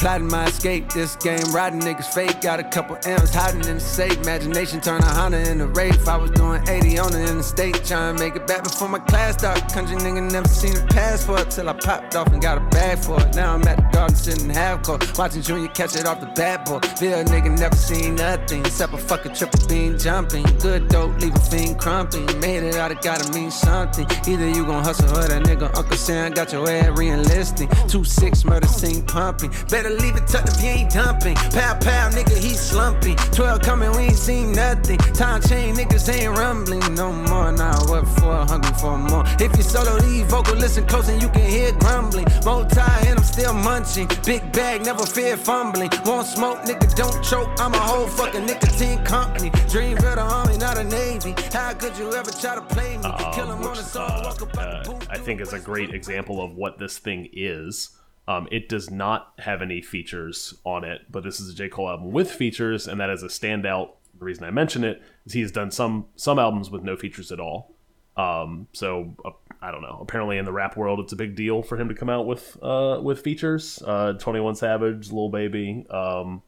plotting 0.02 0.26
my 0.26 0.46
escape. 0.46 0.92
This 0.92 1.14
game, 1.14 1.44
riding 1.52 1.80
niggas 1.80 2.12
fake. 2.12 2.40
Got 2.40 2.58
a 2.58 2.64
couple 2.64 2.98
M's 3.04 3.32
hiding 3.32 3.64
in 3.68 3.76
the 3.76 3.80
safe. 3.80 4.16
Imagination 4.18 4.80
turn 4.80 5.00
a 5.00 5.06
Honda 5.06 5.48
into 5.48 5.68
Wraith. 5.68 6.08
I 6.08 6.16
was 6.16 6.32
doing 6.32 6.60
80 6.68 6.98
on 6.98 7.12
the 7.12 7.22
interstate, 7.22 7.84
trying 7.84 8.16
to 8.16 8.22
make 8.22 8.34
it 8.34 8.44
back 8.48 8.64
before 8.64 8.88
my 8.88 8.98
class 8.98 9.34
started. 9.34 9.72
Country 9.72 9.96
nigga 9.98 10.30
never 10.30 10.48
seen 10.48 10.76
a 10.76 10.84
passport 10.88 11.50
till 11.50 11.68
I 11.68 11.74
popped 11.74 12.16
off 12.16 12.26
and 12.32 12.42
got 12.42 12.58
a 12.58 12.68
bag 12.70 12.98
for 12.98 13.20
it. 13.20 13.36
Now 13.36 13.54
I'm 13.54 13.66
at 13.68 13.76
the 13.76 13.88
garden 13.96 14.16
sitting 14.16 14.50
half 14.50 14.82
court, 14.82 15.16
watching 15.16 15.40
Junior 15.40 15.68
catch 15.68 15.94
it 15.94 16.04
off 16.04 16.18
the 16.18 16.26
bat 16.26 16.66
boy. 16.66 16.80
Bill 16.98 17.22
nigga 17.24 17.56
never 17.56 17.76
seen 17.76 18.16
nothing 18.16 18.60
except 18.66 18.92
a 18.94 18.98
fucking 18.98 19.34
triple 19.34 19.64
beam 19.68 19.96
jumping. 19.96 20.42
Good 20.58 20.88
dope, 20.88 21.16
leave 21.20 21.36
a 21.36 21.40
fiend 21.40 21.78
crumping. 21.78 22.26
Made 22.40 22.64
it 22.64 22.74
out, 22.74 22.90
it 22.90 23.02
gotta 23.02 23.32
mean 23.32 23.52
something. 23.52 24.06
Either 24.26 24.48
you 24.48 24.66
gon' 24.66 24.82
hustle 24.82 25.16
or 25.16 25.28
that 25.28 25.44
nigga 25.44 25.72
Uncle 25.76 25.96
Sam 25.96 26.32
got 26.32 26.52
your 26.52 26.68
ass 26.68 26.98
re-enlisting. 26.98 27.68
Two 27.86 28.02
six 28.02 28.44
murder 28.44 28.66
scene 28.66 29.02
pumping. 29.02 29.52
Better 29.70 29.91
leave 30.00 30.16
it 30.16 30.26
tucked 30.26 30.48
if 30.48 30.62
you 30.62 30.70
ain't 30.70 30.90
dumping. 30.90 31.34
Pow 31.34 31.74
pow, 31.80 32.10
nigga, 32.10 32.36
he 32.36 32.54
slumping. 32.54 33.16
Twelve 33.32 33.62
coming, 33.62 33.90
we 33.92 34.04
ain't 34.04 34.16
seen 34.16 34.52
nothing. 34.52 34.98
Time 35.14 35.40
chain, 35.42 35.74
niggas 35.74 36.12
ain't 36.12 36.36
rumbling 36.36 36.94
no 36.94 37.12
more. 37.12 37.52
Now 37.52 37.78
what 37.86 38.06
for? 38.18 38.44
Hungry 38.46 38.72
for 38.80 38.98
more. 38.98 39.24
If 39.38 39.56
you 39.56 39.62
solo 39.62 39.96
lead 39.96 40.26
vocal, 40.26 40.56
listen 40.56 40.86
close 40.86 41.08
and 41.08 41.20
you 41.20 41.28
can 41.28 41.48
hear 41.48 41.72
grumbling. 41.72 42.26
Multi 42.44 42.80
and 43.06 43.18
I'm 43.18 43.24
still 43.24 43.52
munching. 43.54 44.08
Big 44.24 44.52
bag, 44.52 44.84
never 44.84 45.06
fear 45.06 45.36
fumbling. 45.36 45.90
Won't 46.04 46.26
smoke, 46.26 46.60
nigga, 46.62 46.94
don't 46.94 47.22
choke. 47.22 47.48
I'm 47.58 47.74
a 47.74 47.78
whole 47.78 48.06
fucking 48.06 48.46
nicotine 48.46 49.02
company. 49.04 49.50
Dream 49.68 49.96
of 49.98 50.02
the 50.02 50.20
army, 50.20 50.58
not 50.58 50.78
a 50.78 50.84
navy. 50.84 51.34
How 51.52 51.72
could 51.74 51.96
you 51.96 52.12
ever 52.14 52.30
try 52.30 52.54
to 52.54 52.62
play 52.62 52.96
me? 52.96 53.02
Kill 53.34 53.46
him 53.46 53.58
um, 53.58 53.62
on 53.62 53.70
which 53.70 53.78
the 53.78 53.84
song, 53.84 54.22
walk 54.24 54.42
uh, 54.42 54.44
up 54.44 54.88
uh. 54.88 55.06
I 55.10 55.18
think 55.18 55.40
is 55.40 55.52
a 55.52 55.60
great 55.60 55.94
example 55.94 56.42
of 56.42 56.54
what 56.54 56.78
this 56.78 56.98
thing 56.98 57.28
is. 57.32 57.90
Um, 58.28 58.46
it 58.52 58.68
does 58.68 58.90
not 58.90 59.32
have 59.38 59.62
any 59.62 59.82
features 59.82 60.54
on 60.64 60.84
it, 60.84 61.02
but 61.10 61.24
this 61.24 61.40
is 61.40 61.52
a 61.52 61.54
J. 61.54 61.68
Cole 61.68 61.88
album 61.88 62.12
with 62.12 62.30
features, 62.30 62.86
and 62.86 63.00
that 63.00 63.10
is 63.10 63.22
a 63.22 63.26
standout. 63.28 63.90
The 64.18 64.24
reason 64.24 64.44
I 64.44 64.50
mention 64.50 64.84
it 64.84 65.02
is 65.26 65.32
he 65.32 65.40
has 65.40 65.50
done 65.50 65.70
some 65.72 66.06
some 66.14 66.38
albums 66.38 66.70
with 66.70 66.82
no 66.84 66.96
features 66.96 67.32
at 67.32 67.40
all. 67.40 67.74
Um, 68.16 68.68
so 68.72 69.14
uh, 69.24 69.30
I 69.60 69.72
don't 69.72 69.82
know. 69.82 69.98
Apparently, 70.00 70.38
in 70.38 70.44
the 70.44 70.52
rap 70.52 70.76
world, 70.76 71.00
it's 71.00 71.12
a 71.12 71.16
big 71.16 71.34
deal 71.34 71.62
for 71.62 71.76
him 71.80 71.88
to 71.88 71.94
come 71.94 72.08
out 72.10 72.26
with 72.26 72.56
uh, 72.62 73.00
with 73.02 73.22
features. 73.22 73.82
Uh, 73.84 74.12
Twenty 74.12 74.38
One 74.38 74.54
Savage, 74.54 75.10
Lil 75.10 75.28
Baby. 75.30 75.84
Um, 75.90 76.42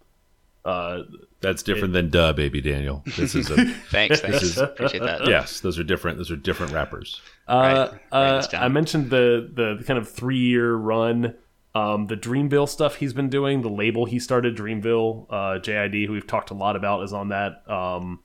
uh, 0.65 1.03
That's 1.41 1.63
different 1.63 1.93
than 1.93 2.09
duh, 2.09 2.33
baby 2.33 2.61
Daniel. 2.63 3.03
This 3.17 3.35
is 3.35 3.51
a 3.51 3.57
Thanks, 3.91 4.21
thanks. 4.21 4.43
is- 4.43 4.57
Appreciate 4.59 5.01
that. 5.03 5.27
yes. 5.27 5.61
Those 5.61 5.79
are 5.79 5.85
different. 5.85 6.17
Those 6.19 6.31
are 6.31 6.37
different 6.37 6.73
rappers. 6.73 7.21
Uh, 7.49 7.89
Right, 7.93 8.01
write 8.13 8.55
uh. 8.55 8.59
I 8.59 8.69
mentioned 8.69 9.11
the 9.11 9.51
the 9.53 9.83
kind 9.85 9.99
of 9.99 10.09
three 10.09 10.39
year 10.39 10.75
run, 10.75 11.35
um, 11.75 12.07
the 12.07 12.17
Dreamville 12.17 12.69
stuff 12.69 12.97
he's 12.97 13.13
been 13.13 13.29
doing. 13.29 13.63
The 13.63 13.71
label 13.71 14.05
he 14.05 14.19
started, 14.19 14.57
Dreamville, 14.57 15.27
uh, 15.29 15.59
JID, 15.59 16.07
who 16.07 16.13
we've 16.13 16.27
talked 16.27 16.51
a 16.51 16.55
lot 16.55 16.77
about, 16.77 17.03
is 17.03 17.13
on 17.13 17.29
that. 17.31 17.69
Um, 17.69 18.21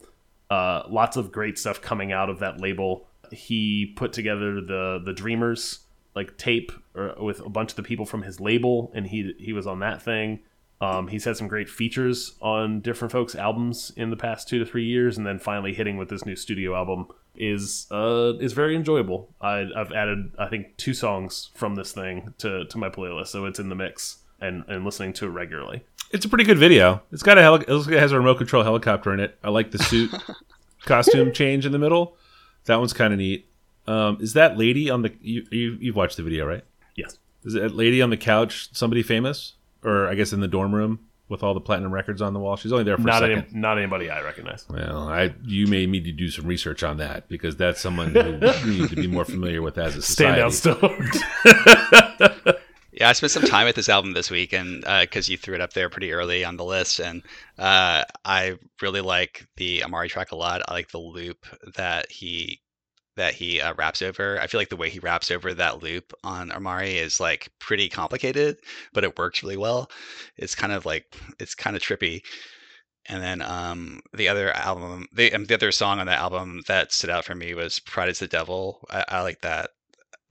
uh, 0.49 0.83
lots 0.89 1.17
of 1.17 1.31
great 1.31 1.57
stuff 1.57 1.81
coming 1.81 2.12
out 2.12 2.29
of 2.29 2.39
that 2.39 2.59
label. 2.59 3.07
He 3.31 3.93
put 3.95 4.13
together 4.13 4.62
the 4.62 5.01
the 5.03 5.13
Dreamers 5.13 5.79
like 6.15 6.38
tape 6.38 6.71
or, 6.95 7.15
with 7.19 7.39
a 7.39 7.49
bunch 7.49 7.71
of 7.71 7.75
the 7.75 7.83
people 7.83 8.05
from 8.05 8.23
his 8.23 8.39
label, 8.39 8.91
and 8.93 9.07
he 9.07 9.33
he 9.39 9.53
was 9.53 9.65
on 9.65 9.79
that 9.79 10.01
thing. 10.01 10.39
Um, 10.81 11.07
he's 11.09 11.25
had 11.25 11.35
some 11.35 11.47
great 11.47 11.69
features 11.69 12.35
on 12.41 12.79
different 12.79 13.12
folks' 13.12 13.35
albums 13.35 13.91
in 13.97 14.12
the 14.12 14.15
past 14.15 14.47
two 14.47 14.59
to 14.59 14.65
three 14.65 14.85
years, 14.85 15.17
and 15.17 15.25
then 15.25 15.39
finally 15.39 15.73
hitting 15.73 15.97
with 15.97 16.09
this 16.09 16.25
new 16.25 16.35
studio 16.35 16.75
album 16.75 17.07
is 17.35 17.87
uh, 17.91 18.33
is 18.39 18.53
very 18.53 18.75
enjoyable. 18.75 19.29
I, 19.41 19.65
I've 19.75 19.91
added 19.91 20.31
I 20.37 20.47
think 20.47 20.77
two 20.77 20.93
songs 20.93 21.49
from 21.55 21.75
this 21.75 21.91
thing 21.91 22.33
to, 22.39 22.65
to 22.65 22.77
my 22.77 22.89
playlist, 22.89 23.27
so 23.27 23.45
it's 23.45 23.59
in 23.59 23.69
the 23.69 23.75
mix 23.75 24.19
and, 24.41 24.63
and 24.67 24.85
listening 24.85 25.13
to 25.13 25.25
it 25.25 25.29
regularly. 25.29 25.83
It's 26.11 26.25
a 26.25 26.29
pretty 26.29 26.43
good 26.43 26.57
video. 26.57 27.01
It's 27.11 27.23
got 27.23 27.37
a 27.37 27.41
heli- 27.41 27.61
it 27.61 27.69
looks 27.69 27.85
like 27.87 27.95
it 27.95 27.99
has 27.99 28.11
a 28.11 28.17
remote 28.17 28.37
control 28.37 28.63
helicopter 28.63 29.13
in 29.13 29.19
it. 29.19 29.37
I 29.43 29.49
like 29.49 29.71
the 29.71 29.77
suit 29.79 30.11
costume 30.85 31.31
change 31.31 31.65
in 31.65 31.71
the 31.71 31.79
middle. 31.79 32.17
That 32.65 32.77
one's 32.77 32.93
kind 32.93 33.13
of 33.13 33.19
neat. 33.19 33.47
Um, 33.87 34.17
is 34.19 34.33
that 34.33 34.57
lady 34.57 34.89
on 34.89 35.01
the 35.01 35.13
you, 35.21 35.45
you 35.51 35.77
you've 35.79 35.95
watched 35.95 36.17
the 36.17 36.23
video 36.23 36.45
right? 36.45 36.63
Yes, 36.95 37.17
Is 37.43 37.53
that 37.53 37.73
lady 37.73 38.01
on 38.01 38.09
the 38.09 38.17
couch 38.17 38.69
somebody 38.73 39.01
famous, 39.03 39.53
or 39.83 40.07
I 40.07 40.15
guess 40.15 40.33
in 40.33 40.41
the 40.41 40.47
dorm 40.47 40.75
room 40.75 40.99
with 41.29 41.43
all 41.43 41.53
the 41.53 41.61
platinum 41.61 41.93
records 41.93 42.21
on 42.21 42.33
the 42.33 42.39
wall? 42.39 42.57
She's 42.57 42.71
only 42.71 42.83
there 42.83 42.97
for 42.97 43.03
not 43.03 43.23
a 43.23 43.27
second. 43.27 43.45
any, 43.51 43.59
not 43.59 43.77
anybody 43.77 44.09
I 44.09 44.21
recognize. 44.21 44.65
Well, 44.69 45.07
I 45.07 45.33
you 45.45 45.67
may 45.67 45.85
need 45.85 46.05
to 46.05 46.11
do 46.11 46.29
some 46.29 46.45
research 46.45 46.83
on 46.83 46.97
that 46.97 47.29
because 47.29 47.55
that's 47.55 47.79
someone 47.79 48.09
who 48.09 48.19
you 48.65 48.81
need 48.81 48.89
to 48.89 48.95
be 48.95 49.07
more 49.07 49.25
familiar 49.25 49.61
with 49.61 49.77
as 49.77 49.95
a 49.95 50.01
society. 50.01 50.41
Standout 50.41 50.51
star. 52.33 52.59
Yeah, 52.99 53.07
I 53.07 53.13
spent 53.13 53.31
some 53.31 53.43
time 53.43 53.65
with 53.65 53.77
this 53.77 53.87
album 53.87 54.11
this 54.11 54.29
week, 54.29 54.51
and 54.51 54.83
because 55.01 55.29
you 55.29 55.37
threw 55.37 55.55
it 55.55 55.61
up 55.61 55.71
there 55.71 55.89
pretty 55.89 56.11
early 56.11 56.43
on 56.43 56.57
the 56.57 56.65
list, 56.65 56.99
and 56.99 57.23
uh, 57.57 58.03
I 58.25 58.57
really 58.81 58.99
like 58.99 59.47
the 59.55 59.85
Amari 59.85 60.09
track 60.09 60.33
a 60.33 60.35
lot. 60.35 60.63
I 60.67 60.73
like 60.73 60.89
the 60.89 60.97
loop 60.99 61.45
that 61.77 62.11
he 62.11 62.59
that 63.19 63.36
he 63.36 63.62
uh, 63.62 63.75
raps 63.75 64.01
over. 64.01 64.39
I 64.41 64.47
feel 64.47 64.60
like 64.62 64.69
the 64.69 64.77
way 64.77 64.89
he 64.89 64.99
raps 64.99 65.32
over 65.32 65.53
that 65.53 65.84
loop 65.84 66.13
on 66.23 66.51
Amari 66.51 66.97
is 66.97 67.19
like 67.21 67.49
pretty 67.60 67.89
complicated, 67.89 68.58
but 68.93 69.05
it 69.05 69.17
works 69.19 69.43
really 69.43 69.58
well. 69.58 69.91
It's 70.38 70.55
kind 70.55 70.73
of 70.73 70.86
like 70.86 71.05
it's 71.39 71.55
kind 71.55 71.75
of 71.77 71.84
trippy. 71.84 72.23
And 73.08 73.23
then 73.23 73.41
um, 73.41 74.01
the 74.13 74.27
other 74.29 74.51
album, 74.53 75.08
the 75.13 75.34
um, 75.34 75.45
the 75.45 75.55
other 75.55 75.71
song 75.71 75.99
on 75.99 76.08
that 76.08 76.19
album 76.19 76.62
that 76.67 76.93
stood 76.93 77.10
out 77.10 77.25
for 77.25 77.36
me 77.36 77.53
was 77.55 77.79
"Pride 77.79 78.10
Is 78.10 78.19
the 78.19 78.27
Devil." 78.27 78.86
I, 78.91 79.05
I 79.10 79.21
like 79.21 79.41
that. 79.41 79.71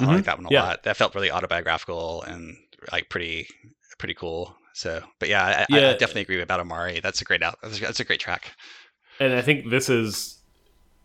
I 0.00 0.06
like 0.06 0.24
that 0.24 0.38
one 0.38 0.46
a 0.46 0.50
Yeah. 0.50 0.52
lot. 0.52 0.84
That 0.84 0.96
felt 0.96 1.14
really 1.14 1.30
autobiographical 1.32 2.22
and 2.24 2.56
like 2.92 3.10
pretty 3.10 3.48
pretty 3.98 4.14
cool. 4.14 4.56
So, 4.74 5.02
but 5.20 5.28
yeah, 5.28 5.66
I, 5.72 5.78
I, 5.78 5.90
I 5.90 5.94
definitely 5.94 6.22
agree 6.22 6.42
about 6.42 6.60
Amari. 6.60 7.00
That's 7.00 7.20
a 7.20 7.24
great 7.24 7.42
out. 7.42 7.58
That's 7.62 8.00
a 8.00 8.04
great 8.04 8.20
track. 8.20 8.52
and 9.20 9.32
I 9.34 9.42
think 9.42 9.70
this 9.70 9.88
is 9.88 10.37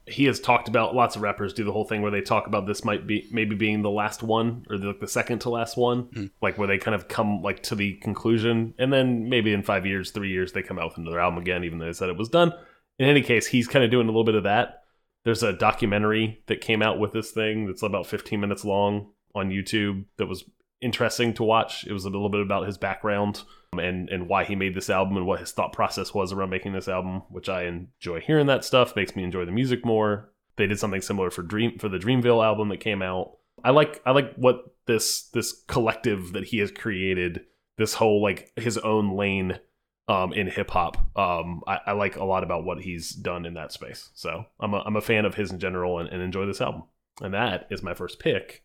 he 0.06 0.26
has 0.26 0.40
talked 0.40 0.68
about 0.68 0.96
lots 0.96 1.16
of 1.16 1.22
rappers 1.22 1.54
do 1.54 1.64
the 1.64 1.72
whole 1.72 1.86
thing 1.86 2.02
where 2.02 2.12
they 2.12 2.22
talk 2.22 2.48
about 2.48 2.68
this 2.68 2.84
might 2.84 3.08
be 3.08 3.28
maybe 3.32 3.56
being 3.56 3.82
the 3.82 3.90
last 3.90 4.22
one 4.22 4.66
or 4.70 4.78
the, 4.78 4.88
like 4.88 5.00
the 5.00 5.08
second 5.08 5.40
to 5.40 5.50
last 5.50 5.78
one, 5.78 6.04
hmm. 6.14 6.26
like 6.42 6.58
where 6.58 6.68
they 6.68 6.78
kind 6.78 6.96
of 6.96 7.08
come 7.08 7.42
like 7.42 7.64
to 7.64 7.76
the 7.76 7.94
conclusion, 7.96 8.74
and 8.78 8.92
then 8.92 9.30
maybe 9.30 9.54
in 9.54 9.64
five 9.64 9.86
years, 9.86 10.12
three 10.12 10.30
years, 10.30 10.52
they 10.52 10.62
come 10.62 10.78
out 10.78 10.90
with 10.90 10.98
another 10.98 11.20
album 11.20 11.40
again, 11.40 11.64
even 11.64 11.80
though 11.80 11.86
they 11.86 11.94
said 11.94 12.10
it 12.10 12.18
was 12.18 12.30
done. 12.30 12.54
In 13.00 13.08
any 13.08 13.22
case, 13.22 13.48
he's 13.48 13.68
kind 13.68 13.86
of 13.86 13.92
doing 13.92 14.08
a 14.08 14.12
little 14.12 14.26
bit 14.26 14.36
of 14.36 14.44
that. 14.44 14.84
There's 15.24 15.44
a 15.44 15.54
documentary 15.54 16.44
that 16.48 16.62
came 16.62 16.82
out 16.82 17.00
with 17.00 17.14
this 17.14 17.32
thing 17.32 17.66
that's 17.66 17.82
about 17.82 18.08
15 18.08 18.40
minutes 18.40 18.66
long 18.66 19.12
on 19.34 19.50
YouTube 19.50 20.06
that 20.18 20.28
was 20.28 20.44
interesting 20.84 21.34
to 21.36 21.44
watch. 21.44 21.86
It 21.86 21.94
was 21.94 22.06
a 22.06 22.10
little 22.10 22.30
bit 22.30 22.42
about 22.42 22.68
his 22.68 22.78
background 22.78 23.44
and 23.74 24.10
and 24.10 24.28
why 24.28 24.44
he 24.44 24.56
made 24.56 24.76
this 24.76 24.90
album 24.90 25.18
and 25.18 25.26
what 25.26 25.40
his 25.40 25.52
thought 25.52 25.74
process 25.74 26.14
was 26.14 26.32
around 26.32 26.50
making 26.50 26.74
this 26.74 26.88
album, 26.88 27.24
which 27.30 27.50
I 27.50 27.64
enjoy 27.64 28.20
hearing 28.20 28.48
that 28.48 28.66
stuff. 28.66 28.96
Makes 28.96 29.16
me 29.16 29.24
enjoy 29.24 29.46
the 29.46 29.52
music 29.52 29.86
more. 29.86 30.32
They 30.56 30.68
did 30.68 30.80
something 30.80 31.02
similar 31.02 31.32
for 31.32 31.42
Dream 31.42 31.80
for 31.80 31.90
the 31.90 31.98
Dreamville 31.98 32.46
album 32.46 32.70
that 32.70 32.80
came 32.80 33.02
out. 33.02 33.38
I 33.64 33.72
like 33.72 34.02
I 34.06 34.12
like 34.12 34.36
what 34.36 34.76
this 34.86 35.30
this 35.30 35.64
collective 35.68 36.34
that 36.34 36.46
he 36.46 36.60
has 36.60 36.72
created. 36.72 37.46
This 37.78 37.96
whole 37.96 38.22
like 38.22 38.52
his 38.56 38.78
own 38.78 39.16
lane 39.16 39.60
um, 40.08 40.34
in 40.34 40.48
hip 40.48 40.72
hop. 40.72 40.98
Um, 41.18 41.62
I, 41.68 41.80
I 41.88 41.92
like 41.94 42.18
a 42.18 42.24
lot 42.24 42.44
about 42.44 42.66
what 42.66 42.82
he's 42.82 43.12
done 43.12 43.46
in 43.46 43.54
that 43.56 43.72
space. 43.72 44.10
So 44.14 44.46
I'm 44.60 44.74
a, 44.74 44.80
I'm 44.86 44.96
a 44.96 45.02
fan 45.02 45.26
of 45.26 45.36
his 45.36 45.52
in 45.52 45.60
general 45.60 46.00
and, 46.00 46.10
and 46.10 46.22
enjoy 46.22 46.46
this 46.46 46.62
album. 46.62 46.84
And 47.22 47.34
that 47.34 47.68
is 47.70 47.84
my 47.84 47.94
first 47.94 48.20
pick, 48.20 48.64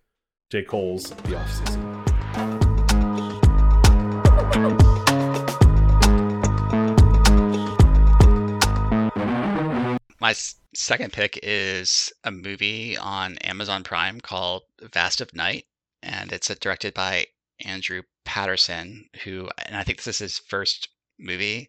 J. 0.51 0.63
Cole's 0.63 1.11
The 1.11 1.37
Offseason. 1.37 1.88
My 10.21 10.35
Second 10.75 11.13
pick 11.13 11.41
is 11.43 12.13
a 12.23 12.31
movie 12.31 12.97
on 12.97 13.37
Amazon 13.39 13.83
Prime 13.83 14.21
called 14.21 14.63
Vast 14.93 15.21
of 15.21 15.35
Night, 15.35 15.65
and 16.03 16.31
it's 16.33 16.51
uh, 16.51 16.55
directed 16.61 16.95
by 16.95 17.27
Andrew 17.65 18.03
Patterson, 18.25 19.09
who, 19.25 19.49
and 19.67 19.75
I 19.75 19.83
think 19.83 19.99
this 19.99 20.07
is 20.07 20.19
his 20.19 20.39
first 20.39 20.89
movie, 21.19 21.69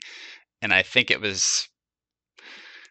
and 0.61 0.71
I 0.73 0.83
think 0.83 1.09
it 1.09 1.21
was. 1.21 1.67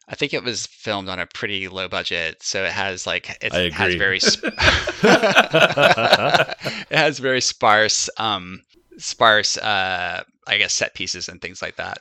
I 0.08 0.16
think 0.16 0.34
it 0.34 0.42
was 0.42 0.66
filmed 0.66 1.08
on 1.08 1.20
a 1.20 1.26
pretty 1.26 1.68
low 1.68 1.86
budget, 1.86 2.42
so 2.42 2.64
it 2.64 2.72
has 2.72 3.06
like 3.06 3.30
it 3.42 3.52
has 3.72 3.94
very 3.94 4.18
sp- 4.18 4.42
it 5.02 6.96
has 6.96 7.18
very 7.18 7.42
sparse 7.42 8.10
um 8.16 8.62
sparse 8.98 9.56
uh 9.56 10.22
I 10.46 10.58
guess 10.58 10.74
set 10.74 10.94
pieces 10.94 11.28
and 11.28 11.40
things 11.40 11.62
like 11.62 11.76
that. 11.76 11.98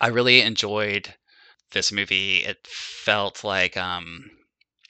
I 0.00 0.08
really 0.08 0.40
enjoyed 0.42 1.14
this 1.72 1.92
movie. 1.92 2.38
It 2.44 2.66
felt 2.66 3.44
like 3.44 3.76
um 3.76 4.30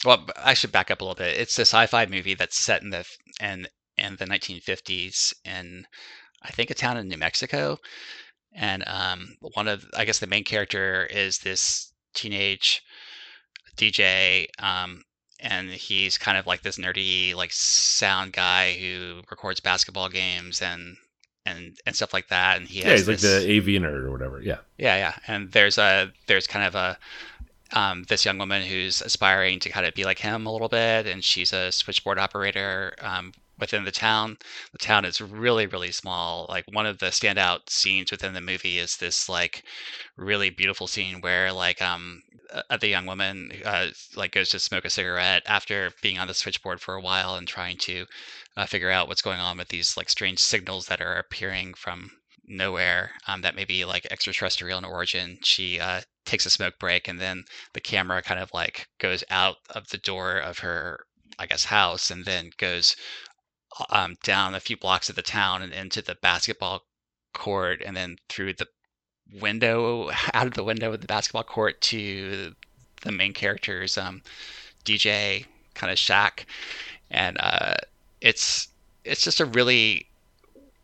well 0.05 0.27
I 0.37 0.55
should 0.55 0.73
back 0.73 0.91
up 0.91 1.01
a 1.01 1.05
little 1.05 1.15
bit. 1.15 1.37
It's 1.39 1.59
a 1.59 1.63
sci-fi 1.63 2.07
movie 2.07 2.35
that's 2.35 2.59
set 2.59 2.83
in 2.83 2.91
the 2.91 3.05
in 3.41 3.69
in 3.97 4.17
the 4.17 4.27
1950s 4.27 5.35
in 5.45 5.87
I 6.43 6.51
think 6.51 6.71
a 6.71 6.75
town 6.75 6.97
in 6.99 7.09
New 7.09 7.19
Mexico. 7.19 7.79
And 8.55 8.85
um 8.87 9.37
one 9.41 9.69
of 9.69 9.85
I 9.97 10.05
guess 10.05 10.19
the 10.21 10.27
main 10.27 10.45
character 10.45 11.07
is 11.07 11.39
this 11.39 11.93
teenage 12.15 12.83
DJ 13.77 14.49
um 14.59 15.05
and 15.41 15.71
he's 15.71 16.19
kind 16.19 16.37
of 16.39 16.47
like 16.47 16.63
this 16.63 16.79
nerdy 16.79 17.35
like 17.35 17.53
sound 17.53 18.33
guy 18.33 18.73
who 18.75 19.23
records 19.31 19.61
basketball 19.61 20.09
games 20.09 20.61
and 20.63 20.97
and 21.49 21.77
and 21.87 21.97
stuff 21.97 22.13
like 22.13 22.29
that 22.29 22.59
and 22.59 22.69
he 22.69 22.81
Yeah, 22.81 22.93
he's 22.93 23.09
like 23.09 23.19
the 23.19 23.39
AV 23.39 23.83
nerd 23.83 24.05
or 24.05 24.11
whatever. 24.11 24.41
Yeah. 24.41 24.59
yeah, 24.77 24.97
yeah. 24.97 25.15
And 25.27 25.53
there's 25.53 25.79
a 25.79 26.13
there's 26.27 26.47
kind 26.47 26.67
of 26.67 26.75
a 26.75 26.99
um, 27.73 28.05
this 28.09 28.25
young 28.25 28.39
woman 28.39 28.63
who's 28.63 29.03
aspiring 29.03 29.61
to 29.61 29.69
kind 29.69 29.87
of 29.87 29.95
be 29.95 30.05
like 30.05 30.19
him 30.19 30.47
a 30.47 30.53
little 30.53 30.69
bit, 30.69 31.07
and 31.07 31.23
she's 31.23 31.53
a 31.53 31.71
switchboard 31.71 32.19
operator 32.19 32.95
um, 33.01 33.33
within 33.59 33.85
the 33.85 33.93
town. 33.93 34.39
The 34.73 34.79
town 34.79 35.05
is 35.05 35.21
really 35.21 35.67
really 35.67 35.93
small. 35.93 36.47
Like 36.49 36.65
one 36.73 36.87
of 36.87 36.99
the 36.99 37.07
standout 37.07 37.71
scenes 37.71 38.11
within 38.11 38.35
the 38.35 38.41
movie 38.41 38.79
is 38.79 38.97
this 38.97 39.29
like 39.29 39.65
really 40.17 40.51
beautiful 40.51 40.87
scene 40.87 41.21
where 41.21 41.53
like 41.53 41.81
um 41.83 42.23
the 42.81 42.89
young 42.89 43.07
woman 43.07 43.53
uh, 43.65 43.89
like 44.17 44.33
goes 44.33 44.49
to 44.51 44.59
smoke 44.59 44.85
a 44.85 44.91
cigarette 44.91 45.43
after 45.47 45.93
being 46.03 46.19
on 46.19 46.29
the 46.29 46.35
switchboard 46.35 46.81
for 46.81 46.95
a 46.95 47.01
while 47.01 47.35
and 47.37 47.47
trying 47.47 47.77
to 47.77 48.07
uh, 48.57 48.67
figure 48.67 48.91
out 48.91 49.07
what's 49.09 49.23
going 49.23 49.39
on 49.39 49.59
with 49.59 49.69
these 49.69 49.97
like 49.97 50.09
strange 50.09 50.39
signals 50.39 50.87
that 50.87 51.01
are 51.01 51.17
appearing 51.17 51.75
from 51.75 52.11
nowhere 52.47 53.13
um, 53.27 53.43
that 53.43 53.55
may 53.55 53.65
be 53.65 53.85
like 53.85 54.07
extraterrestrial 54.11 54.79
in 54.79 54.85
origin. 54.85 55.39
She 55.43 55.79
uh, 55.79 56.01
takes 56.25 56.47
a 56.47 56.51
smoke 56.51 56.79
break, 56.79 57.09
and 57.09 57.21
then 57.21 57.45
the 57.75 57.81
camera 57.81 58.23
kind 58.23 58.41
of 58.41 58.51
like 58.55 58.89
goes 58.99 59.23
out 59.31 59.57
of 59.71 59.89
the 59.89 59.99
door 59.99 60.39
of 60.39 60.59
her, 60.61 61.05
I 61.39 61.47
guess, 61.47 61.65
house, 61.65 62.11
and 62.11 62.25
then 62.25 62.51
goes 62.57 62.97
um, 63.91 64.17
down 64.23 64.55
a 64.55 64.61
few 64.61 64.77
blocks 64.77 65.09
of 65.09 65.17
the 65.17 65.23
town 65.23 65.63
and 65.63 65.73
into 65.73 66.03
the 66.03 66.15
basketball 66.17 66.85
court, 67.35 67.83
and 67.85 67.97
then 67.97 68.19
through 68.29 68.55
the 68.55 68.69
window, 69.33 70.11
out 70.35 70.47
of 70.47 70.55
the 70.55 70.65
window 70.65 70.93
of 70.93 71.01
the 71.01 71.07
basketball 71.07 71.45
court 71.45 71.81
to 71.83 72.55
the 73.03 73.13
main 73.13 73.33
character's 73.33 73.97
um, 73.99 74.23
DJ 74.85 75.47
kind 75.75 75.93
of 75.93 75.99
shack, 75.99 76.47
and 77.11 77.37
uh, 77.41 77.75
it's 78.21 78.69
it's 79.05 79.23
just 79.23 79.41
a 79.41 79.47
really 79.47 80.09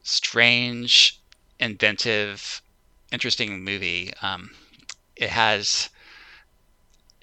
strange 0.03 1.21
inventive, 1.61 2.63
interesting 3.13 3.65
movie. 3.65 4.13
Um, 4.23 4.51
it 5.17 5.31
has 5.31 5.91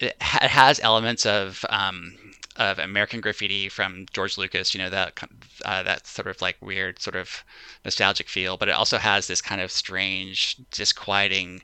it, 0.00 0.16
ha- 0.20 0.40
it 0.44 0.50
has 0.50 0.80
elements 0.80 1.24
of 1.26 1.64
um, 1.68 2.14
of 2.56 2.78
American 2.78 3.20
Graffiti 3.20 3.68
from 3.68 4.06
George 4.12 4.38
Lucas. 4.38 4.74
You 4.74 4.82
know 4.82 4.90
that 4.90 5.18
uh, 5.64 5.82
that 5.82 6.06
sort 6.06 6.28
of 6.28 6.40
like 6.42 6.56
weird, 6.60 7.00
sort 7.00 7.16
of 7.16 7.44
nostalgic 7.84 8.28
feel, 8.28 8.56
but 8.56 8.68
it 8.68 8.72
also 8.72 8.98
has 8.98 9.26
this 9.26 9.40
kind 9.40 9.60
of 9.60 9.70
strange, 9.70 10.56
disquieting 10.70 11.62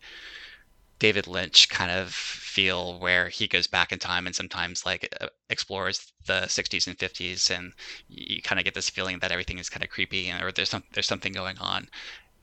David 0.99 1.27
Lynch 1.27 1.69
kind 1.69 1.91
of 1.91 2.13
feel 2.13 2.99
where 2.99 3.29
he 3.29 3.47
goes 3.47 3.67
back 3.67 3.93
in 3.93 3.99
time 3.99 4.27
and 4.27 4.35
sometimes 4.35 4.85
like 4.85 5.15
uh, 5.21 5.29
explores 5.49 6.13
the 6.27 6.43
60s 6.43 6.87
and 6.87 6.99
50s 6.99 7.57
and 7.57 7.73
you 8.09 8.43
kind 8.43 8.59
of 8.59 8.65
get 8.65 8.75
this 8.75 8.91
feeling 8.91 9.21
that 9.21 9.31
everything 9.31 9.59
is 9.59 9.69
kind 9.69 9.85
of 9.85 9.91
creepy 9.91 10.29
and 10.29 10.43
or 10.43 10.51
there's 10.51 10.71
some 10.71 10.83
there's 10.93 11.07
something 11.07 11.33
going 11.33 11.57
on 11.59 11.89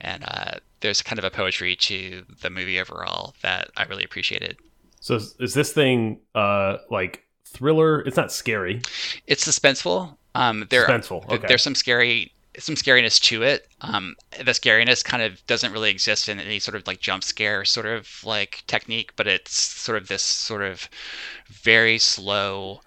and 0.01 0.23
uh, 0.27 0.51
there's 0.79 1.01
kind 1.01 1.19
of 1.19 1.25
a 1.25 1.29
poetry 1.29 1.75
to 1.75 2.23
the 2.41 2.49
movie 2.49 2.79
overall 2.79 3.33
that 3.41 3.71
I 3.77 3.83
really 3.83 4.03
appreciated. 4.03 4.57
So 4.99 5.15
is, 5.15 5.35
is 5.39 5.53
this 5.53 5.73
thing 5.73 6.19
uh 6.33 6.77
like 6.89 7.25
thriller? 7.45 8.01
It's 8.01 8.17
not 8.17 8.31
scary. 8.31 8.81
It's 9.27 9.47
suspenseful. 9.47 10.17
Um, 10.35 10.65
there 10.69 10.85
Suspenseful, 10.85 11.29
okay. 11.31 11.47
there's 11.47 11.63
some 11.63 11.75
scary 11.75 12.31
some 12.57 12.75
scariness 12.75 13.19
to 13.19 13.43
it. 13.43 13.67
Um, 13.81 14.15
the 14.43 14.51
scariness 14.51 15.03
kind 15.03 15.21
of 15.21 15.45
doesn't 15.47 15.71
really 15.71 15.89
exist 15.89 16.29
in 16.29 16.39
any 16.39 16.59
sort 16.59 16.75
of 16.75 16.87
like 16.87 16.99
jump 16.99 17.23
scare 17.23 17.65
sort 17.65 17.85
of 17.85 18.07
like 18.23 18.63
technique, 18.67 19.13
but 19.15 19.27
it's 19.27 19.57
sort 19.57 19.97
of 19.97 20.07
this 20.07 20.21
sort 20.21 20.61
of 20.61 20.89
very 21.49 21.97
slow, 21.97 22.81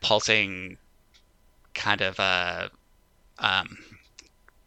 pulsing 0.00 0.76
kind 1.74 2.00
of 2.00 2.18
uh, 2.18 2.68
um, 3.38 3.78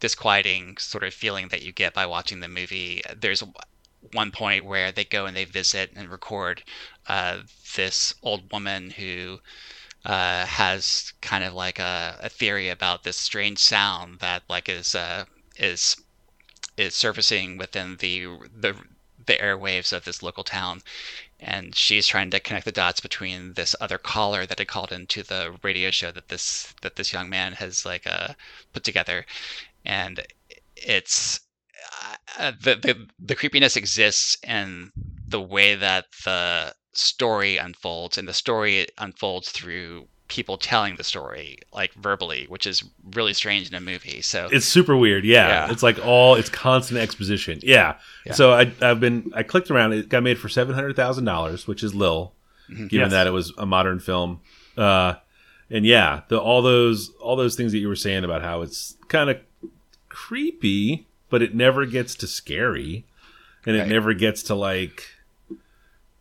disquieting 0.00 0.76
sort 0.78 1.04
of 1.04 1.12
feeling 1.12 1.48
that 1.48 1.62
you 1.62 1.72
get 1.72 1.94
by 1.94 2.06
watching 2.06 2.40
the 2.40 2.48
movie. 2.48 3.02
There's 3.18 3.42
one 4.12 4.30
point 4.30 4.64
where 4.64 4.90
they 4.92 5.04
go 5.04 5.26
and 5.26 5.36
they 5.36 5.44
visit 5.44 5.90
and 5.94 6.08
record 6.08 6.62
uh, 7.10 7.42
this 7.74 8.14
old 8.22 8.52
woman 8.52 8.90
who 8.90 9.40
uh, 10.04 10.46
has 10.46 11.12
kind 11.20 11.42
of 11.42 11.52
like 11.52 11.80
a, 11.80 12.16
a 12.20 12.28
theory 12.28 12.68
about 12.68 13.02
this 13.02 13.16
strange 13.16 13.58
sound 13.58 14.20
that 14.20 14.44
like 14.48 14.68
is 14.68 14.94
uh, 14.94 15.24
is 15.58 15.96
is 16.76 16.94
surfacing 16.94 17.58
within 17.58 17.96
the 17.96 18.26
the 18.56 18.76
the 19.26 19.34
airwaves 19.34 19.92
of 19.92 20.04
this 20.04 20.22
local 20.22 20.44
town. 20.44 20.82
And 21.40 21.74
she's 21.74 22.06
trying 22.06 22.30
to 22.30 22.38
connect 22.38 22.64
the 22.64 22.72
dots 22.72 23.00
between 23.00 23.54
this 23.54 23.74
other 23.80 23.98
caller 23.98 24.46
that 24.46 24.58
had 24.58 24.68
called 24.68 24.92
into 24.92 25.24
the 25.24 25.56
radio 25.62 25.90
show 25.90 26.12
that 26.12 26.28
this 26.28 26.72
that 26.82 26.94
this 26.94 27.12
young 27.12 27.28
man 27.28 27.54
has 27.54 27.84
like 27.84 28.06
uh, 28.06 28.34
put 28.72 28.84
together. 28.84 29.26
And 29.84 30.24
it's 30.76 31.40
uh, 32.38 32.52
the, 32.52 32.76
the 32.76 33.08
the 33.18 33.34
creepiness 33.34 33.76
exists 33.76 34.36
in 34.44 34.92
the 35.26 35.40
way 35.40 35.74
that 35.74 36.06
the 36.24 36.74
story 36.92 37.56
unfolds 37.56 38.18
and 38.18 38.26
the 38.28 38.32
story 38.34 38.86
unfolds 38.98 39.50
through 39.50 40.06
people 40.28 40.56
telling 40.56 40.94
the 40.94 41.02
story 41.02 41.58
like 41.72 41.92
verbally 41.94 42.46
which 42.48 42.64
is 42.64 42.84
really 43.14 43.32
strange 43.32 43.68
in 43.68 43.74
a 43.74 43.80
movie 43.80 44.20
so 44.22 44.48
It's 44.52 44.64
super 44.66 44.96
weird. 44.96 45.24
Yeah. 45.24 45.48
Yeah. 45.66 45.72
It's 45.72 45.82
like 45.82 45.98
all 46.04 46.36
it's 46.36 46.48
constant 46.48 47.00
exposition. 47.00 47.58
Yeah. 47.62 47.96
Yeah. 48.26 48.32
So 48.34 48.52
I 48.52 48.72
I've 48.80 49.00
been 49.00 49.32
I 49.34 49.42
clicked 49.42 49.70
around. 49.72 49.92
It 49.92 50.08
got 50.08 50.22
made 50.22 50.38
for 50.38 50.48
seven 50.48 50.74
hundred 50.74 50.94
thousand 50.96 51.24
dollars, 51.24 51.66
which 51.66 51.82
is 51.82 51.94
Lil, 51.96 52.32
given 52.68 52.88
Yes. 52.92 53.10
that 53.10 53.26
it 53.26 53.30
was 53.30 53.52
a 53.58 53.66
modern 53.66 53.98
film. 53.98 54.40
Uh, 54.76 55.14
and 55.68 55.84
yeah, 55.84 56.22
the 56.28 56.38
all 56.40 56.62
those 56.62 57.10
all 57.20 57.34
those 57.36 57.56
things 57.56 57.72
that 57.72 57.78
you 57.78 57.88
were 57.88 57.96
saying 57.96 58.22
about 58.24 58.42
how 58.42 58.62
it's 58.62 58.96
kind 59.08 59.30
of 59.30 59.38
creepy, 60.08 61.06
but 61.28 61.42
it 61.42 61.54
never 61.54 61.86
gets 61.86 62.14
to 62.16 62.26
scary, 62.26 63.04
and 63.66 63.76
it 63.76 63.80
Right. 63.80 63.88
never 63.88 64.14
gets 64.14 64.42
to 64.44 64.54
like. 64.54 65.06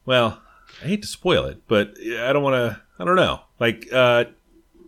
Well, 0.06 0.42
I 0.84 0.88
hate 0.88 1.02
to 1.02 1.08
spoil 1.08 1.46
it, 1.46 1.62
but 1.68 1.96
I 2.00 2.32
don't 2.34 2.44
want 2.44 2.56
to. 2.56 2.82
I 3.00 3.06
don't 3.06 3.16
know. 3.16 3.42
Like, 3.60 3.88
uh, 3.92 4.26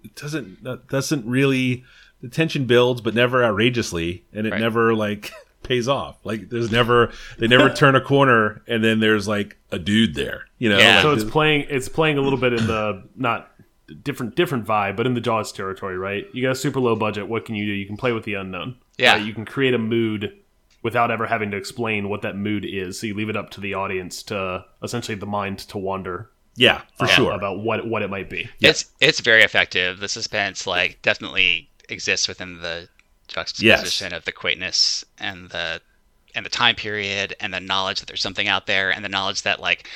it 0.04 0.16
doesn't 0.16 0.60
it 0.66 0.88
doesn't 0.88 1.26
really 1.26 1.84
the 2.22 2.30
tension 2.30 2.66
builds, 2.66 3.02
but 3.02 3.14
never 3.16 3.44
outrageously, 3.44 4.26
and 4.34 4.46
it 4.48 4.52
Right. 4.52 4.62
never 4.62 4.94
like 4.94 5.32
pays 5.64 5.88
off. 5.88 6.18
Like, 6.24 6.50
there's 6.50 6.72
never 6.72 7.12
they 7.38 7.48
never 7.48 7.70
turn 7.74 7.96
a 7.96 8.02
corner, 8.02 8.62
and 8.68 8.84
then 8.84 9.00
there's 9.00 9.28
like 9.28 9.58
a 9.72 9.80
dude 9.80 10.16
there. 10.16 10.46
You 10.60 10.70
know, 10.70 10.78
Yeah. 10.78 10.96
like, 10.96 11.02
So 11.04 11.12
it's 11.12 11.24
playing 11.24 11.66
it's 11.70 11.90
playing 11.90 12.18
a 12.18 12.22
little 12.22 12.40
bit 12.40 12.54
in 12.54 12.68
the 12.68 13.04
not 13.16 13.50
different 14.04 14.36
different 14.36 14.66
vibe, 14.66 14.96
but 14.96 15.06
in 15.06 15.14
the 15.14 15.22
Jaws 15.22 15.52
territory, 15.52 15.98
right? 15.98 16.26
You 16.34 16.42
got 16.42 16.52
a 16.52 16.56
super 16.56 16.80
low 16.80 16.96
budget. 16.96 17.28
What 17.28 17.46
can 17.46 17.56
you 17.56 17.66
do? 17.66 17.72
You 17.74 17.86
can 17.86 17.98
play 17.98 18.12
with 18.14 18.24
the 18.24 18.36
unknown. 18.36 18.76
Yeah. 18.98 19.14
Right? 19.14 19.26
you 19.26 19.34
can 19.34 19.46
create 19.46 19.74
a 19.74 19.78
mood 19.80 20.34
without 20.84 21.12
ever 21.12 21.28
having 21.28 21.52
to 21.52 21.58
explain 21.58 22.10
what 22.10 22.22
that 22.24 22.36
mood 22.36 22.66
is. 22.66 23.00
So 23.00 23.08
you 23.08 23.14
leave 23.14 23.30
it 23.30 23.38
up 23.38 23.50
to 23.52 23.62
the 23.62 23.74
audience 23.74 24.24
to 24.24 24.66
essentially 24.82 25.16
the 25.16 25.26
mind 25.26 25.60
to 25.60 25.78
wander 25.78 26.32
yeah, 26.56 26.82
for 26.98 27.06
uh, 27.06 27.08
sure. 27.08 27.32
about 27.32 27.60
what 27.60 27.88
what 27.88 28.02
it 28.02 28.10
might 28.10 28.30
be. 28.30 28.50
it's 28.60 28.86
it's 29.00 29.20
very 29.20 29.42
effective 29.44 30.00
the 30.00 30.10
suspense 30.10 30.68
like 30.68 31.02
definitely 31.02 31.70
exists 31.90 32.28
within 32.28 32.60
the 32.60 32.88
juxtaposition 33.28 34.14
of 34.14 34.26
the 34.26 34.32
quaintness 34.32 35.06
and 35.18 35.50
the 35.50 35.82
and 36.36 36.46
the 36.46 36.50
time 36.50 36.76
period 36.76 37.36
and 37.40 37.54
the 37.54 37.60
knowledge 37.60 38.00
that 38.00 38.08
there's 38.08 38.22
something 38.22 38.48
out 38.48 38.68
there 38.68 38.92
and 38.92 39.04
the 39.04 39.10
knowledge 39.10 39.44
that 39.44 39.60
like 39.60 39.88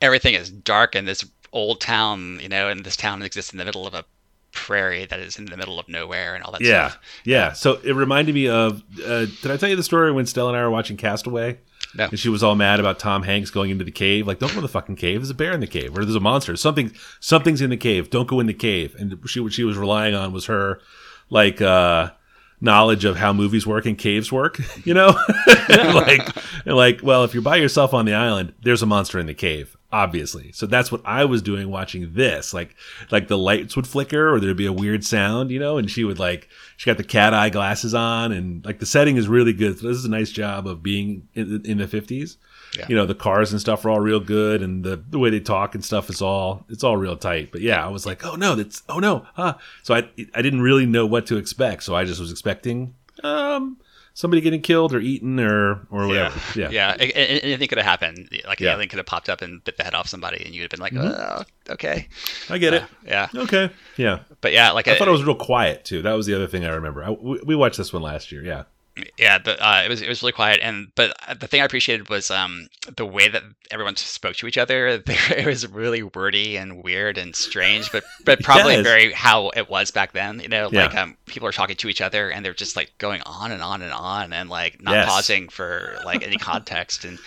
everything 0.00 0.34
is 0.34 0.50
dark 0.50 0.94
in 0.94 1.04
this 1.06 1.24
old 1.52 1.80
town 1.80 2.38
you 2.40 2.48
know 2.48 2.68
and 2.68 2.84
this 2.84 2.96
town 2.96 3.22
exists 3.22 3.52
in 3.52 3.58
the 3.58 3.64
middle 3.64 3.86
of 3.86 3.94
a 3.94 4.04
prairie 4.52 5.06
that 5.06 5.18
is 5.18 5.38
in 5.38 5.46
the 5.46 5.56
middle 5.56 5.78
of 5.78 5.88
nowhere 5.88 6.34
and 6.34 6.44
all 6.44 6.52
that 6.52 6.60
yeah, 6.60 6.90
stuff 6.90 7.02
yeah. 7.24 7.52
So 7.52 7.80
it 7.82 7.94
reminded 7.94 8.34
me 8.34 8.48
of. 8.48 8.82
Uh, 9.04 9.26
did 9.26 9.50
I 9.50 9.56
tell 9.56 9.68
you 9.68 9.76
the 9.76 9.82
story 9.82 10.12
when 10.12 10.26
Stella 10.26 10.50
and 10.50 10.58
I 10.58 10.62
were 10.62 10.70
watching 10.70 10.96
Castaway? 10.96 11.58
No. 11.94 12.04
And 12.04 12.18
she 12.18 12.28
was 12.28 12.42
all 12.42 12.54
mad 12.54 12.80
about 12.80 12.98
Tom 12.98 13.22
Hanks 13.22 13.50
going 13.50 13.70
into 13.70 13.84
the 13.84 13.90
cave. 13.90 14.26
Like, 14.26 14.38
don't 14.38 14.50
go 14.52 14.58
in 14.58 14.62
the 14.62 14.68
fucking 14.68 14.96
cave. 14.96 15.20
There's 15.20 15.30
a 15.30 15.34
bear 15.34 15.52
in 15.52 15.60
the 15.60 15.66
cave, 15.66 15.96
or 15.96 16.04
there's 16.04 16.16
a 16.16 16.20
monster. 16.20 16.56
Something, 16.56 16.92
something's 17.20 17.60
in 17.60 17.70
the 17.70 17.76
cave. 17.76 18.08
Don't 18.08 18.28
go 18.28 18.40
in 18.40 18.46
the 18.46 18.54
cave. 18.54 18.96
And 18.98 19.18
she, 19.26 19.40
what 19.40 19.52
she 19.52 19.64
was 19.64 19.76
relying 19.76 20.14
on 20.14 20.32
was 20.32 20.46
her, 20.46 20.80
like, 21.28 21.60
uh, 21.60 22.10
knowledge 22.62 23.04
of 23.04 23.16
how 23.16 23.32
movies 23.32 23.66
work 23.66 23.84
and 23.84 23.98
caves 23.98 24.32
work. 24.32 24.58
You 24.84 24.94
know, 24.94 25.08
like, 25.68 26.28
and 26.66 26.74
like, 26.74 27.00
well, 27.02 27.24
if 27.24 27.34
you're 27.34 27.42
by 27.42 27.56
yourself 27.56 27.94
on 27.94 28.04
the 28.04 28.14
island, 28.14 28.54
there's 28.62 28.82
a 28.82 28.86
monster 28.86 29.18
in 29.18 29.26
the 29.26 29.34
cave, 29.34 29.76
obviously. 29.92 30.50
So 30.52 30.66
that's 30.66 30.90
what 30.90 31.02
I 31.04 31.26
was 31.26 31.42
doing 31.42 31.70
watching 31.70 32.14
this. 32.14 32.54
Like, 32.54 32.74
like 33.10 33.28
the 33.28 33.38
lights 33.38 33.76
would 33.76 33.86
flicker, 33.86 34.34
or 34.34 34.40
there'd 34.40 34.56
be 34.56 34.66
a 34.66 34.72
weird 34.72 35.04
sound, 35.04 35.50
you 35.50 35.60
know, 35.60 35.76
and 35.76 35.90
she 35.90 36.02
would 36.02 36.18
like, 36.18 36.48
she 36.78 36.88
got 36.88 36.96
the 36.96 37.04
cat 37.04 37.34
eye 37.34 37.50
glasses 37.50 37.94
on, 37.94 38.32
and 38.32 38.64
like 38.64 38.78
the 38.78 38.86
setting 38.86 39.16
is 39.16 39.28
really 39.28 39.52
good. 39.52 39.78
So 39.78 39.86
this 39.86 39.98
is 39.98 40.06
a 40.06 40.10
nice 40.10 40.30
job 40.30 40.66
of 40.66 40.82
being 40.82 41.28
in, 41.34 41.62
in 41.64 41.78
the 41.78 41.86
50s. 41.86 42.38
Yeah. 42.76 42.86
You 42.88 42.96
know, 42.96 43.04
the 43.04 43.14
cars 43.14 43.52
and 43.52 43.60
stuff 43.60 43.84
are 43.84 43.90
all 43.90 44.00
real 44.00 44.20
good, 44.20 44.62
and 44.62 44.82
the, 44.82 44.96
the 44.96 45.18
way 45.18 45.28
they 45.28 45.40
talk 45.40 45.74
and 45.74 45.84
stuff 45.84 46.08
is 46.08 46.22
all 46.22 46.64
it's 46.70 46.82
all 46.82 46.96
real 46.96 47.18
tight. 47.18 47.52
But 47.52 47.60
yeah, 47.60 47.84
I 47.84 47.90
was 47.90 48.06
like, 48.06 48.24
oh 48.24 48.34
no, 48.34 48.54
that's 48.54 48.82
oh 48.88 48.98
no, 48.98 49.26
huh. 49.34 49.58
So 49.82 49.94
I 49.94 50.08
I 50.34 50.40
didn't 50.40 50.62
really 50.62 50.86
know 50.86 51.04
what 51.04 51.26
to 51.26 51.36
expect, 51.36 51.82
so 51.82 51.94
I 51.94 52.06
just 52.06 52.18
was 52.18 52.30
expecting 52.30 52.94
um 53.22 53.76
somebody 54.14 54.40
getting 54.40 54.60
killed 54.62 54.92
or 54.94 55.00
eaten 55.00 55.40
or 55.40 55.86
or 55.90 56.06
whatever. 56.06 56.38
Yeah, 56.58 56.70
Yeah, 56.70 56.96
a- 56.98 57.42
anything 57.44 57.68
could 57.68 57.78
have 57.78 57.86
happened. 57.86 58.28
Like 58.46 58.60
an 58.60 58.66
Yeah. 58.66 58.74
alien 58.74 58.88
could 58.88 58.98
have 58.98 59.06
popped 59.06 59.28
up 59.28 59.42
and 59.42 59.62
bit 59.64 59.76
the 59.76 59.84
head 59.84 59.94
off 59.94 60.08
somebody, 60.08 60.44
and 60.44 60.54
you'd 60.54 60.62
have 60.62 60.70
been 60.70 60.80
like, 60.80 60.92
Mm-hmm. 60.92 61.40
"Oh, 61.70 61.72
okay." 61.74 62.08
I 62.50 62.58
get 62.58 62.74
it. 62.74 62.84
Yeah, 63.06 63.28
Okay, 63.34 63.70
yeah. 63.96 64.20
but 64.40 64.52
yeah, 64.52 64.70
like 64.72 64.88
I 64.88 64.96
thought 64.96 65.08
it 65.08 65.12
was 65.12 65.24
real 65.24 65.34
quiet 65.36 65.84
too. 65.84 66.02
That 66.02 66.12
was 66.12 66.26
the 66.26 66.34
other 66.34 66.46
thing 66.46 66.64
I 66.64 66.70
remember. 66.70 67.02
I, 67.04 67.10
we, 67.10 67.40
we 67.44 67.56
watched 67.56 67.76
this 67.78 67.92
one 67.92 68.02
last 68.02 68.32
year. 68.32 68.44
Yeah, 68.44 68.64
yeah, 69.18 69.38
the, 69.38 69.58
uh, 69.66 69.82
it 69.84 69.88
was 69.88 70.02
it 70.02 70.08
was 70.08 70.22
really 70.22 70.32
quiet, 70.32 70.60
and 70.62 70.88
but 70.94 71.16
the 71.40 71.46
thing 71.46 71.62
I 71.62 71.64
appreciated 71.64 72.08
was 72.10 72.30
um 72.30 72.68
the 72.96 73.06
way 73.06 73.28
that 73.28 73.42
everyone 73.70 73.96
spoke 73.96 74.36
to 74.36 74.46
each 74.46 74.58
other. 74.58 74.98
There, 75.06 75.38
it 75.38 75.46
was 75.46 75.66
really 75.66 76.02
wordy 76.02 76.56
and 76.56 76.84
weird 76.84 77.16
and 77.16 77.34
strange, 77.34 77.90
but 77.90 78.04
but 78.24 78.40
probably 78.42 78.74
Yes. 78.74 78.84
very 78.86 79.12
how 79.12 79.48
it 79.50 79.70
was 79.70 79.90
back 79.90 80.12
then. 80.12 80.40
You 80.40 80.48
know, 80.48 80.68
Yeah. 80.70 80.82
like 80.86 80.94
um 80.94 81.16
people 81.26 81.48
are 81.48 81.52
talking 81.52 81.76
to 81.76 81.88
each 81.88 82.00
other 82.02 82.30
and 82.30 82.44
they're 82.44 82.52
just 82.52 82.76
like 82.76 82.92
going 82.98 83.22
on 83.24 83.50
and 83.50 83.62
on 83.62 83.80
and 83.80 83.92
on 83.92 84.32
and 84.34 84.50
like 84.50 84.82
not 84.82 84.92
Yes. 84.92 85.08
pausing 85.08 85.48
for 85.48 85.96
like 86.04 86.22
any 86.22 86.36
context 86.36 87.04
and 87.06 87.18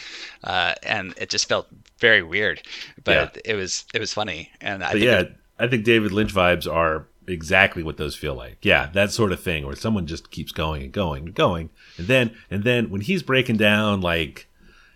uh 0.44 0.76
and 0.84 1.14
it 1.18 1.30
just 1.30 1.48
felt 1.50 1.68
very 2.00 2.22
weird, 2.22 2.62
but 3.04 3.40
it 3.44 3.56
was 3.56 3.86
it 3.94 4.00
was 4.00 4.14
funny 4.14 4.52
and 4.62 4.84
I 4.84 4.88
but 4.90 4.94
think 5.00 5.06
yeah, 5.06 5.20
it- 5.22 5.36
I 5.58 5.68
think 5.68 5.86
David 5.86 6.12
Lynch 6.12 6.34
vibes 6.34 6.72
are 6.72 7.08
exactly 7.28 7.84
what 7.84 7.98
those 7.98 8.16
feel 8.16 8.34
like. 8.36 8.58
Yeah, 8.62 8.90
that 8.94 9.12
sort 9.12 9.32
of 9.32 9.40
thing 9.42 9.66
where 9.66 9.76
someone 9.76 10.06
just 10.08 10.32
keeps 10.32 10.52
going 10.52 10.84
and 10.84 10.92
going 10.92 11.26
and 11.26 11.34
going, 11.36 11.70
and 11.98 12.08
then 12.08 12.36
and 12.50 12.64
then 12.64 12.90
when 12.90 13.02
he's 13.02 13.24
breaking 13.24 13.58
down 13.58 14.02
like 14.02 14.48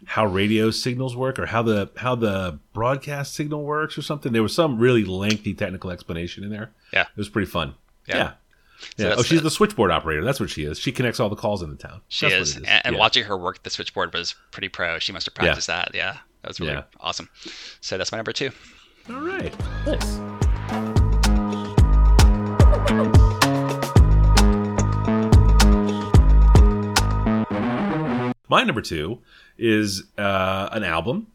how 0.05 0.25
radio 0.25 0.71
signals 0.71 1.15
work 1.15 1.37
or 1.37 1.45
how 1.47 1.61
the 1.61 1.91
how 1.97 2.15
the 2.15 2.57
broadcast 2.73 3.33
signal 3.33 3.63
works 3.63 3.97
or 3.97 4.01
something, 4.01 4.31
there 4.31 4.43
was 4.43 4.55
some 4.55 4.77
really 4.79 5.03
lengthy 5.03 5.53
technical 5.53 5.91
explanation 5.91 6.43
in 6.43 6.49
there. 6.49 6.71
Yeah. 6.93 7.01
it 7.03 7.17
was 7.17 7.29
pretty 7.29 7.49
fun. 7.51 7.75
Yeah. 8.07 8.15
Yeah. 8.17 8.31
So 8.97 9.07
Yeah. 9.09 9.15
oh, 9.17 9.23
she's 9.23 9.39
the- 9.39 9.43
the 9.43 9.51
switchboard 9.51 9.91
operator. 9.91 10.23
That's 10.23 10.39
what 10.39 10.49
she 10.49 10.63
is. 10.63 10.79
She 10.79 10.93
connects 10.93 11.19
all 11.19 11.27
the 11.29 11.35
calls 11.35 11.61
in 11.61 11.69
the 11.69 11.75
town. 11.75 11.99
She 12.07 12.27
is. 12.27 12.51
is, 12.51 12.55
and, 12.55 12.67
and 12.67 12.93
Yeah. 12.95 12.99
watching 12.99 13.25
her 13.25 13.37
work 13.37 13.61
the 13.63 13.69
switchboard 13.69 14.13
was 14.13 14.35
pretty 14.51 14.69
pro. 14.69 14.99
She 14.99 15.11
must 15.11 15.25
have 15.25 15.35
practiced 15.35 15.67
that. 15.67 15.91
Yeah, 15.93 16.13
that 16.43 16.47
was 16.47 16.61
really 16.61 16.81
awesome. 17.01 17.29
So 17.81 17.97
that's 17.97 18.11
my 18.13 18.17
number 18.17 18.31
two. 18.31 18.51
All 19.09 19.15
right. 19.19 19.53
Nice. 19.85 20.45
My 28.49 28.63
number 28.63 28.81
two 28.81 29.19
is 29.59 30.05
uh, 30.17 30.69
an 30.71 30.83
album. 30.83 31.27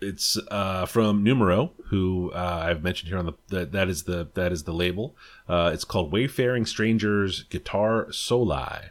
It's 0.00 0.36
uh, 0.50 0.86
from 0.86 1.22
Numero, 1.22 1.70
who 1.90 2.32
uh, 2.32 2.64
I've 2.66 2.82
mentioned 2.82 3.08
here 3.08 3.18
on 3.18 3.26
the 3.26 3.34
that, 3.48 3.70
that 3.70 3.88
is 3.88 4.02
the 4.02 4.28
that 4.34 4.50
is 4.50 4.64
the 4.64 4.72
label. 4.72 5.14
Uh, 5.48 5.70
it's 5.72 5.84
called 5.84 6.12
Wayfaring 6.12 6.66
Strangers 6.66 7.44
Guitar 7.44 8.10
Soli. 8.10 8.90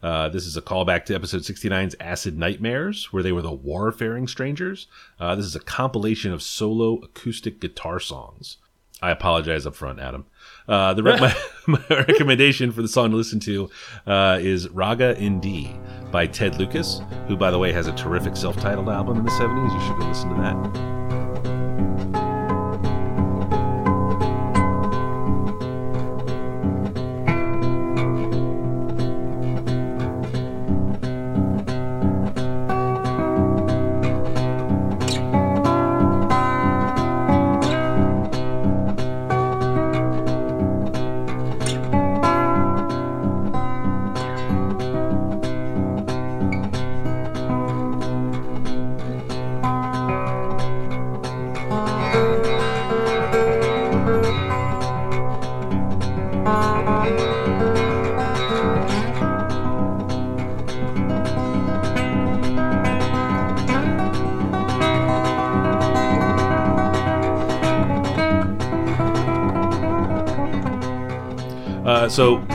Uh, 0.00 0.28
this 0.28 0.46
is 0.46 0.56
a 0.56 0.62
callback 0.62 1.04
to 1.06 1.14
episode 1.16 1.42
69's 1.42 1.96
Acid 1.98 2.38
Nightmares, 2.38 3.12
where 3.12 3.24
they 3.24 3.32
were 3.32 3.42
the 3.42 3.50
Wayfaring 3.50 4.28
Strangers. 4.28 4.86
Uh, 5.18 5.34
this 5.34 5.46
is 5.46 5.56
a 5.56 5.60
compilation 5.60 6.32
of 6.32 6.44
solo 6.44 7.00
acoustic 7.02 7.58
guitar 7.58 7.98
songs. 7.98 8.58
I 9.02 9.10
apologize 9.10 9.66
up 9.66 9.74
front, 9.74 10.00
Adam. 10.00 10.26
Uh, 10.66 10.94
the 10.94 11.02
re- 11.02 11.20
my, 11.20 11.34
my 11.66 11.96
recommendation 11.96 12.72
for 12.72 12.82
the 12.82 12.88
song 12.88 13.10
to 13.10 13.16
listen 13.16 13.40
to 13.40 13.70
uh, 14.06 14.38
is 14.40 14.68
Raga 14.70 15.16
in 15.18 15.40
D 15.40 15.74
by 16.10 16.26
Ted 16.26 16.58
Lucas, 16.58 17.00
who, 17.28 17.36
by 17.36 17.50
the 17.50 17.58
way, 17.58 17.72
has 17.72 17.86
a 17.86 17.92
terrific 17.92 18.36
self-titled 18.36 18.88
album 18.88 19.18
in 19.18 19.24
the 19.24 19.30
70s. 19.32 19.72
You 19.72 19.86
should 19.86 19.98
go 19.98 20.06
listen 20.06 20.28
to 20.30 20.42
that. 20.42 21.25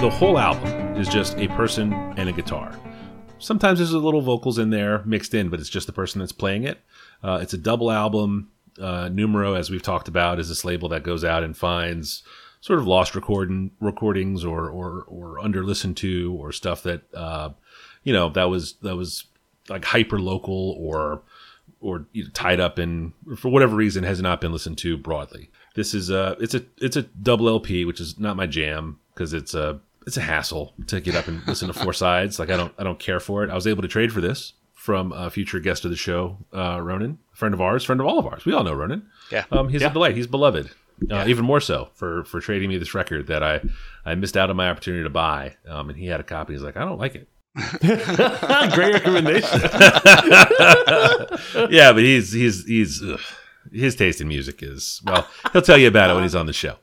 The 0.02 0.10
whole 0.10 0.39
album 0.39 0.95
is 0.95 1.08
just 1.08 1.38
a 1.38 1.47
person 1.49 1.93
and 1.93 2.28
a 2.28 2.32
guitar. 2.32 2.76
Sometimes 3.38 3.78
there's 3.78 3.93
a 3.93 3.99
little 3.99 4.22
vocals 4.22 4.58
in 4.58 4.72
there 4.72 5.04
mixed 5.06 5.36
in, 5.36 5.49
but 5.49 5.60
it's 5.60 5.70
just 5.70 5.86
the 5.86 5.93
person 5.93 6.18
that's 6.18 6.32
playing 6.32 6.64
it. 6.64 6.80
Uh, 7.24 7.38
it's 7.39 7.54
a 7.54 7.58
double 7.58 7.91
album. 7.91 8.49
Uh, 8.80 9.10
Numero, 9.10 9.54
as 9.54 9.70
we've 9.70 9.84
talked 9.84 10.08
about, 10.08 10.39
is 10.39 10.49
this 10.49 10.66
label 10.66 10.89
that 10.89 11.04
goes 11.04 11.24
out 11.24 11.43
and 11.43 11.56
finds 11.56 12.24
sort 12.62 12.80
of 12.80 12.88
lost 12.88 13.14
recording 13.14 13.70
recordings 13.80 14.43
or 14.43 14.68
or 14.72 15.04
or 15.08 15.38
under 15.38 15.64
listened 15.64 15.97
to 15.97 16.36
or 16.39 16.52
stuff 16.52 16.82
that 16.82 17.04
uh, 17.14 17.49
you 18.04 18.12
know 18.12 18.28
that 18.30 18.45
was 18.45 18.74
that 18.82 18.95
was 18.95 19.26
like 19.70 19.86
hyper 19.86 20.20
local 20.20 20.76
or 20.80 21.22
or 21.80 22.08
you 22.12 22.24
know, 22.24 22.30
tied 22.34 22.60
up 22.60 22.80
in 22.80 23.14
for 23.38 23.49
whatever 23.49 23.76
reason 23.76 24.04
has 24.04 24.20
not 24.20 24.41
been 24.41 24.52
listened 24.52 24.80
to 24.80 24.97
broadly. 24.97 25.52
This 25.76 25.93
is 25.93 26.10
a 26.10 26.36
it's 26.39 26.56
a 26.56 26.64
it's 26.78 26.95
a 26.95 27.04
double 27.04 27.47
LP, 27.47 27.86
which 27.86 28.02
is 28.02 28.18
not 28.18 28.36
my 28.36 28.47
jam 28.47 28.97
because 29.14 29.34
it's 29.34 29.54
a 29.54 29.80
it's 30.08 30.18
a 30.18 30.22
hassle 30.22 30.74
to 30.88 30.99
get 31.02 31.16
up 31.16 31.28
and 31.28 31.45
listen 31.47 31.68
to 31.68 31.74
four 31.74 31.93
sides. 32.06 32.39
Like 32.39 32.49
I 32.49 32.58
don't 32.58 32.74
I 32.78 32.84
don't 32.84 32.99
care 32.99 33.20
for 33.20 33.43
it. 33.43 33.49
I 33.49 33.56
was 33.56 33.68
able 33.68 33.82
to 33.82 33.88
trade 33.88 34.12
for 34.12 34.22
this 34.22 34.54
from 34.74 35.12
a 35.12 35.30
future 35.30 35.60
guest 35.60 35.86
of 35.86 35.91
the 35.91 35.97
show, 35.97 36.38
uh, 36.54 36.80
Ronan, 36.82 37.20
a 37.34 37.36
friend 37.36 37.54
of 37.54 37.62
ours, 37.62 37.84
friend 37.84 38.02
of 38.02 38.08
all 38.08 38.18
of 38.18 38.26
ours. 38.26 38.45
We 38.45 38.54
all 38.54 38.64
know 38.64 38.74
Ronan. 38.74 39.08
Yeah. 39.32 39.45
Um, 39.52 39.70
he's 39.70 39.82
Yeah. 39.82 39.89
a 39.89 39.93
delight. 39.93 40.16
He's 40.16 40.28
beloved. 40.28 40.72
Uh, 41.10 41.26
Even 41.28 41.45
more 41.45 41.60
so 41.60 41.89
for 41.95 42.24
for 42.26 42.39
trading 42.39 42.70
me 42.70 42.78
this 42.78 42.93
record 42.93 43.28
that 43.28 43.41
I 43.43 43.62
I 44.06 44.14
missed 44.16 44.38
out 44.38 44.49
on 44.52 44.56
my 44.56 44.70
opportunity 44.70 45.04
to 45.04 45.10
buy. 45.10 45.56
Um, 45.68 45.89
and 45.89 45.97
he 45.97 46.06
had 46.08 46.20
a 46.20 46.24
copy. 46.24 46.54
He's 46.54 46.62
like, 46.62 46.78
I 46.78 46.86
don't 46.86 46.99
like 46.99 47.16
it. 47.16 47.28
Great 48.76 48.93
recommendation. 48.93 49.62
yeah, 51.70 51.91
but 51.91 52.04
he's 52.04 52.32
he's 52.32 52.66
he's 52.66 53.04
ugh. 53.04 53.20
His 53.72 53.95
taste 53.95 54.22
in 54.22 54.28
music 54.28 54.61
is 54.61 55.01
well. 55.05 55.28
He'll 55.53 55.61
tell 55.61 55.78
you 55.78 55.88
about 55.88 56.09
it 56.09 56.13
when 56.13 56.24
he's 56.24 56.36
on 56.36 56.45
the 56.45 56.53
show. 56.53 56.76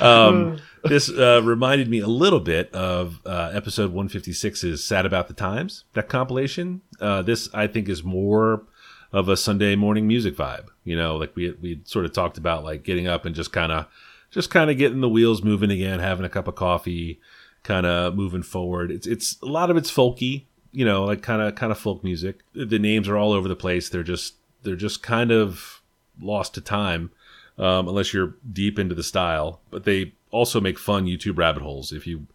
Um, 0.00 0.58
this 0.84 1.10
uh, 1.10 1.40
reminded 1.44 1.88
me 1.88 1.98
a 2.00 2.06
little 2.06 2.40
bit 2.40 2.72
of 2.72 3.20
uh, 3.26 3.50
episode 3.52 3.94
156's 3.94 4.84
"Sad 4.84 5.06
About 5.06 5.28
the 5.28 5.34
Times." 5.34 5.84
That 5.94 6.08
compilation. 6.08 6.82
Uh, 7.00 7.22
this 7.22 7.48
I 7.52 7.66
think 7.66 7.88
is 7.88 8.04
more 8.04 8.64
of 9.12 9.28
a 9.28 9.36
Sunday 9.36 9.74
morning 9.76 10.06
music 10.06 10.36
vibe. 10.36 10.68
You 10.84 10.96
know, 10.96 11.16
like 11.16 11.34
we 11.34 11.52
we 11.60 11.80
sort 11.84 12.04
of 12.04 12.12
talked 12.12 12.38
about, 12.38 12.64
like 12.64 12.82
getting 12.82 13.06
up 13.06 13.24
and 13.24 13.34
just 13.34 13.52
kind 13.52 13.72
of 13.72 13.86
just 14.30 14.50
kind 14.50 14.70
of 14.70 14.78
getting 14.78 15.00
the 15.00 15.08
wheels 15.08 15.42
moving 15.42 15.70
again, 15.70 16.00
having 16.00 16.24
a 16.24 16.28
cup 16.28 16.48
of 16.48 16.54
coffee, 16.54 17.20
kind 17.62 17.86
of 17.86 18.14
moving 18.14 18.42
forward. 18.42 18.90
It's 18.90 19.06
it's 19.06 19.40
a 19.42 19.46
lot 19.46 19.70
of 19.70 19.76
it's 19.76 19.90
folky, 19.90 20.46
you 20.72 20.84
know, 20.84 21.04
like 21.04 21.22
kind 21.22 21.42
of 21.42 21.54
kind 21.54 21.72
of 21.72 21.78
folk 21.78 22.04
music. 22.04 22.40
The 22.54 22.78
names 22.78 23.08
are 23.08 23.16
all 23.16 23.32
over 23.32 23.48
the 23.48 23.56
place. 23.56 23.88
They're 23.88 24.02
just 24.02 24.34
they're 24.62 24.76
just 24.76 25.02
kind 25.02 25.30
of 25.30 25.77
lost 26.20 26.54
to 26.54 26.60
time 26.60 27.10
um, 27.58 27.88
unless 27.88 28.12
you're 28.14 28.34
deep 28.52 28.78
into 28.78 28.94
the 28.94 29.02
style. 29.02 29.60
But 29.70 29.84
they 29.84 30.12
also 30.30 30.60
make 30.60 30.78
fun 30.78 31.06
YouTube 31.06 31.38
rabbit 31.38 31.62
holes 31.62 31.92
if 31.92 32.06
you 32.06 32.26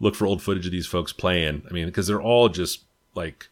look 0.00 0.14
for 0.14 0.26
old 0.26 0.42
footage 0.42 0.66
of 0.66 0.72
these 0.72 0.86
folks 0.86 1.12
playing. 1.12 1.62
I 1.68 1.72
mean, 1.72 1.86
because 1.86 2.06
they're 2.06 2.20
all 2.20 2.48
just 2.48 2.82
like 3.14 3.48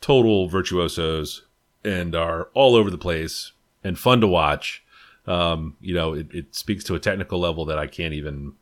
total 0.00 0.48
virtuosos. 0.48 1.42
and 1.84 2.14
are 2.14 2.48
all 2.54 2.74
over 2.76 2.90
the 2.90 2.98
place 2.98 3.52
and 3.82 3.98
fun 3.98 4.20
to 4.20 4.26
watch. 4.26 4.84
Um, 5.26 5.76
you 5.80 5.94
know, 5.94 6.14
it, 6.14 6.32
it 6.32 6.54
speaks 6.54 6.84
to 6.84 6.94
a 6.94 7.00
technical 7.00 7.38
level 7.38 7.64
that 7.66 7.78
I 7.78 7.86
can't 7.86 8.14
even, 8.14 8.54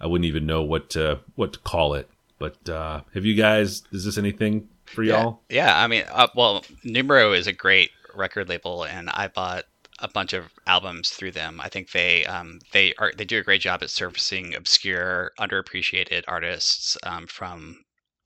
I 0.00 0.06
wouldn't 0.06 0.26
even 0.26 0.46
know 0.46 0.62
what 0.62 0.90
to 0.90 1.20
what 1.36 1.52
to 1.54 1.58
call 1.60 1.94
it. 1.94 2.08
But 2.38 2.68
uh, 2.68 3.02
have 3.14 3.24
you 3.24 3.34
guys? 3.34 3.82
Is 3.92 4.04
this 4.04 4.18
anything 4.18 4.68
for 4.84 5.02
y'all? 5.02 5.40
yeah. 5.48 5.82
I 5.82 5.86
mean, 5.86 6.04
uh, 6.10 6.28
well, 6.34 6.64
Numero 6.82 7.32
is 7.32 7.46
a 7.46 7.52
great 7.52 7.90
record 8.14 8.48
label, 8.48 8.84
and 8.84 9.08
I 9.10 9.28
bought 9.28 9.64
a 10.02 10.08
bunch 10.08 10.32
of 10.32 10.52
albums 10.66 11.10
through 11.10 11.30
them. 11.30 11.60
I 11.60 11.68
think 11.68 11.92
they 11.92 12.26
um, 12.26 12.58
they 12.72 12.92
are 12.98 13.12
they 13.16 13.24
do 13.24 13.38
a 13.38 13.44
great 13.44 13.62
job 13.62 13.82
at 13.82 13.90
surfacing 13.90 14.54
obscure, 14.54 15.30
underappreciated 15.38 16.24
artists 16.28 16.98
um, 17.04 17.26
from 17.26 17.76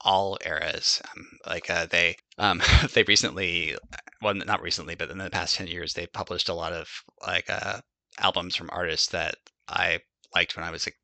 all 0.01 0.39
eras. 0.45 1.01
Um, 1.15 1.27
like 1.47 1.71
uh, 1.71 1.87
they 1.87 2.17
um, 2.39 2.63
they 2.95 3.05
recently, 3.05 3.77
well, 4.23 4.35
not 4.35 4.63
recently, 4.63 4.95
but 4.95 5.11
in 5.11 5.19
the 5.19 5.31
past 5.31 5.57
ten 5.57 5.67
years, 5.67 5.95
they 5.95 6.07
published 6.07 6.49
a 6.49 6.55
lot 6.55 6.73
of 6.73 6.89
like 7.25 7.49
uh, 7.49 7.81
albums 8.19 8.57
from 8.57 8.71
artists 8.73 9.09
that 9.09 9.37
I 9.69 10.01
liked 10.35 10.57
when 10.57 10.65
I 10.65 10.71
was 10.71 10.87
like, 10.87 10.97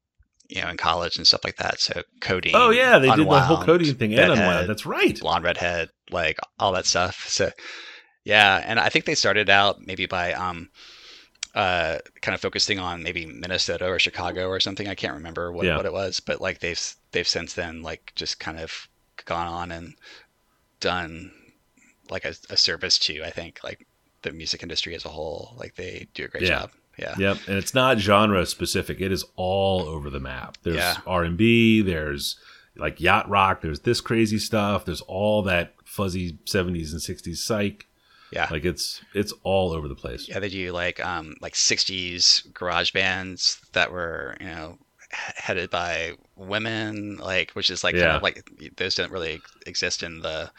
you 0.48 0.60
know 0.62 0.68
in 0.68 0.76
college 0.76 1.16
and 1.16 1.26
stuff 1.26 1.44
like 1.44 1.56
that. 1.56 1.80
So 1.80 2.02
Codeine. 2.20 2.54
Oh 2.56 2.70
yeah, 2.70 2.98
they 2.98 3.10
did 3.10 3.28
the 3.28 3.40
whole 3.40 3.62
Codeine 3.62 3.94
thing 3.94 4.14
and 4.14 4.32
unwound. 4.32 4.68
That's 4.68 4.86
right. 4.86 5.18
blonde 5.18 5.44
redhead 5.44 5.88
like 6.10 6.38
all 6.58 6.72
that 6.72 6.86
stuff 6.86 7.24
so 7.28 7.50
yeah 8.24 8.62
and 8.66 8.78
i 8.80 8.88
think 8.88 9.04
they 9.04 9.14
started 9.14 9.48
out 9.50 9.80
maybe 9.86 10.06
by 10.06 10.32
um 10.32 10.68
uh 11.54 11.98
kind 12.22 12.34
of 12.34 12.40
focusing 12.40 12.78
on 12.78 13.02
maybe 13.02 13.26
minnesota 13.26 13.86
or 13.86 13.98
chicago 13.98 14.48
or 14.48 14.60
something 14.60 14.88
i 14.88 14.94
can't 14.94 15.14
remember 15.14 15.52
what, 15.52 15.66
Yeah. 15.66 15.76
what 15.76 15.86
it 15.86 15.92
was 15.92 16.20
but 16.20 16.40
like 16.40 16.60
they've 16.60 16.80
they've 17.12 17.28
since 17.28 17.54
then 17.54 17.82
like 17.82 18.12
just 18.14 18.38
kind 18.40 18.58
of 18.58 18.88
gone 19.24 19.46
on 19.48 19.70
and 19.72 19.94
done 20.80 21.32
like 22.10 22.24
a, 22.24 22.34
a 22.50 22.56
service 22.56 22.98
to 23.00 23.22
i 23.24 23.30
think 23.30 23.60
like 23.62 23.86
the 24.22 24.32
music 24.32 24.62
industry 24.62 24.94
as 24.94 25.04
a 25.04 25.08
whole 25.08 25.54
like 25.58 25.74
they 25.74 26.06
do 26.14 26.24
a 26.24 26.28
great 26.28 26.42
Yeah. 26.44 26.48
job 26.60 26.70
yeah 26.98 27.14
Yep, 27.18 27.38
and 27.48 27.56
it's 27.56 27.72
not 27.74 27.98
genre 27.98 28.44
specific. 28.44 29.00
It 29.00 29.10
is 29.12 29.24
all 29.34 29.80
over 29.88 30.10
the 30.10 30.20
map. 30.20 30.58
There's 30.62 30.76
Yeah. 30.76 30.96
R 31.06 31.24
and 31.24 31.38
B. 31.38 31.80
There's 31.80 32.36
like 32.76 33.00
yacht 33.00 33.26
rock. 33.30 33.62
There's 33.62 33.80
this 33.80 34.02
crazy 34.02 34.38
stuff. 34.38 34.84
There's 34.84 35.00
all 35.00 35.40
that 35.44 35.72
fuzzy 35.86 36.34
'70s 36.44 36.92
and 36.92 37.00
'60s 37.00 37.36
psych. 37.38 37.86
Yeah 38.32 38.48
Like 38.50 38.64
it's 38.64 39.02
it's 39.14 39.32
all 39.42 39.72
over 39.72 39.88
the 39.88 39.94
place. 39.94 40.28
Yeah, 40.28 40.38
they 40.40 40.48
do 40.48 40.72
like 40.72 41.04
um 41.04 41.34
like 41.40 41.54
'60s 41.54 42.42
garage 42.54 42.90
bands 42.92 43.60
that 43.72 43.92
were 43.92 44.36
you 44.40 44.46
know 44.46 44.78
headed 45.10 45.70
by 45.70 46.12
women, 46.36 47.16
like 47.18 47.50
which 47.52 47.70
is 47.70 47.84
like 47.84 47.96
kind 47.96 48.06
Yeah. 48.08 48.16
of 48.16 48.22
like 48.22 48.48
those 48.76 48.94
don't 48.94 49.12
really 49.12 49.40
exist 49.66 50.02
in 50.02 50.20
the 50.20 50.50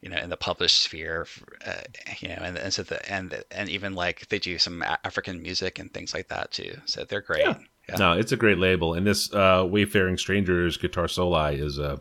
you 0.00 0.08
know 0.08 0.18
in 0.18 0.30
the 0.30 0.36
published 0.36 0.82
sphere, 0.82 1.26
uh, 1.66 1.82
you 2.20 2.28
know, 2.28 2.38
and 2.40 2.58
and 2.58 2.72
so 2.72 2.82
the 2.82 2.98
and 3.12 3.42
and 3.50 3.68
even 3.68 3.94
like 3.94 4.28
they 4.28 4.38
do 4.38 4.58
some 4.58 4.82
African 5.04 5.40
music 5.42 5.78
and 5.78 5.92
things 5.92 6.14
like 6.14 6.28
that 6.28 6.50
too. 6.50 6.74
So 6.86 7.04
they're 7.04 7.20
great. 7.20 7.42
Yeah. 7.42 7.58
Yeah. 7.88 7.96
No, 7.96 8.12
it's 8.12 8.32
a 8.32 8.36
great 8.36 8.58
label, 8.58 8.94
and 8.94 9.04
this 9.06 9.32
uh, 9.34 9.66
Wayfaring 9.68 10.16
Strangers 10.16 10.76
Guitar 10.76 11.08
Soli 11.08 11.56
is 11.58 11.78
a 11.78 12.00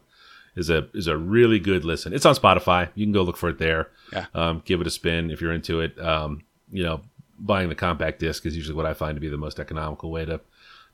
is 0.55 0.69
a 0.69 0.87
is 0.93 1.07
a 1.07 1.17
really 1.17 1.59
good 1.59 1.85
listen. 1.85 2.13
It's 2.13 2.25
on 2.25 2.35
Spotify. 2.35 2.89
You 2.95 3.05
can 3.05 3.13
go 3.13 3.23
look 3.23 3.37
for 3.37 3.49
it 3.49 3.57
there. 3.57 3.89
Yeah. 4.11 4.25
Um, 4.33 4.61
give 4.65 4.81
it 4.81 4.87
a 4.87 4.91
spin 4.91 5.31
if 5.31 5.41
you're 5.41 5.53
into 5.53 5.79
it. 5.79 5.99
Um, 5.99 6.43
you 6.71 6.83
know, 6.83 7.01
buying 7.39 7.69
the 7.69 7.75
compact 7.75 8.19
disc 8.19 8.45
is 8.45 8.55
usually 8.55 8.75
what 8.75 8.85
I 8.85 8.93
find 8.93 9.15
to 9.15 9.21
be 9.21 9.29
the 9.29 9.37
most 9.37 9.59
economical 9.59 10.11
way 10.11 10.25
to 10.25 10.41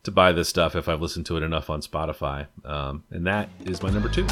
to 0.03 0.11
buy 0.11 0.31
this 0.31 0.47
stuff 0.47 0.75
if 0.75 0.87
I've 0.87 1.01
listened 1.01 1.25
to 1.27 1.37
it 1.37 1.43
enough 1.43 1.69
on 1.69 1.81
Spotify. 1.81 2.47
Um, 2.63 3.03
and 3.11 3.25
that 3.27 3.49
is 3.65 3.81
my 3.81 3.89
number 3.89 4.09
two. 4.09 4.25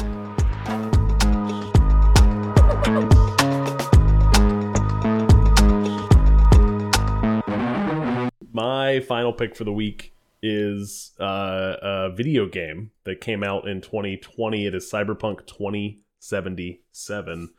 My 8.52 9.00
final 9.00 9.34
pick 9.34 9.54
for 9.54 9.64
the 9.64 9.72
week 9.72 10.15
is 10.46 11.12
uh, 11.20 11.76
a 11.82 12.10
video 12.10 12.46
game 12.46 12.92
that 13.04 13.20
came 13.20 13.42
out 13.42 13.68
in 13.68 13.80
2020. 13.80 14.66
It 14.66 14.74
is 14.74 14.90
Cyberpunk 14.90 15.46
2077. 15.46 17.50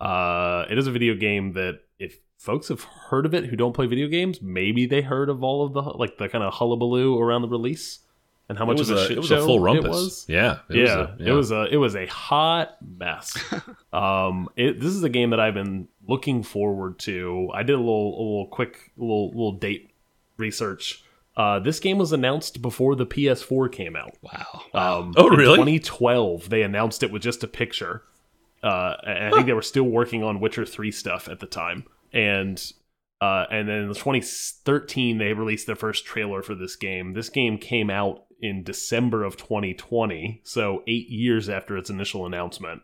Uh, 0.00 0.64
it 0.70 0.78
is 0.78 0.86
a 0.86 0.92
video 0.92 1.14
game 1.14 1.52
that 1.54 1.80
if 1.98 2.18
folks 2.38 2.68
have 2.68 2.82
heard 2.82 3.26
of 3.26 3.34
it 3.34 3.46
who 3.46 3.56
don't 3.56 3.72
play 3.72 3.86
video 3.86 4.08
games, 4.08 4.40
maybe 4.40 4.86
they 4.86 5.02
heard 5.02 5.28
of 5.28 5.42
all 5.42 5.64
of 5.64 5.72
the 5.72 5.82
like 5.82 6.18
the 6.18 6.28
kind 6.28 6.44
of 6.44 6.54
hullabaloo 6.54 7.18
around 7.18 7.42
the 7.42 7.48
release 7.48 8.00
and 8.48 8.58
how 8.58 8.64
much 8.64 8.76
it 8.76 8.80
was 8.80 8.90
of 8.90 8.98
a, 8.98 9.00
a, 9.00 9.06
shit 9.06 9.16
it 9.16 9.20
was 9.20 9.28
show 9.28 9.42
a 9.42 9.46
full 9.46 9.60
rumpus. 9.60 9.84
it 9.84 9.88
was 9.88 10.24
Yeah. 10.28 10.58
It 10.68 10.76
yeah, 10.76 10.96
Was 10.96 11.10
a, 11.10 11.26
it 11.26 11.32
was 11.32 11.50
a 11.50 11.64
it 11.64 11.76
was 11.76 11.96
a 11.96 12.06
hot 12.06 12.76
mess. 12.80 13.36
um, 13.92 14.48
it, 14.56 14.80
this 14.80 14.90
is 14.90 15.02
a 15.02 15.08
game 15.08 15.30
that 15.30 15.40
I've 15.40 15.54
been 15.54 15.88
looking 16.06 16.42
forward 16.42 16.98
to. 17.00 17.50
I 17.52 17.62
did 17.62 17.74
a 17.74 17.78
little 17.78 18.14
a 18.14 18.22
little 18.22 18.46
quick 18.46 18.92
little 18.96 19.28
little 19.30 19.52
date 19.52 19.90
research. 20.36 21.02
Uh, 21.36 21.58
this 21.58 21.80
game 21.80 21.98
was 21.98 22.12
announced 22.12 22.62
before 22.62 22.94
the 22.96 23.06
PS4 23.06 23.70
came 23.70 23.94
out. 23.94 24.16
Wow. 24.22 24.62
Um, 24.72 25.14
Oh, 25.16 25.28
in 25.30 25.38
really? 25.38 25.56
2012, 25.56 26.48
they 26.48 26.62
announced 26.62 27.02
it 27.02 27.12
with 27.12 27.22
just 27.22 27.44
a 27.44 27.48
picture. 27.48 28.02
Uh, 28.62 28.94
and 29.06 29.24
I 29.26 29.30
think 29.30 29.46
they 29.46 29.52
were 29.52 29.60
still 29.62 29.84
working 29.84 30.22
on 30.24 30.40
Witcher 30.40 30.64
3 30.64 30.90
stuff 30.90 31.28
at 31.28 31.40
the 31.40 31.46
time. 31.46 31.84
And 32.12 32.60
uh, 33.20 33.44
and 33.50 33.68
then 33.68 33.82
in 33.82 33.88
2013, 33.88 35.18
they 35.18 35.32
released 35.32 35.66
their 35.66 35.76
first 35.76 36.04
trailer 36.04 36.42
for 36.42 36.54
this 36.54 36.76
game. 36.76 37.14
This 37.14 37.28
game 37.30 37.58
came 37.58 37.88
out 37.90 38.24
in 38.40 38.62
December 38.62 39.24
of 39.24 39.36
2020, 39.38 40.42
so 40.44 40.82
eight 40.86 41.08
years 41.08 41.48
after 41.48 41.78
its 41.78 41.88
initial 41.88 42.26
announcement, 42.26 42.82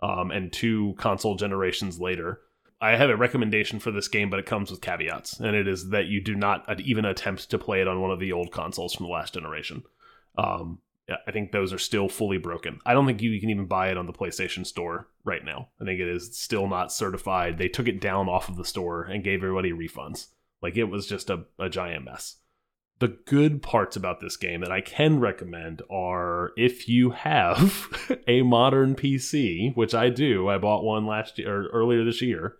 um, 0.00 0.30
and 0.30 0.52
two 0.52 0.94
console 0.98 1.34
generations 1.34 1.98
later. 2.00 2.40
I 2.82 2.96
have 2.96 3.10
a 3.10 3.16
recommendation 3.16 3.78
for 3.78 3.92
this 3.92 4.08
game, 4.08 4.28
but 4.28 4.40
it 4.40 4.46
comes 4.46 4.70
with 4.70 4.80
caveats, 4.80 5.38
and 5.38 5.54
it 5.54 5.68
is 5.68 5.90
that 5.90 6.06
you 6.06 6.20
do 6.20 6.34
not 6.34 6.80
even 6.80 7.04
attempt 7.04 7.48
to 7.50 7.58
play 7.58 7.80
it 7.80 7.86
on 7.86 8.00
one 8.00 8.10
of 8.10 8.18
the 8.18 8.32
old 8.32 8.50
consoles 8.50 8.92
from 8.92 9.06
the 9.06 9.12
last 9.12 9.34
generation. 9.34 9.84
Um, 10.36 10.80
I 11.26 11.30
think 11.30 11.52
those 11.52 11.72
are 11.72 11.78
still 11.78 12.08
fully 12.08 12.38
broken. 12.38 12.80
I 12.84 12.94
don't 12.94 13.06
think 13.06 13.22
you 13.22 13.38
can 13.40 13.50
even 13.50 13.66
buy 13.66 13.90
it 13.90 13.96
on 13.96 14.06
the 14.06 14.12
PlayStation 14.12 14.66
Store 14.66 15.08
right 15.24 15.44
now. 15.44 15.68
I 15.80 15.84
think 15.84 16.00
it 16.00 16.08
is 16.08 16.36
still 16.36 16.66
not 16.66 16.92
certified. 16.92 17.58
They 17.58 17.68
took 17.68 17.86
it 17.86 18.00
down 18.00 18.28
off 18.28 18.48
of 18.48 18.56
the 18.56 18.64
store 18.64 19.04
and 19.04 19.24
gave 19.24 19.42
everybody 19.42 19.72
refunds. 19.72 20.28
Like 20.60 20.76
it 20.76 20.84
was 20.84 21.06
just 21.06 21.30
a, 21.30 21.44
a 21.58 21.68
giant 21.68 22.04
mess. 22.04 22.36
The 22.98 23.16
good 23.26 23.62
parts 23.62 23.96
about 23.96 24.20
this 24.20 24.36
game 24.36 24.60
that 24.60 24.70
I 24.70 24.80
can 24.80 25.18
recommend 25.18 25.82
are 25.90 26.52
if 26.56 26.88
you 26.88 27.10
have 27.10 27.88
a 28.28 28.42
modern 28.42 28.94
PC, 28.94 29.76
which 29.76 29.94
I 29.94 30.08
do. 30.08 30.48
I 30.48 30.58
bought 30.58 30.84
one 30.84 31.06
last 31.06 31.38
year 31.38 31.62
or 31.62 31.66
earlier 31.68 32.04
this 32.04 32.22
year. 32.22 32.56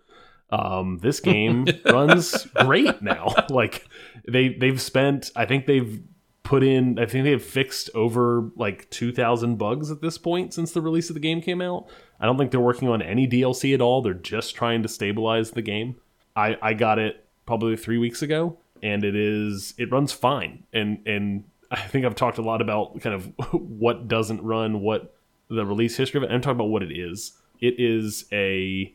Um, 0.53 0.99
this 0.99 1.19
game 1.19 1.67
runs 1.87 2.45
great 2.45 3.01
now. 3.03 3.35
Like 3.49 3.89
they 4.29 4.51
they've 4.51 4.81
spent, 4.81 5.31
I 5.35 5.47
think 5.47 5.67
they've 5.67 6.03
put 6.43 6.63
in, 6.63 6.99
I 6.99 7.07
think 7.07 7.25
they've 7.25 7.43
fixed 7.43 7.91
over 7.95 8.51
like 8.55 8.89
two 8.91 9.13
thousand 9.13 9.57
bugs 9.57 9.91
at 9.91 10.01
this 10.01 10.19
point 10.19 10.55
since 10.55 10.73
the 10.73 10.81
release 10.81 11.11
of 11.11 11.15
the 11.15 11.21
game 11.21 11.41
came 11.41 11.61
out. 11.61 11.89
I 12.21 12.27
don't 12.27 12.39
think 12.39 12.51
they're 12.51 12.61
working 12.61 12.89
on 12.89 13.03
any 13.03 13.27
DLC 13.27 13.75
at 13.75 13.81
all. 13.81 14.03
They're 14.03 14.15
just 14.15 14.55
trying 14.55 14.83
to 14.83 14.89
stabilize 14.89 15.51
the 15.51 15.63
game. 15.63 15.97
I 16.37 16.57
I 16.63 16.75
got 16.75 16.99
it 16.99 17.25
probably 17.47 17.77
three 17.77 17.99
weeks 17.99 18.23
ago, 18.23 18.59
and 18.83 19.05
it 19.05 19.17
is 19.17 19.75
it 19.79 19.91
runs 19.91 20.13
fine. 20.13 20.65
And 20.73 21.01
and 21.07 21.45
I 21.71 21.81
think 21.81 22.05
I've 22.05 22.15
talked 22.15 22.39
a 22.39 22.43
lot 22.43 22.61
about 22.61 23.01
kind 23.01 23.15
of 23.15 23.27
what 23.53 24.07
doesn't 24.09 24.43
run, 24.43 24.81
what 24.81 25.15
the 25.49 25.65
release 25.65 25.97
history 25.97 26.19
of 26.19 26.25
it. 26.25 26.31
I'm 26.33 26.41
talking 26.41 26.57
about 26.57 26.69
what 26.69 26.83
it 26.83 26.93
is. 26.93 27.33
It 27.61 27.79
is 27.79 28.27
a 28.33 28.95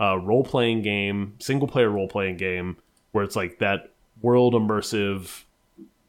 uh, 0.00 0.18
role 0.18 0.44
playing 0.44 0.82
game, 0.82 1.34
single 1.38 1.68
player 1.68 1.90
role 1.90 2.08
playing 2.08 2.36
game, 2.36 2.76
where 3.12 3.24
it's 3.24 3.36
like 3.36 3.58
that 3.58 3.90
world 4.20 4.54
immersive, 4.54 5.44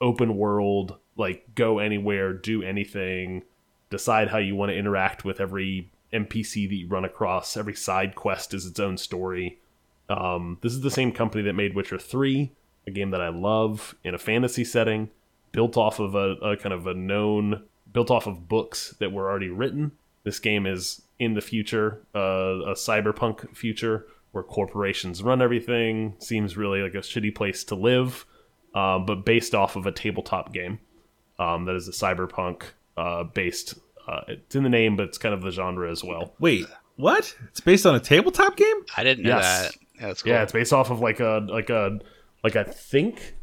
open 0.01 0.37
world, 0.37 0.97
like 1.17 1.43
go 1.55 1.79
anywhere, 1.79 2.33
do 2.33 2.63
anything, 2.63 3.43
decide 3.89 4.29
how 4.29 4.37
you 4.37 4.55
want 4.55 4.71
to 4.71 4.77
interact 4.77 5.25
with 5.25 5.39
every 5.39 5.91
NPC 6.13 6.67
that 6.69 6.75
you 6.75 6.87
run 6.87 7.05
across. 7.05 7.57
Every 7.57 7.75
side 7.75 8.15
quest 8.15 8.53
is 8.53 8.65
its 8.65 8.79
own 8.79 8.97
story. 8.97 9.59
Um, 10.09 10.57
this 10.61 10.73
is 10.73 10.81
the 10.81 10.91
same 10.91 11.11
company 11.11 11.43
that 11.43 11.53
made 11.53 11.75
Witcher 11.75 11.99
3, 11.99 12.51
a 12.87 12.91
game 12.91 13.11
that 13.11 13.21
I 13.21 13.29
love 13.29 13.95
in 14.03 14.15
a 14.15 14.19
fantasy 14.19 14.63
setting, 14.63 15.09
built 15.51 15.77
off 15.77 15.99
of 15.99 16.15
a, 16.15 16.35
a 16.41 16.57
kind 16.57 16.73
of 16.73 16.87
a 16.87 16.93
known, 16.93 17.63
built 17.91 18.09
off 18.09 18.25
of 18.25 18.47
books 18.47 18.95
that 18.99 19.11
were 19.11 19.29
already 19.29 19.49
written. 19.49 19.91
This 20.23 20.39
game 20.39 20.65
is 20.65 21.01
in 21.19 21.33
the 21.33 21.41
future, 21.41 22.01
uh, 22.15 22.19
a 22.19 22.73
cyberpunk 22.73 23.55
future 23.55 24.05
where 24.31 24.43
corporations 24.43 25.21
run 25.23 25.41
everything. 25.41 26.15
Seems 26.19 26.55
really 26.57 26.81
like 26.81 26.93
a 26.93 26.99
shitty 26.99 27.33
place 27.35 27.63
to 27.65 27.75
live, 27.75 28.25
um, 28.73 29.05
but 29.05 29.25
based 29.25 29.53
off 29.53 29.75
of 29.75 29.85
a 29.85 29.91
tabletop 29.91 30.53
game 30.53 30.79
um, 31.39 31.65
that 31.65 31.75
is 31.75 31.87
a 31.87 31.91
cyberpunk 31.91 32.63
uh, 32.97 33.23
based. 33.23 33.75
Uh, 34.07 34.21
it's 34.27 34.55
in 34.55 34.63
the 34.63 34.69
name, 34.69 34.95
but 34.95 35.07
it's 35.07 35.17
kind 35.17 35.33
of 35.35 35.41
the 35.41 35.51
genre 35.51 35.91
as 35.91 36.03
well. 36.03 36.33
Wait, 36.39 36.65
what? 36.95 37.35
It's 37.49 37.59
based 37.59 37.85
on 37.85 37.95
a 37.95 37.99
tabletop 37.99 38.55
game? 38.55 38.75
I 38.97 39.03
didn't 39.03 39.23
know 39.23 39.35
Yes. 39.37 39.61
that. 39.71 39.75
Yeah, 39.99 40.07
that's 40.07 40.23
cool. 40.23 40.31
Yeah, 40.31 40.43
it's 40.43 40.51
based 40.53 40.73
off 40.73 40.89
of 40.91 40.99
like 41.01 41.19
a 41.19 41.45
like 41.49 41.69
a 41.69 41.99
like 42.43 42.55
I 42.55 42.63
think 42.63 43.35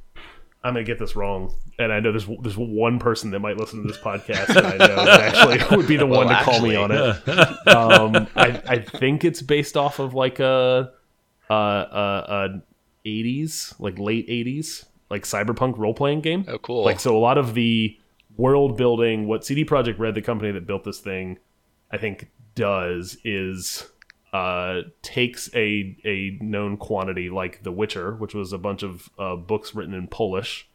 I'm 0.67 0.73
gonna 0.73 0.85
get 0.85 0.99
this 0.99 1.14
wrong, 1.14 1.55
and 1.79 1.93
I 1.93 2.01
know 2.01 2.11
there's 2.11 2.27
there's 2.41 2.57
one 2.57 2.99
person 2.99 3.31
that 3.31 3.39
might 3.39 3.57
listen 3.57 3.83
to 3.83 3.89
this 3.89 3.99
podcast 3.99 4.49
that 4.49 4.64
I 4.64 4.77
know 4.77 5.05
that 5.05 5.35
actually 5.35 5.77
would 5.77 5.87
be 5.87 5.97
the 5.97 6.07
one 6.07 6.27
Well, 6.27 6.39
to 6.39 6.45
call 6.45 6.61
me 6.61 6.75
actually, 6.75 6.77
on 6.77 6.91
it. 6.91 7.69
um, 7.69 8.29
I 8.35 8.61
I 8.67 8.79
think 8.81 9.25
it's 9.25 9.43
based 9.43 9.77
off 9.77 10.01
of 10.01 10.12
like 10.12 10.41
a 10.41 10.91
uh, 11.49 11.53
uh, 11.53 11.55
uh, 11.55 12.49
80s, 13.05 13.79
like 13.79 13.97
late 14.01 14.29
80s, 14.29 14.87
like 15.09 15.23
cyberpunk 15.23 15.79
role 15.79 15.95
playing 15.95 16.21
game. 16.21 16.45
Oh, 16.49 16.59
cool. 16.59 16.85
Like 16.85 16.99
so, 16.99 17.17
a 17.17 17.21
lot 17.21 17.39
of 17.39 17.55
the 17.55 17.97
world 18.37 18.77
building, 18.77 19.29
what 19.29 19.45
CD 19.45 19.64
Projekt 19.64 20.01
Red, 20.01 20.17
the 20.17 20.23
company 20.23 20.51
that 20.51 20.67
built 20.67 20.83
this 20.83 20.99
thing, 20.99 21.39
I 21.93 21.99
think 21.99 22.29
does 22.57 23.19
is 23.23 23.89
uh, 24.37 24.82
takes 25.01 25.49
a 25.55 25.97
a 26.05 26.37
known 26.43 26.76
quantity 26.76 27.30
like 27.30 27.62
The 27.62 27.72
Witcher, 27.72 28.14
which 28.16 28.34
was 28.34 28.53
a 28.53 28.59
bunch 28.59 28.82
of 28.82 29.09
uh, 29.18 29.37
books 29.37 29.74
written 29.74 29.95
in 29.95 30.09
Polish, 30.09 30.68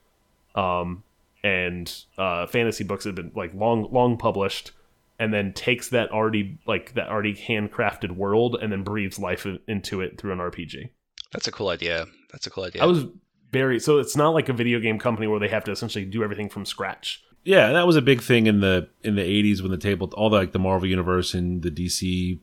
um, 0.56 1.04
and 1.44 1.94
uh, 2.18 2.48
fantasy 2.48 2.84
books 2.84 3.04
that 3.04 3.10
have 3.10 3.16
been 3.16 3.32
like 3.36 3.54
long 3.54 3.88
long 3.92 4.18
published, 4.18 4.72
and 5.20 5.32
then 5.32 5.54
takes 5.54 5.90
that 5.90 6.10
already 6.10 6.58
like 6.66 6.96
that 6.96 7.10
already 7.10 7.36
handcrafted 7.36 8.16
world 8.16 8.58
and 8.60 8.72
then 8.72 8.84
breathes 8.84 9.20
life 9.20 9.46
into 9.68 10.02
it 10.02 10.20
through 10.20 10.32
an 10.32 10.40
RPG. 10.40 10.90
That's 11.32 11.48
a 11.48 11.52
cool 11.52 11.70
idea. 11.70 12.08
That's 12.32 12.48
a 12.48 12.50
cool 12.50 12.64
idea. 12.64 12.82
I 12.82 12.88
was 12.88 13.06
very 13.52 13.80
so 13.80 14.00
it's 14.00 14.16
not 14.16 14.30
like 14.30 14.50
a 14.50 14.54
video 14.54 14.80
game 14.80 14.98
company 14.98 15.28
where 15.28 15.40
they 15.40 15.50
have 15.50 15.66
to 15.66 15.72
essentially 15.72 16.06
do 16.06 16.24
everything 16.24 16.50
from 16.50 16.66
scratch. 16.66 17.24
Yeah, 17.44 17.74
that 17.74 17.86
was 17.86 17.96
a 17.96 18.02
big 18.02 18.24
thing 18.24 18.48
in 18.48 18.60
the 18.62 18.90
in 19.04 19.16
the 19.16 19.24
eighties 19.24 19.62
when 19.62 19.70
the 19.70 19.78
table 19.78 20.12
all 20.16 20.32
the 20.32 20.38
like 20.38 20.52
the 20.52 20.60
Marvel 20.60 20.88
universe 20.88 21.36
and 21.36 21.62
the 21.62 21.70
DC 21.70 22.40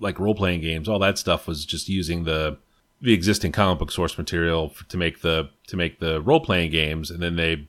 like 0.00 0.18
role 0.18 0.34
playing 0.34 0.60
games, 0.60 0.88
all 0.88 0.98
that 1.00 1.18
stuff 1.18 1.46
was 1.46 1.64
just 1.64 1.88
using 1.88 2.24
the 2.24 2.58
the 3.00 3.12
existing 3.12 3.52
comic 3.52 3.78
book 3.78 3.90
source 3.92 4.16
material 4.16 4.72
f- 4.74 4.86
to 4.88 4.96
make 4.96 5.20
the 5.20 5.50
to 5.68 5.76
make 5.76 6.00
the 6.00 6.20
role 6.22 6.40
playing 6.40 6.70
games, 6.70 7.10
and 7.10 7.22
then 7.22 7.36
they, 7.36 7.68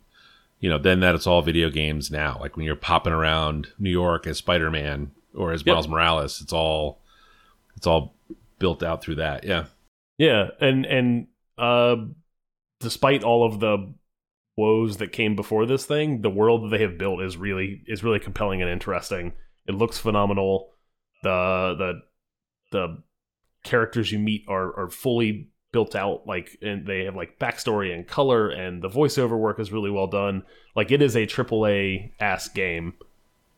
you 0.59 0.69
know, 0.69 0.78
then 0.78 0.99
that 1.01 1.15
it's 1.15 1.28
all 1.28 1.41
video 1.41 1.69
games 1.69 2.09
now. 2.11 2.38
Like 2.39 2.55
when 2.55 2.65
you're 2.65 2.75
popping 2.75 3.13
around 3.13 3.67
New 3.80 3.89
York 3.91 4.25
as 4.28 4.38
Spider 4.38 4.71
Man 4.71 5.11
or 5.36 5.51
as 5.51 5.65
Yep. 5.65 5.73
Miles 5.73 5.88
Morales, 5.88 6.41
it's 6.41 6.53
all 6.53 6.99
it's 7.75 7.88
all 7.88 8.13
built 8.59 8.82
out 8.84 9.01
through 9.01 9.15
that. 9.15 9.43
Yeah, 9.43 9.65
Yeah, 10.17 10.49
and 10.59 10.86
and 10.86 11.28
uh, 11.57 11.97
despite 12.80 13.23
all 13.23 13.45
of 13.45 13.59
the 13.59 13.93
woes 14.55 14.97
that 14.97 15.11
came 15.11 15.36
before 15.36 15.65
this 15.65 15.86
thing, 15.86 16.21
the 16.21 16.30
world 16.30 16.63
that 16.63 16.69
they 16.69 16.82
have 16.82 16.97
built 16.97 17.21
is 17.21 17.38
really 17.38 17.84
is 17.88 18.03
really 18.03 18.19
compelling 18.19 18.61
and 18.61 18.71
interesting. 18.71 19.34
It 19.67 19.75
looks 19.75 19.97
phenomenal. 19.99 20.71
The 21.23 21.75
the 21.78 22.01
the 22.72 23.01
characters 23.63 24.11
you 24.11 24.20
meet 24.20 24.45
are 24.47 24.78
are 24.80 24.89
fully 24.89 25.49
built 25.72 25.95
out 25.95 26.26
like 26.26 26.57
and 26.61 26.88
they 26.88 27.03
have 27.03 27.15
like 27.15 27.38
backstory 27.39 27.93
and 27.93 28.07
color 28.07 28.49
and 28.49 28.82
the 28.82 28.89
voiceover 28.89 29.38
work 29.38 29.59
is 29.59 29.72
really 29.72 29.91
well 29.91 30.07
done. 30.07 30.43
Like 30.76 30.91
it 30.91 31.01
is 31.01 31.15
a 31.15 31.26
triple 31.26 31.68
a 31.68 32.13
ass 32.20 32.47
game 32.47 32.93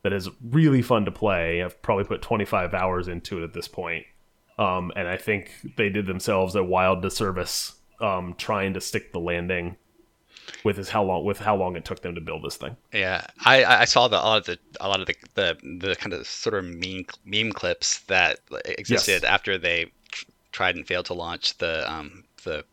that 0.02 0.12
is 0.12 0.28
really 0.42 0.82
fun 0.82 1.04
to 1.04 1.12
play. 1.12 1.62
I've 1.62 1.80
probably 1.82 2.04
put 2.04 2.22
25 2.22 2.74
hours 2.74 3.08
into 3.08 3.38
it 3.38 3.44
at 3.44 3.52
this 3.52 3.68
point. 3.68 4.06
Um, 4.58 4.92
and 4.96 5.08
I 5.08 5.16
think 5.16 5.52
they 5.76 5.88
did 5.88 6.06
themselves 6.06 6.54
a 6.54 6.64
wild 6.64 7.02
disservice 7.02 7.74
um, 8.00 8.34
trying 8.36 8.74
to 8.74 8.80
stick 8.80 9.12
the 9.12 9.20
landing 9.20 9.76
with 10.64 10.78
is 10.78 10.88
how 10.88 11.02
long 11.02 11.24
with 11.24 11.38
how 11.38 11.56
long 11.56 11.76
it 11.76 11.84
took 11.84 12.02
them 12.02 12.14
to 12.14 12.20
build 12.20 12.42
this 12.44 12.56
thing. 12.56 12.76
Yeah, 12.92 13.26
I 13.44 13.64
I 13.64 13.84
saw 13.84 14.08
the 14.08 14.16
a 14.16 14.24
lot 14.24 14.38
of 14.38 14.44
the 14.46 14.58
a 14.80 14.88
lot 14.88 15.00
of 15.00 15.06
the 15.06 15.14
the, 15.34 15.56
the 15.78 15.96
kind 15.96 16.12
of 16.12 16.26
sort 16.26 16.54
of 16.54 16.64
meme 16.64 17.06
meme 17.24 17.52
clips 17.52 18.00
that 18.00 18.40
existed 18.64 19.24
after 19.24 19.58
they 19.58 19.92
tried 20.52 20.76
and 20.76 20.86
failed 20.86 21.06
to 21.06 21.14
launch 21.14 21.56
the 21.58 21.90
um 21.90 22.24
the 22.44 22.64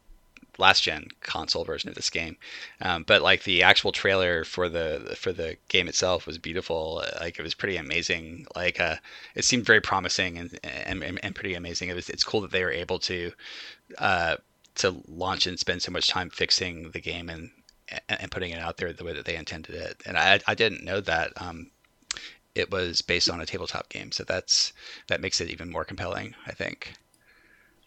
last 0.58 0.84
gen 0.84 1.08
console 1.22 1.64
version 1.64 1.90
of 1.90 1.96
this 1.96 2.10
game. 2.10 2.36
Um, 2.82 3.04
but 3.04 3.22
like 3.22 3.44
the 3.44 3.64
actual 3.64 3.92
trailer 3.92 4.44
for 4.44 4.70
the 4.70 5.16
for 5.18 5.32
the 5.32 5.58
game 5.70 5.88
itself 5.88 6.26
was 6.26 6.38
beautiful. 6.38 7.04
Like 7.20 7.40
it 7.40 7.44
was 7.44 7.54
pretty 7.54 7.78
amazing. 7.78 8.48
Like 8.56 8.80
uh, 8.80 8.96
it 9.36 9.46
seemed 9.46 9.66
very 9.66 9.82
promising 9.82 10.38
and, 10.38 10.60
and 10.64 11.04
and 11.04 11.20
and 11.24 11.36
pretty 11.36 11.54
amazing. 11.54 11.90
It 11.90 11.96
was 11.96 12.10
it's 12.10 12.24
cool 12.24 12.42
that 12.42 12.52
they 12.52 12.64
were 12.64 12.72
able 12.72 13.00
to 13.00 13.32
uh 14.00 14.38
to 14.76 15.02
launch 15.08 15.48
and 15.48 15.60
spend 15.60 15.82
so 15.82 15.92
much 15.92 16.08
time 16.08 16.30
fixing 16.30 16.92
the 16.92 17.02
game 17.02 17.30
and 17.30 17.50
and 17.90 18.22
and 18.22 18.32
putting 18.32 18.52
it 18.52 18.60
out 18.60 18.78
there 18.78 18.94
the 18.94 19.04
way 19.04 19.14
that 19.14 19.26
they 19.26 19.36
intended 19.36 19.76
it. 19.76 20.02
And 20.06 20.18
I 20.18 20.40
I 20.48 20.56
didn't 20.56 20.84
know 20.84 21.02
that 21.02 21.34
um 21.42 21.72
it 22.56 22.72
was 22.72 23.02
based 23.02 23.30
on 23.30 23.40
a 23.40 23.46
tabletop 23.46 23.90
game. 23.90 24.12
So 24.12 24.24
that's 24.24 24.74
that 25.08 25.22
makes 25.22 25.40
it 25.40 25.50
even 25.50 25.70
more 25.70 25.86
compelling, 25.86 26.34
I 26.46 26.52
think. 26.52 26.94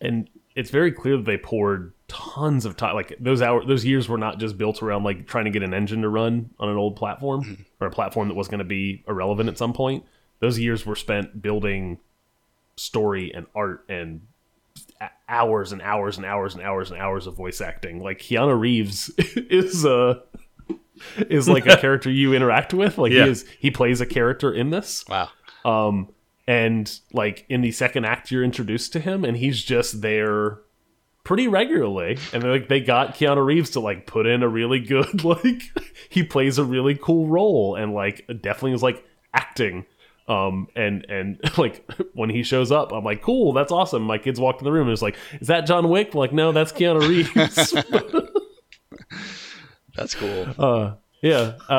And 0.01 0.31
it's 0.55 0.71
very 0.71 0.93
clear 0.93 1.17
that 1.17 1.27
they 1.27 1.37
poured 1.37 1.93
tons 2.09 2.65
of 2.65 2.77
time. 2.77 2.95
Like 2.95 3.17
those 3.21 3.43
hour 3.43 3.65
those 3.65 3.85
years 3.85 4.09
were 4.09 4.19
not 4.19 4.39
just 4.39 4.57
built 4.57 4.83
around 4.83 5.05
like 5.05 5.27
trying 5.27 5.45
to 5.45 5.51
get 5.51 5.63
an 5.63 5.75
engine 5.75 6.03
to 6.03 6.09
run 6.09 6.51
on 6.59 6.69
an 6.69 6.77
old 6.77 6.97
platform 6.97 7.67
or 7.81 7.89
a 7.89 7.91
platform 7.91 8.29
that 8.29 8.35
was 8.35 8.49
going 8.49 8.61
to 8.61 8.65
be 8.65 9.05
irrelevant 9.09 9.49
at 9.49 9.59
some 9.59 9.73
point. 9.73 10.05
Those 10.39 10.59
years 10.59 10.87
were 10.87 10.97
spent 10.97 11.43
building 11.43 11.99
story 12.77 13.33
and 13.35 13.47
art 13.55 13.85
and 13.89 14.23
hours 15.31 15.73
and 15.73 15.81
hours 15.81 16.17
and 16.17 16.27
hours 16.27 16.55
and 16.55 16.63
hours 16.63 16.91
and 16.91 17.01
hours 17.01 17.27
of 17.27 17.37
voice 17.37 17.61
acting. 17.61 18.03
Like 18.03 18.19
Keanu 18.19 18.59
Reeves 18.59 19.11
is 19.19 19.87
uh 19.87 20.21
is 21.29 21.49
like 21.49 21.67
a 21.67 21.77
character 21.81 22.11
you 22.11 22.35
interact 22.35 22.75
with. 22.75 22.99
Like 22.99 23.13
Yeah. 23.13 23.25
he 23.25 23.31
is 23.31 23.47
he 23.61 23.71
plays 23.71 24.01
a 24.01 24.07
character 24.07 24.53
in 24.53 24.71
this. 24.71 25.05
Wow. 25.09 25.29
Um 25.65 26.09
and 26.47 26.99
like 27.13 27.47
in 27.49 27.61
the 27.61 27.71
second 27.71 28.05
act 28.05 28.31
you're 28.31 28.43
introduced 28.45 28.93
to 28.95 29.01
him 29.01 29.25
and 29.25 29.37
he's 29.37 29.63
just 29.63 30.03
there 30.03 30.59
pretty 31.23 31.47
regularly 31.47 32.19
and 32.33 32.43
like 32.43 32.67
they 32.69 32.81
got 32.81 33.15
Keanu 33.15 33.45
Reeves 33.45 33.71
to 33.71 33.81
like 33.81 34.07
put 34.07 34.27
in 34.27 34.43
a 34.43 34.49
really 34.49 34.81
good 34.81 35.23
like 35.25 35.63
he 36.09 36.25
plays 36.25 36.59
a 36.59 36.65
really 36.65 36.97
cool 37.01 37.27
role 37.29 37.77
and 37.77 37.93
like 37.95 38.27
definitely 38.41 38.73
is 38.73 38.83
like 38.83 39.05
acting 39.33 39.87
um 40.31 40.69
and 40.77 41.05
and 41.11 41.39
like 41.59 41.85
when 42.15 42.31
he 42.31 42.43
shows 42.43 42.71
up 42.71 42.93
i'm 42.93 43.05
like 43.05 43.21
cool 43.23 43.53
that's 43.53 43.73
awesome. 43.73 44.03
My 44.03 44.17
kids 44.19 44.39
walked 44.39 44.61
in 44.61 44.65
the 44.65 44.73
room 44.73 44.87
and 44.87 44.93
it's 44.93 45.03
like 45.03 45.17
is 45.41 45.49
that 45.49 45.67
john 45.67 45.89
wick? 45.89 46.15
I'm 46.15 46.19
like 46.21 46.33
no 46.33 46.53
that's 46.53 46.73
keanu 46.73 47.01
reeves. 47.07 47.75
That's 49.97 50.15
cool. 50.15 50.47
uh 50.59 50.95
yeah 51.23 51.55
uh 51.69 51.73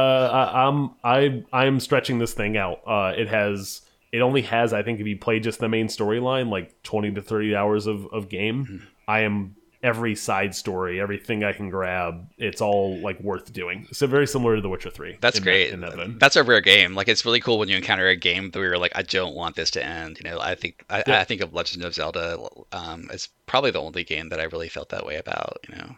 I, 0.54 0.68
i'm 0.68 0.92
i 1.04 1.44
i'm 1.54 1.80
stretching 1.80 2.20
this 2.20 2.34
thing 2.34 2.58
out. 2.58 2.82
Uh 2.86 3.14
it 3.18 3.28
has 3.30 3.82
it 4.12 4.20
only 4.22 4.42
has 4.44 4.74
i 4.74 4.84
think 4.84 5.00
if 5.00 5.08
you 5.08 5.18
play 5.18 5.40
just 5.40 5.60
the 5.60 5.70
main 5.70 5.88
storyline 5.88 6.50
like 6.50 6.82
20 6.84 7.12
to 7.14 7.22
30 7.22 7.56
hours 7.56 7.88
of 7.88 8.06
of 8.08 8.28
game 8.30 8.86
i 9.08 9.22
am 9.22 9.56
every 9.84 10.16
side 10.16 10.54
story 10.54 11.02
everything 11.02 11.44
i 11.44 11.52
can 11.52 11.70
grab 11.70 12.28
it's 12.38 12.62
all 12.62 13.00
like 13.02 13.20
worth 13.22 13.52
doing 13.52 13.88
so 13.92 14.06
very 14.06 14.28
similar 14.28 14.56
to 14.56 14.62
the 14.62 14.70
witcher 14.70 14.90
3 14.92 15.18
That's 15.22 15.38
in 15.38 15.44
great. 15.44 15.72
that. 15.80 16.20
That's 16.20 16.36
a 16.36 16.44
rare 16.44 16.62
game. 16.62 16.94
Like 16.96 17.08
it's 17.08 17.26
really 17.26 17.40
cool 17.40 17.58
when 17.58 17.68
you 17.70 17.78
encounter 17.78 18.08
a 18.08 18.16
game 18.16 18.52
where 18.54 18.64
you're 18.66 18.78
like, 18.78 18.92
I 18.96 19.02
don't 19.02 19.36
want 19.36 19.56
this 19.56 19.72
to 19.72 19.84
end. 19.84 20.20
You 20.24 20.30
know, 20.30 20.40
I 20.40 20.56
think 20.56 20.84
I, 20.90 21.04
Yeah. 21.08 21.20
I 21.20 21.24
think 21.24 21.42
of 21.42 21.54
Legend 21.54 21.84
of 21.84 21.94
Zelda. 21.94 22.38
Um, 22.72 23.08
it's 23.12 23.28
probably 23.48 23.72
the 23.72 23.82
only 23.82 24.04
game 24.04 24.30
that 24.30 24.40
I 24.40 24.44
really 24.44 24.70
felt 24.70 24.90
that 24.90 25.06
way 25.06 25.16
about. 25.18 25.58
You 25.68 25.76
know, 25.76 25.96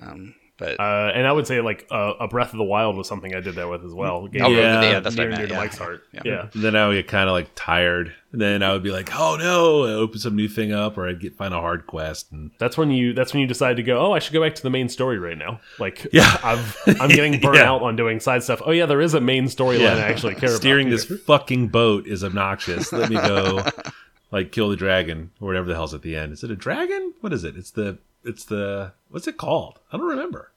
um, 0.00 0.34
but 0.60 0.78
Uh, 0.78 1.10
and 1.12 1.26
I 1.26 1.32
would 1.32 1.48
say 1.48 1.60
like 1.60 1.88
uh, 1.90 2.12
a 2.20 2.28
Breath 2.28 2.52
of 2.52 2.58
the 2.58 2.64
Wild 2.64 2.96
was 2.96 3.08
something 3.08 3.34
I 3.34 3.40
did 3.40 3.56
that 3.56 3.68
with 3.68 3.84
as 3.84 3.92
well. 3.92 4.28
Game 4.28 4.44
Oh, 4.44 4.48
yeah, 4.50 4.80
yeah, 4.82 5.00
that's 5.00 5.16
what 5.16 5.22
I 5.22 5.24
near 5.24 5.30
and 5.30 5.38
meant, 5.38 5.48
to 5.48 5.54
yeah. 5.54 5.60
Mike's 5.60 5.78
heart. 5.78 6.04
Yeah. 6.12 6.20
Yeah. 6.24 6.46
And 6.54 6.62
then 6.62 6.76
I 6.76 6.86
would 6.86 6.94
get 6.94 7.08
kind 7.08 7.28
of 7.28 7.32
like 7.32 7.50
tired. 7.56 8.14
And 8.32 8.40
then 8.40 8.62
I 8.62 8.72
would 8.72 8.84
be 8.84 8.92
like, 8.92 9.10
oh 9.18 9.34
no, 9.36 9.84
I 9.86 9.90
open 9.94 10.20
some 10.20 10.36
new 10.36 10.46
thing 10.46 10.70
up, 10.72 10.96
or 10.96 11.08
I'd 11.08 11.18
get 11.20 11.34
find 11.34 11.52
a 11.52 11.60
hard 11.60 11.88
quest. 11.88 12.30
And 12.30 12.52
that's 12.58 12.78
when 12.78 12.92
you 12.92 13.12
that's 13.12 13.32
when 13.32 13.40
you 13.40 13.48
decide 13.48 13.76
to 13.78 13.82
go. 13.82 13.98
Oh, 13.98 14.12
I 14.12 14.20
should 14.20 14.32
go 14.34 14.40
back 14.40 14.54
to 14.54 14.62
the 14.62 14.70
main 14.70 14.88
story 14.88 15.18
right 15.18 15.36
now. 15.36 15.58
Like, 15.80 16.06
Yeah. 16.12 16.38
I've 16.44 16.76
I'm 17.00 17.08
getting 17.08 17.40
burnt 17.40 17.56
Yeah. 17.56 17.70
out 17.72 17.82
on 17.82 17.96
doing 17.96 18.20
side 18.20 18.44
stuff. 18.44 18.62
Oh 18.64 18.70
yeah, 18.70 18.86
there 18.86 19.00
is 19.00 19.14
a 19.14 19.20
main 19.20 19.46
storyline 19.46 19.96
I 19.96 20.02
actually 20.02 20.36
care 20.36 20.50
steering 20.50 20.86
about. 20.92 21.08
this 21.08 21.20
fucking 21.22 21.68
boat 21.68 22.06
is 22.06 22.22
obnoxious. 22.22 22.92
Let 22.92 23.10
me 23.10 23.16
go, 23.16 23.64
like 24.30 24.52
kill 24.52 24.68
the 24.68 24.76
dragon 24.76 25.32
or 25.40 25.48
whatever 25.48 25.66
the 25.66 25.74
hell's 25.74 25.94
at 25.94 26.02
the 26.02 26.14
end. 26.16 26.32
Is 26.32 26.44
it 26.44 26.50
a 26.52 26.56
dragon? 26.56 27.14
What 27.20 27.32
is 27.32 27.42
it? 27.42 27.56
It's 27.56 27.72
the 27.72 27.98
it's 28.22 28.44
the 28.44 28.92
what's 29.08 29.26
it 29.26 29.38
called? 29.38 29.80
I 29.92 29.96
don't 29.96 30.06
remember. 30.06 30.49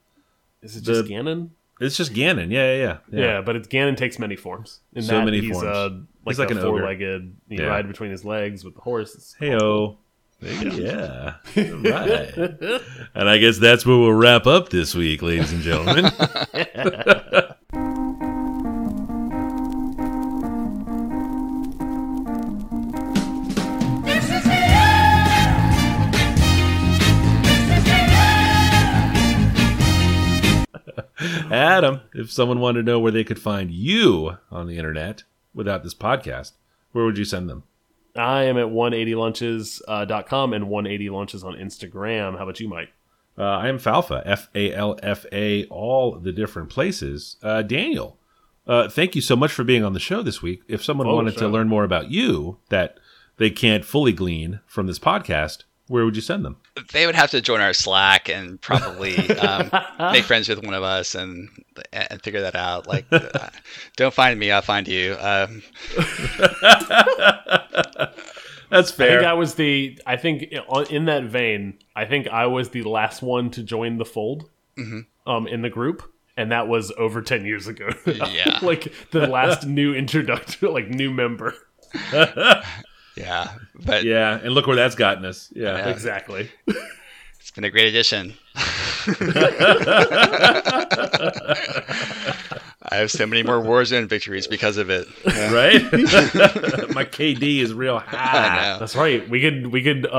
Is 0.63 0.75
it 0.77 0.83
just 0.83 1.05
the- 1.07 1.13
Ganon? 1.13 1.49
It's 1.79 1.97
just 1.97 2.13
Ganon. 2.13 2.51
Yeah, 2.51 2.73
yeah, 2.75 2.97
yeah. 3.11 3.19
Yeah. 3.19 3.41
but 3.41 3.55
it's 3.55 3.67
Ganon 3.67 3.97
takes 3.97 4.17
many 4.19 4.35
forms. 4.35 4.79
In 4.93 5.01
So 5.01 5.17
that, 5.17 5.25
many 5.25 5.41
he's, 5.41 5.51
forms. 5.51 5.65
Uh, 5.67 5.89
like, 5.89 6.05
He's 6.27 6.39
like 6.39 6.51
a 6.51 6.55
an 6.55 6.61
four-legged. 6.61 7.35
You 7.49 7.57
Yeah. 7.59 7.65
ride 7.65 7.87
between 7.87 8.11
his 8.11 8.23
legs 8.23 8.63
with 8.63 8.75
the 8.75 8.81
horse. 8.81 9.15
It's 9.15 9.33
Hey 9.39 9.55
oh. 9.55 9.97
Yeah. 10.41 11.35
right. 11.55 12.81
And 13.15 13.29
I 13.29 13.37
guess 13.37 13.57
that's 13.59 13.85
where 13.85 13.97
we'll 13.97 14.13
wrap 14.13 14.45
up 14.45 14.69
this 14.69 14.93
week, 14.93 15.21
ladies 15.21 15.51
and 15.53 15.61
gentlemen. 15.61 16.05
Adam, 31.53 32.01
if 32.13 32.31
someone 32.31 32.59
wanted 32.59 32.79
to 32.79 32.91
know 32.91 32.99
where 32.99 33.11
they 33.11 33.23
could 33.23 33.39
find 33.39 33.69
you 33.71 34.37
on 34.51 34.67
the 34.67 34.77
internet 34.77 35.23
without 35.53 35.83
this 35.83 35.93
podcast, 35.93 36.53
where 36.91 37.05
would 37.05 37.17
you 37.17 37.25
send 37.25 37.47
them? 37.49 37.63
I 38.15 38.43
am 38.43 38.57
at 38.57 38.67
180lunches.com 38.67 40.53
and 40.53 40.65
180lunches 40.65 41.43
on 41.43 41.53
Instagram. 41.55 42.37
How 42.37 42.43
about 42.43 42.59
you, 42.59 42.67
Mike? 42.67 42.91
Uh, 43.37 43.43
I 43.43 43.67
am 43.67 43.77
Falfa, 43.79 44.21
F 44.25 44.49
A 44.53 44.73
L 44.73 44.97
F 45.01 45.25
A, 45.31 45.65
all 45.65 46.19
the 46.19 46.31
different 46.31 46.69
places. 46.69 47.37
Uh, 47.41 47.61
Daniel, 47.63 48.17
uh, 48.67 48.87
thank 48.89 49.15
you 49.15 49.21
so 49.21 49.35
much 49.35 49.51
for 49.51 49.63
being 49.63 49.83
on 49.83 49.93
the 49.93 49.99
show 49.99 50.21
this 50.21 50.41
week. 50.41 50.61
If 50.67 50.83
someone 50.83 51.07
Oh, 51.07 51.15
wanted 51.15 51.37
to 51.37 51.47
learn 51.47 51.67
more 51.67 51.83
about 51.83 52.11
you 52.11 52.57
that 52.69 52.99
they 53.37 53.49
can't 53.49 53.83
fully 53.85 54.11
glean 54.11 54.59
from 54.67 54.85
this 54.85 54.99
podcast, 54.99 55.63
Where 55.93 56.05
would 56.05 56.15
you 56.15 56.23
send 56.23 56.43
them? 56.43 56.57
They 56.91 57.05
would 57.05 57.13
have 57.13 57.29
to 57.29 57.39
join 57.39 57.61
our 57.61 57.71
Slack 57.71 58.27
and 58.27 58.59
probably 58.59 59.15
um, 59.37 59.69
make 60.11 60.23
friends 60.23 60.49
with 60.49 60.65
one 60.65 60.73
of 60.73 60.81
us 60.81 61.13
and 61.13 61.49
and 61.91 62.19
figure 62.19 62.41
that 62.41 62.55
out. 62.55 62.87
Like, 62.87 63.05
uh, 63.11 63.49
don't 63.95 64.11
find 64.11 64.39
me, 64.39 64.49
I'll 64.49 64.63
find 64.63 64.87
you. 64.87 65.15
Um, 65.19 65.61
That's 68.71 68.91
I 68.91 68.95
fair. 68.95 69.19
think 69.19 69.23
I 69.23 69.33
was 69.33 69.53
the. 69.53 69.99
I 70.07 70.17
think 70.17 70.51
in 70.89 71.05
that 71.05 71.25
vein, 71.25 71.77
I 71.95 72.05
think 72.05 72.27
I 72.27 72.47
was 72.47 72.69
the 72.69 72.81
last 72.81 73.21
one 73.21 73.51
to 73.51 73.61
join 73.61 73.99
the 73.99 74.05
fold, 74.05 74.49
um, 75.27 75.45
in 75.45 75.61
the 75.61 75.69
group, 75.69 76.11
and 76.35 76.51
that 76.51 76.67
was 76.67 76.91
over 76.97 77.21
ten 77.21 77.45
years 77.45 77.67
ago. 77.67 77.89
Yeah. 78.07 78.57
like 78.63 78.91
the 79.11 79.27
last 79.27 79.67
new 79.67 79.93
introductory, 79.93 80.69
like 80.69 80.89
new 80.89 81.11
member. 81.11 81.53
Yeah, 83.15 83.53
but 83.85 84.03
yeah, 84.03 84.39
and 84.43 84.53
look 84.53 84.67
where 84.67 84.75
that's 84.75 84.95
gotten 84.95 85.25
us. 85.25 85.49
Yeah. 85.55 85.77
Yeah. 85.77 85.89
Exactly. 85.89 86.49
it's 86.67 87.51
been 87.51 87.63
a 87.63 87.69
great 87.69 87.87
addition. 87.87 88.33
I 92.85 92.97
have 92.97 93.11
so 93.11 93.25
many 93.25 93.43
more 93.43 93.61
Warzone 93.61 94.07
victories 94.07 94.47
because 94.47 94.77
of 94.77 94.89
it. 94.89 95.07
Right? 95.25 95.81
My 96.93 97.05
KD 97.05 97.59
is 97.59 97.73
real 97.73 97.99
high. 97.99 98.77
That's 98.79 98.95
right. 98.95 99.27
We 99.29 99.41
could 99.41 99.67
we 99.67 99.81
could 99.81 100.05
uh 100.05 100.09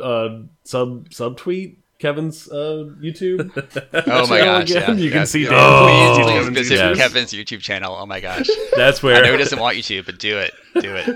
uh 0.00 0.42
sub 0.64 1.10
subtweet 1.10 1.76
Kevin's 2.02 2.48
uh 2.50 2.90
YouTube. 3.00 3.48
Oh 4.06 4.26
my 4.26 4.38
gosh! 4.38 4.70
Yeah, 4.70 4.90
You 4.92 5.10
can 5.10 5.24
see 5.26 5.44
Yeah, 5.44 5.50
Dan- 5.50 5.58
Oh, 5.60 6.24
please 6.26 6.48
visit 6.58 6.74
yes. 6.74 6.96
Kevin's 6.98 7.32
YouTube 7.32 7.60
channel. 7.60 7.94
Oh 7.98 8.06
my 8.06 8.20
gosh! 8.20 8.48
That's 8.76 9.02
where 9.02 9.16
I 9.16 9.20
know 9.24 9.32
he 9.32 9.38
doesn't 9.38 9.58
want 9.58 9.76
you 9.76 9.82
to, 9.84 10.02
but 10.02 10.18
do 10.18 10.36
it. 10.38 10.52
Do 10.80 10.94
it. 10.96 11.08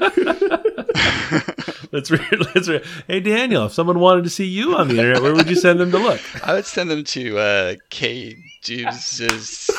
Let's 1.93 2.11
re- 2.11 2.21
let's 2.55 2.69
re- 2.69 2.85
Hey 3.07 3.21
Daniel, 3.21 3.67
if 3.67 3.73
someone 3.73 3.99
wanted 3.99 4.25
to 4.25 4.31
see 4.31 4.45
you 4.47 4.77
on 4.77 4.89
the 4.89 4.99
internet, 4.99 5.23
where 5.23 5.35
would 5.35 5.49
you 5.49 5.57
send 5.57 5.81
them 5.81 5.91
to 5.91 5.99
look? 5.99 6.21
I 6.47 6.55
would 6.55 6.67
send 6.67 6.91
them 6.91 7.05
to 7.05 7.39
uh, 7.39 7.75
K 7.91 8.37
Dubes' 8.67 9.71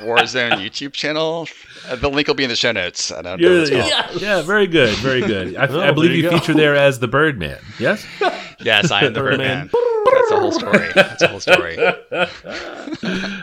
Warzone 0.00 0.52
YouTube 0.58 0.92
channel. 0.92 1.46
Uh, 1.88 1.96
the 1.96 2.08
link 2.10 2.28
will 2.28 2.34
be 2.34 2.44
in 2.44 2.50
the 2.50 2.56
show 2.56 2.72
notes. 2.72 3.10
I 3.12 3.22
don't 3.22 3.40
know. 3.40 3.48
You're- 3.48 3.60
what 3.60 3.72
it's 3.72 4.20
yeah, 4.20 4.36
yeah, 4.36 4.42
very 4.42 4.66
good, 4.66 4.94
very 4.98 5.20
good. 5.20 5.56
I, 5.56 5.66
Oh, 5.68 5.80
I 5.80 5.90
believe 5.92 6.12
you, 6.12 6.24
you 6.24 6.30
feature 6.30 6.54
there 6.54 6.74
as 6.76 6.98
the 6.98 7.08
Birdman. 7.08 7.58
Yes. 7.78 8.04
Yes, 8.64 8.92
I 8.92 9.02
am 9.06 9.12
the 9.12 9.18
Birdman. 9.18 9.70
Birdman. 9.72 10.14
That's 10.14 10.28
the 10.30 10.38
whole 10.38 10.52
story. 10.52 10.88
That's 10.94 11.20
the 11.20 11.26
whole 11.28 11.40
story. 11.40 11.76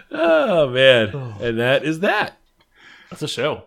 Oh 0.12 0.70
man, 0.70 1.10
and 1.42 1.60
that 1.60 1.84
is 1.84 2.00
that. 2.02 2.38
That's 3.10 3.22
a 3.22 3.28
show. 3.28 3.66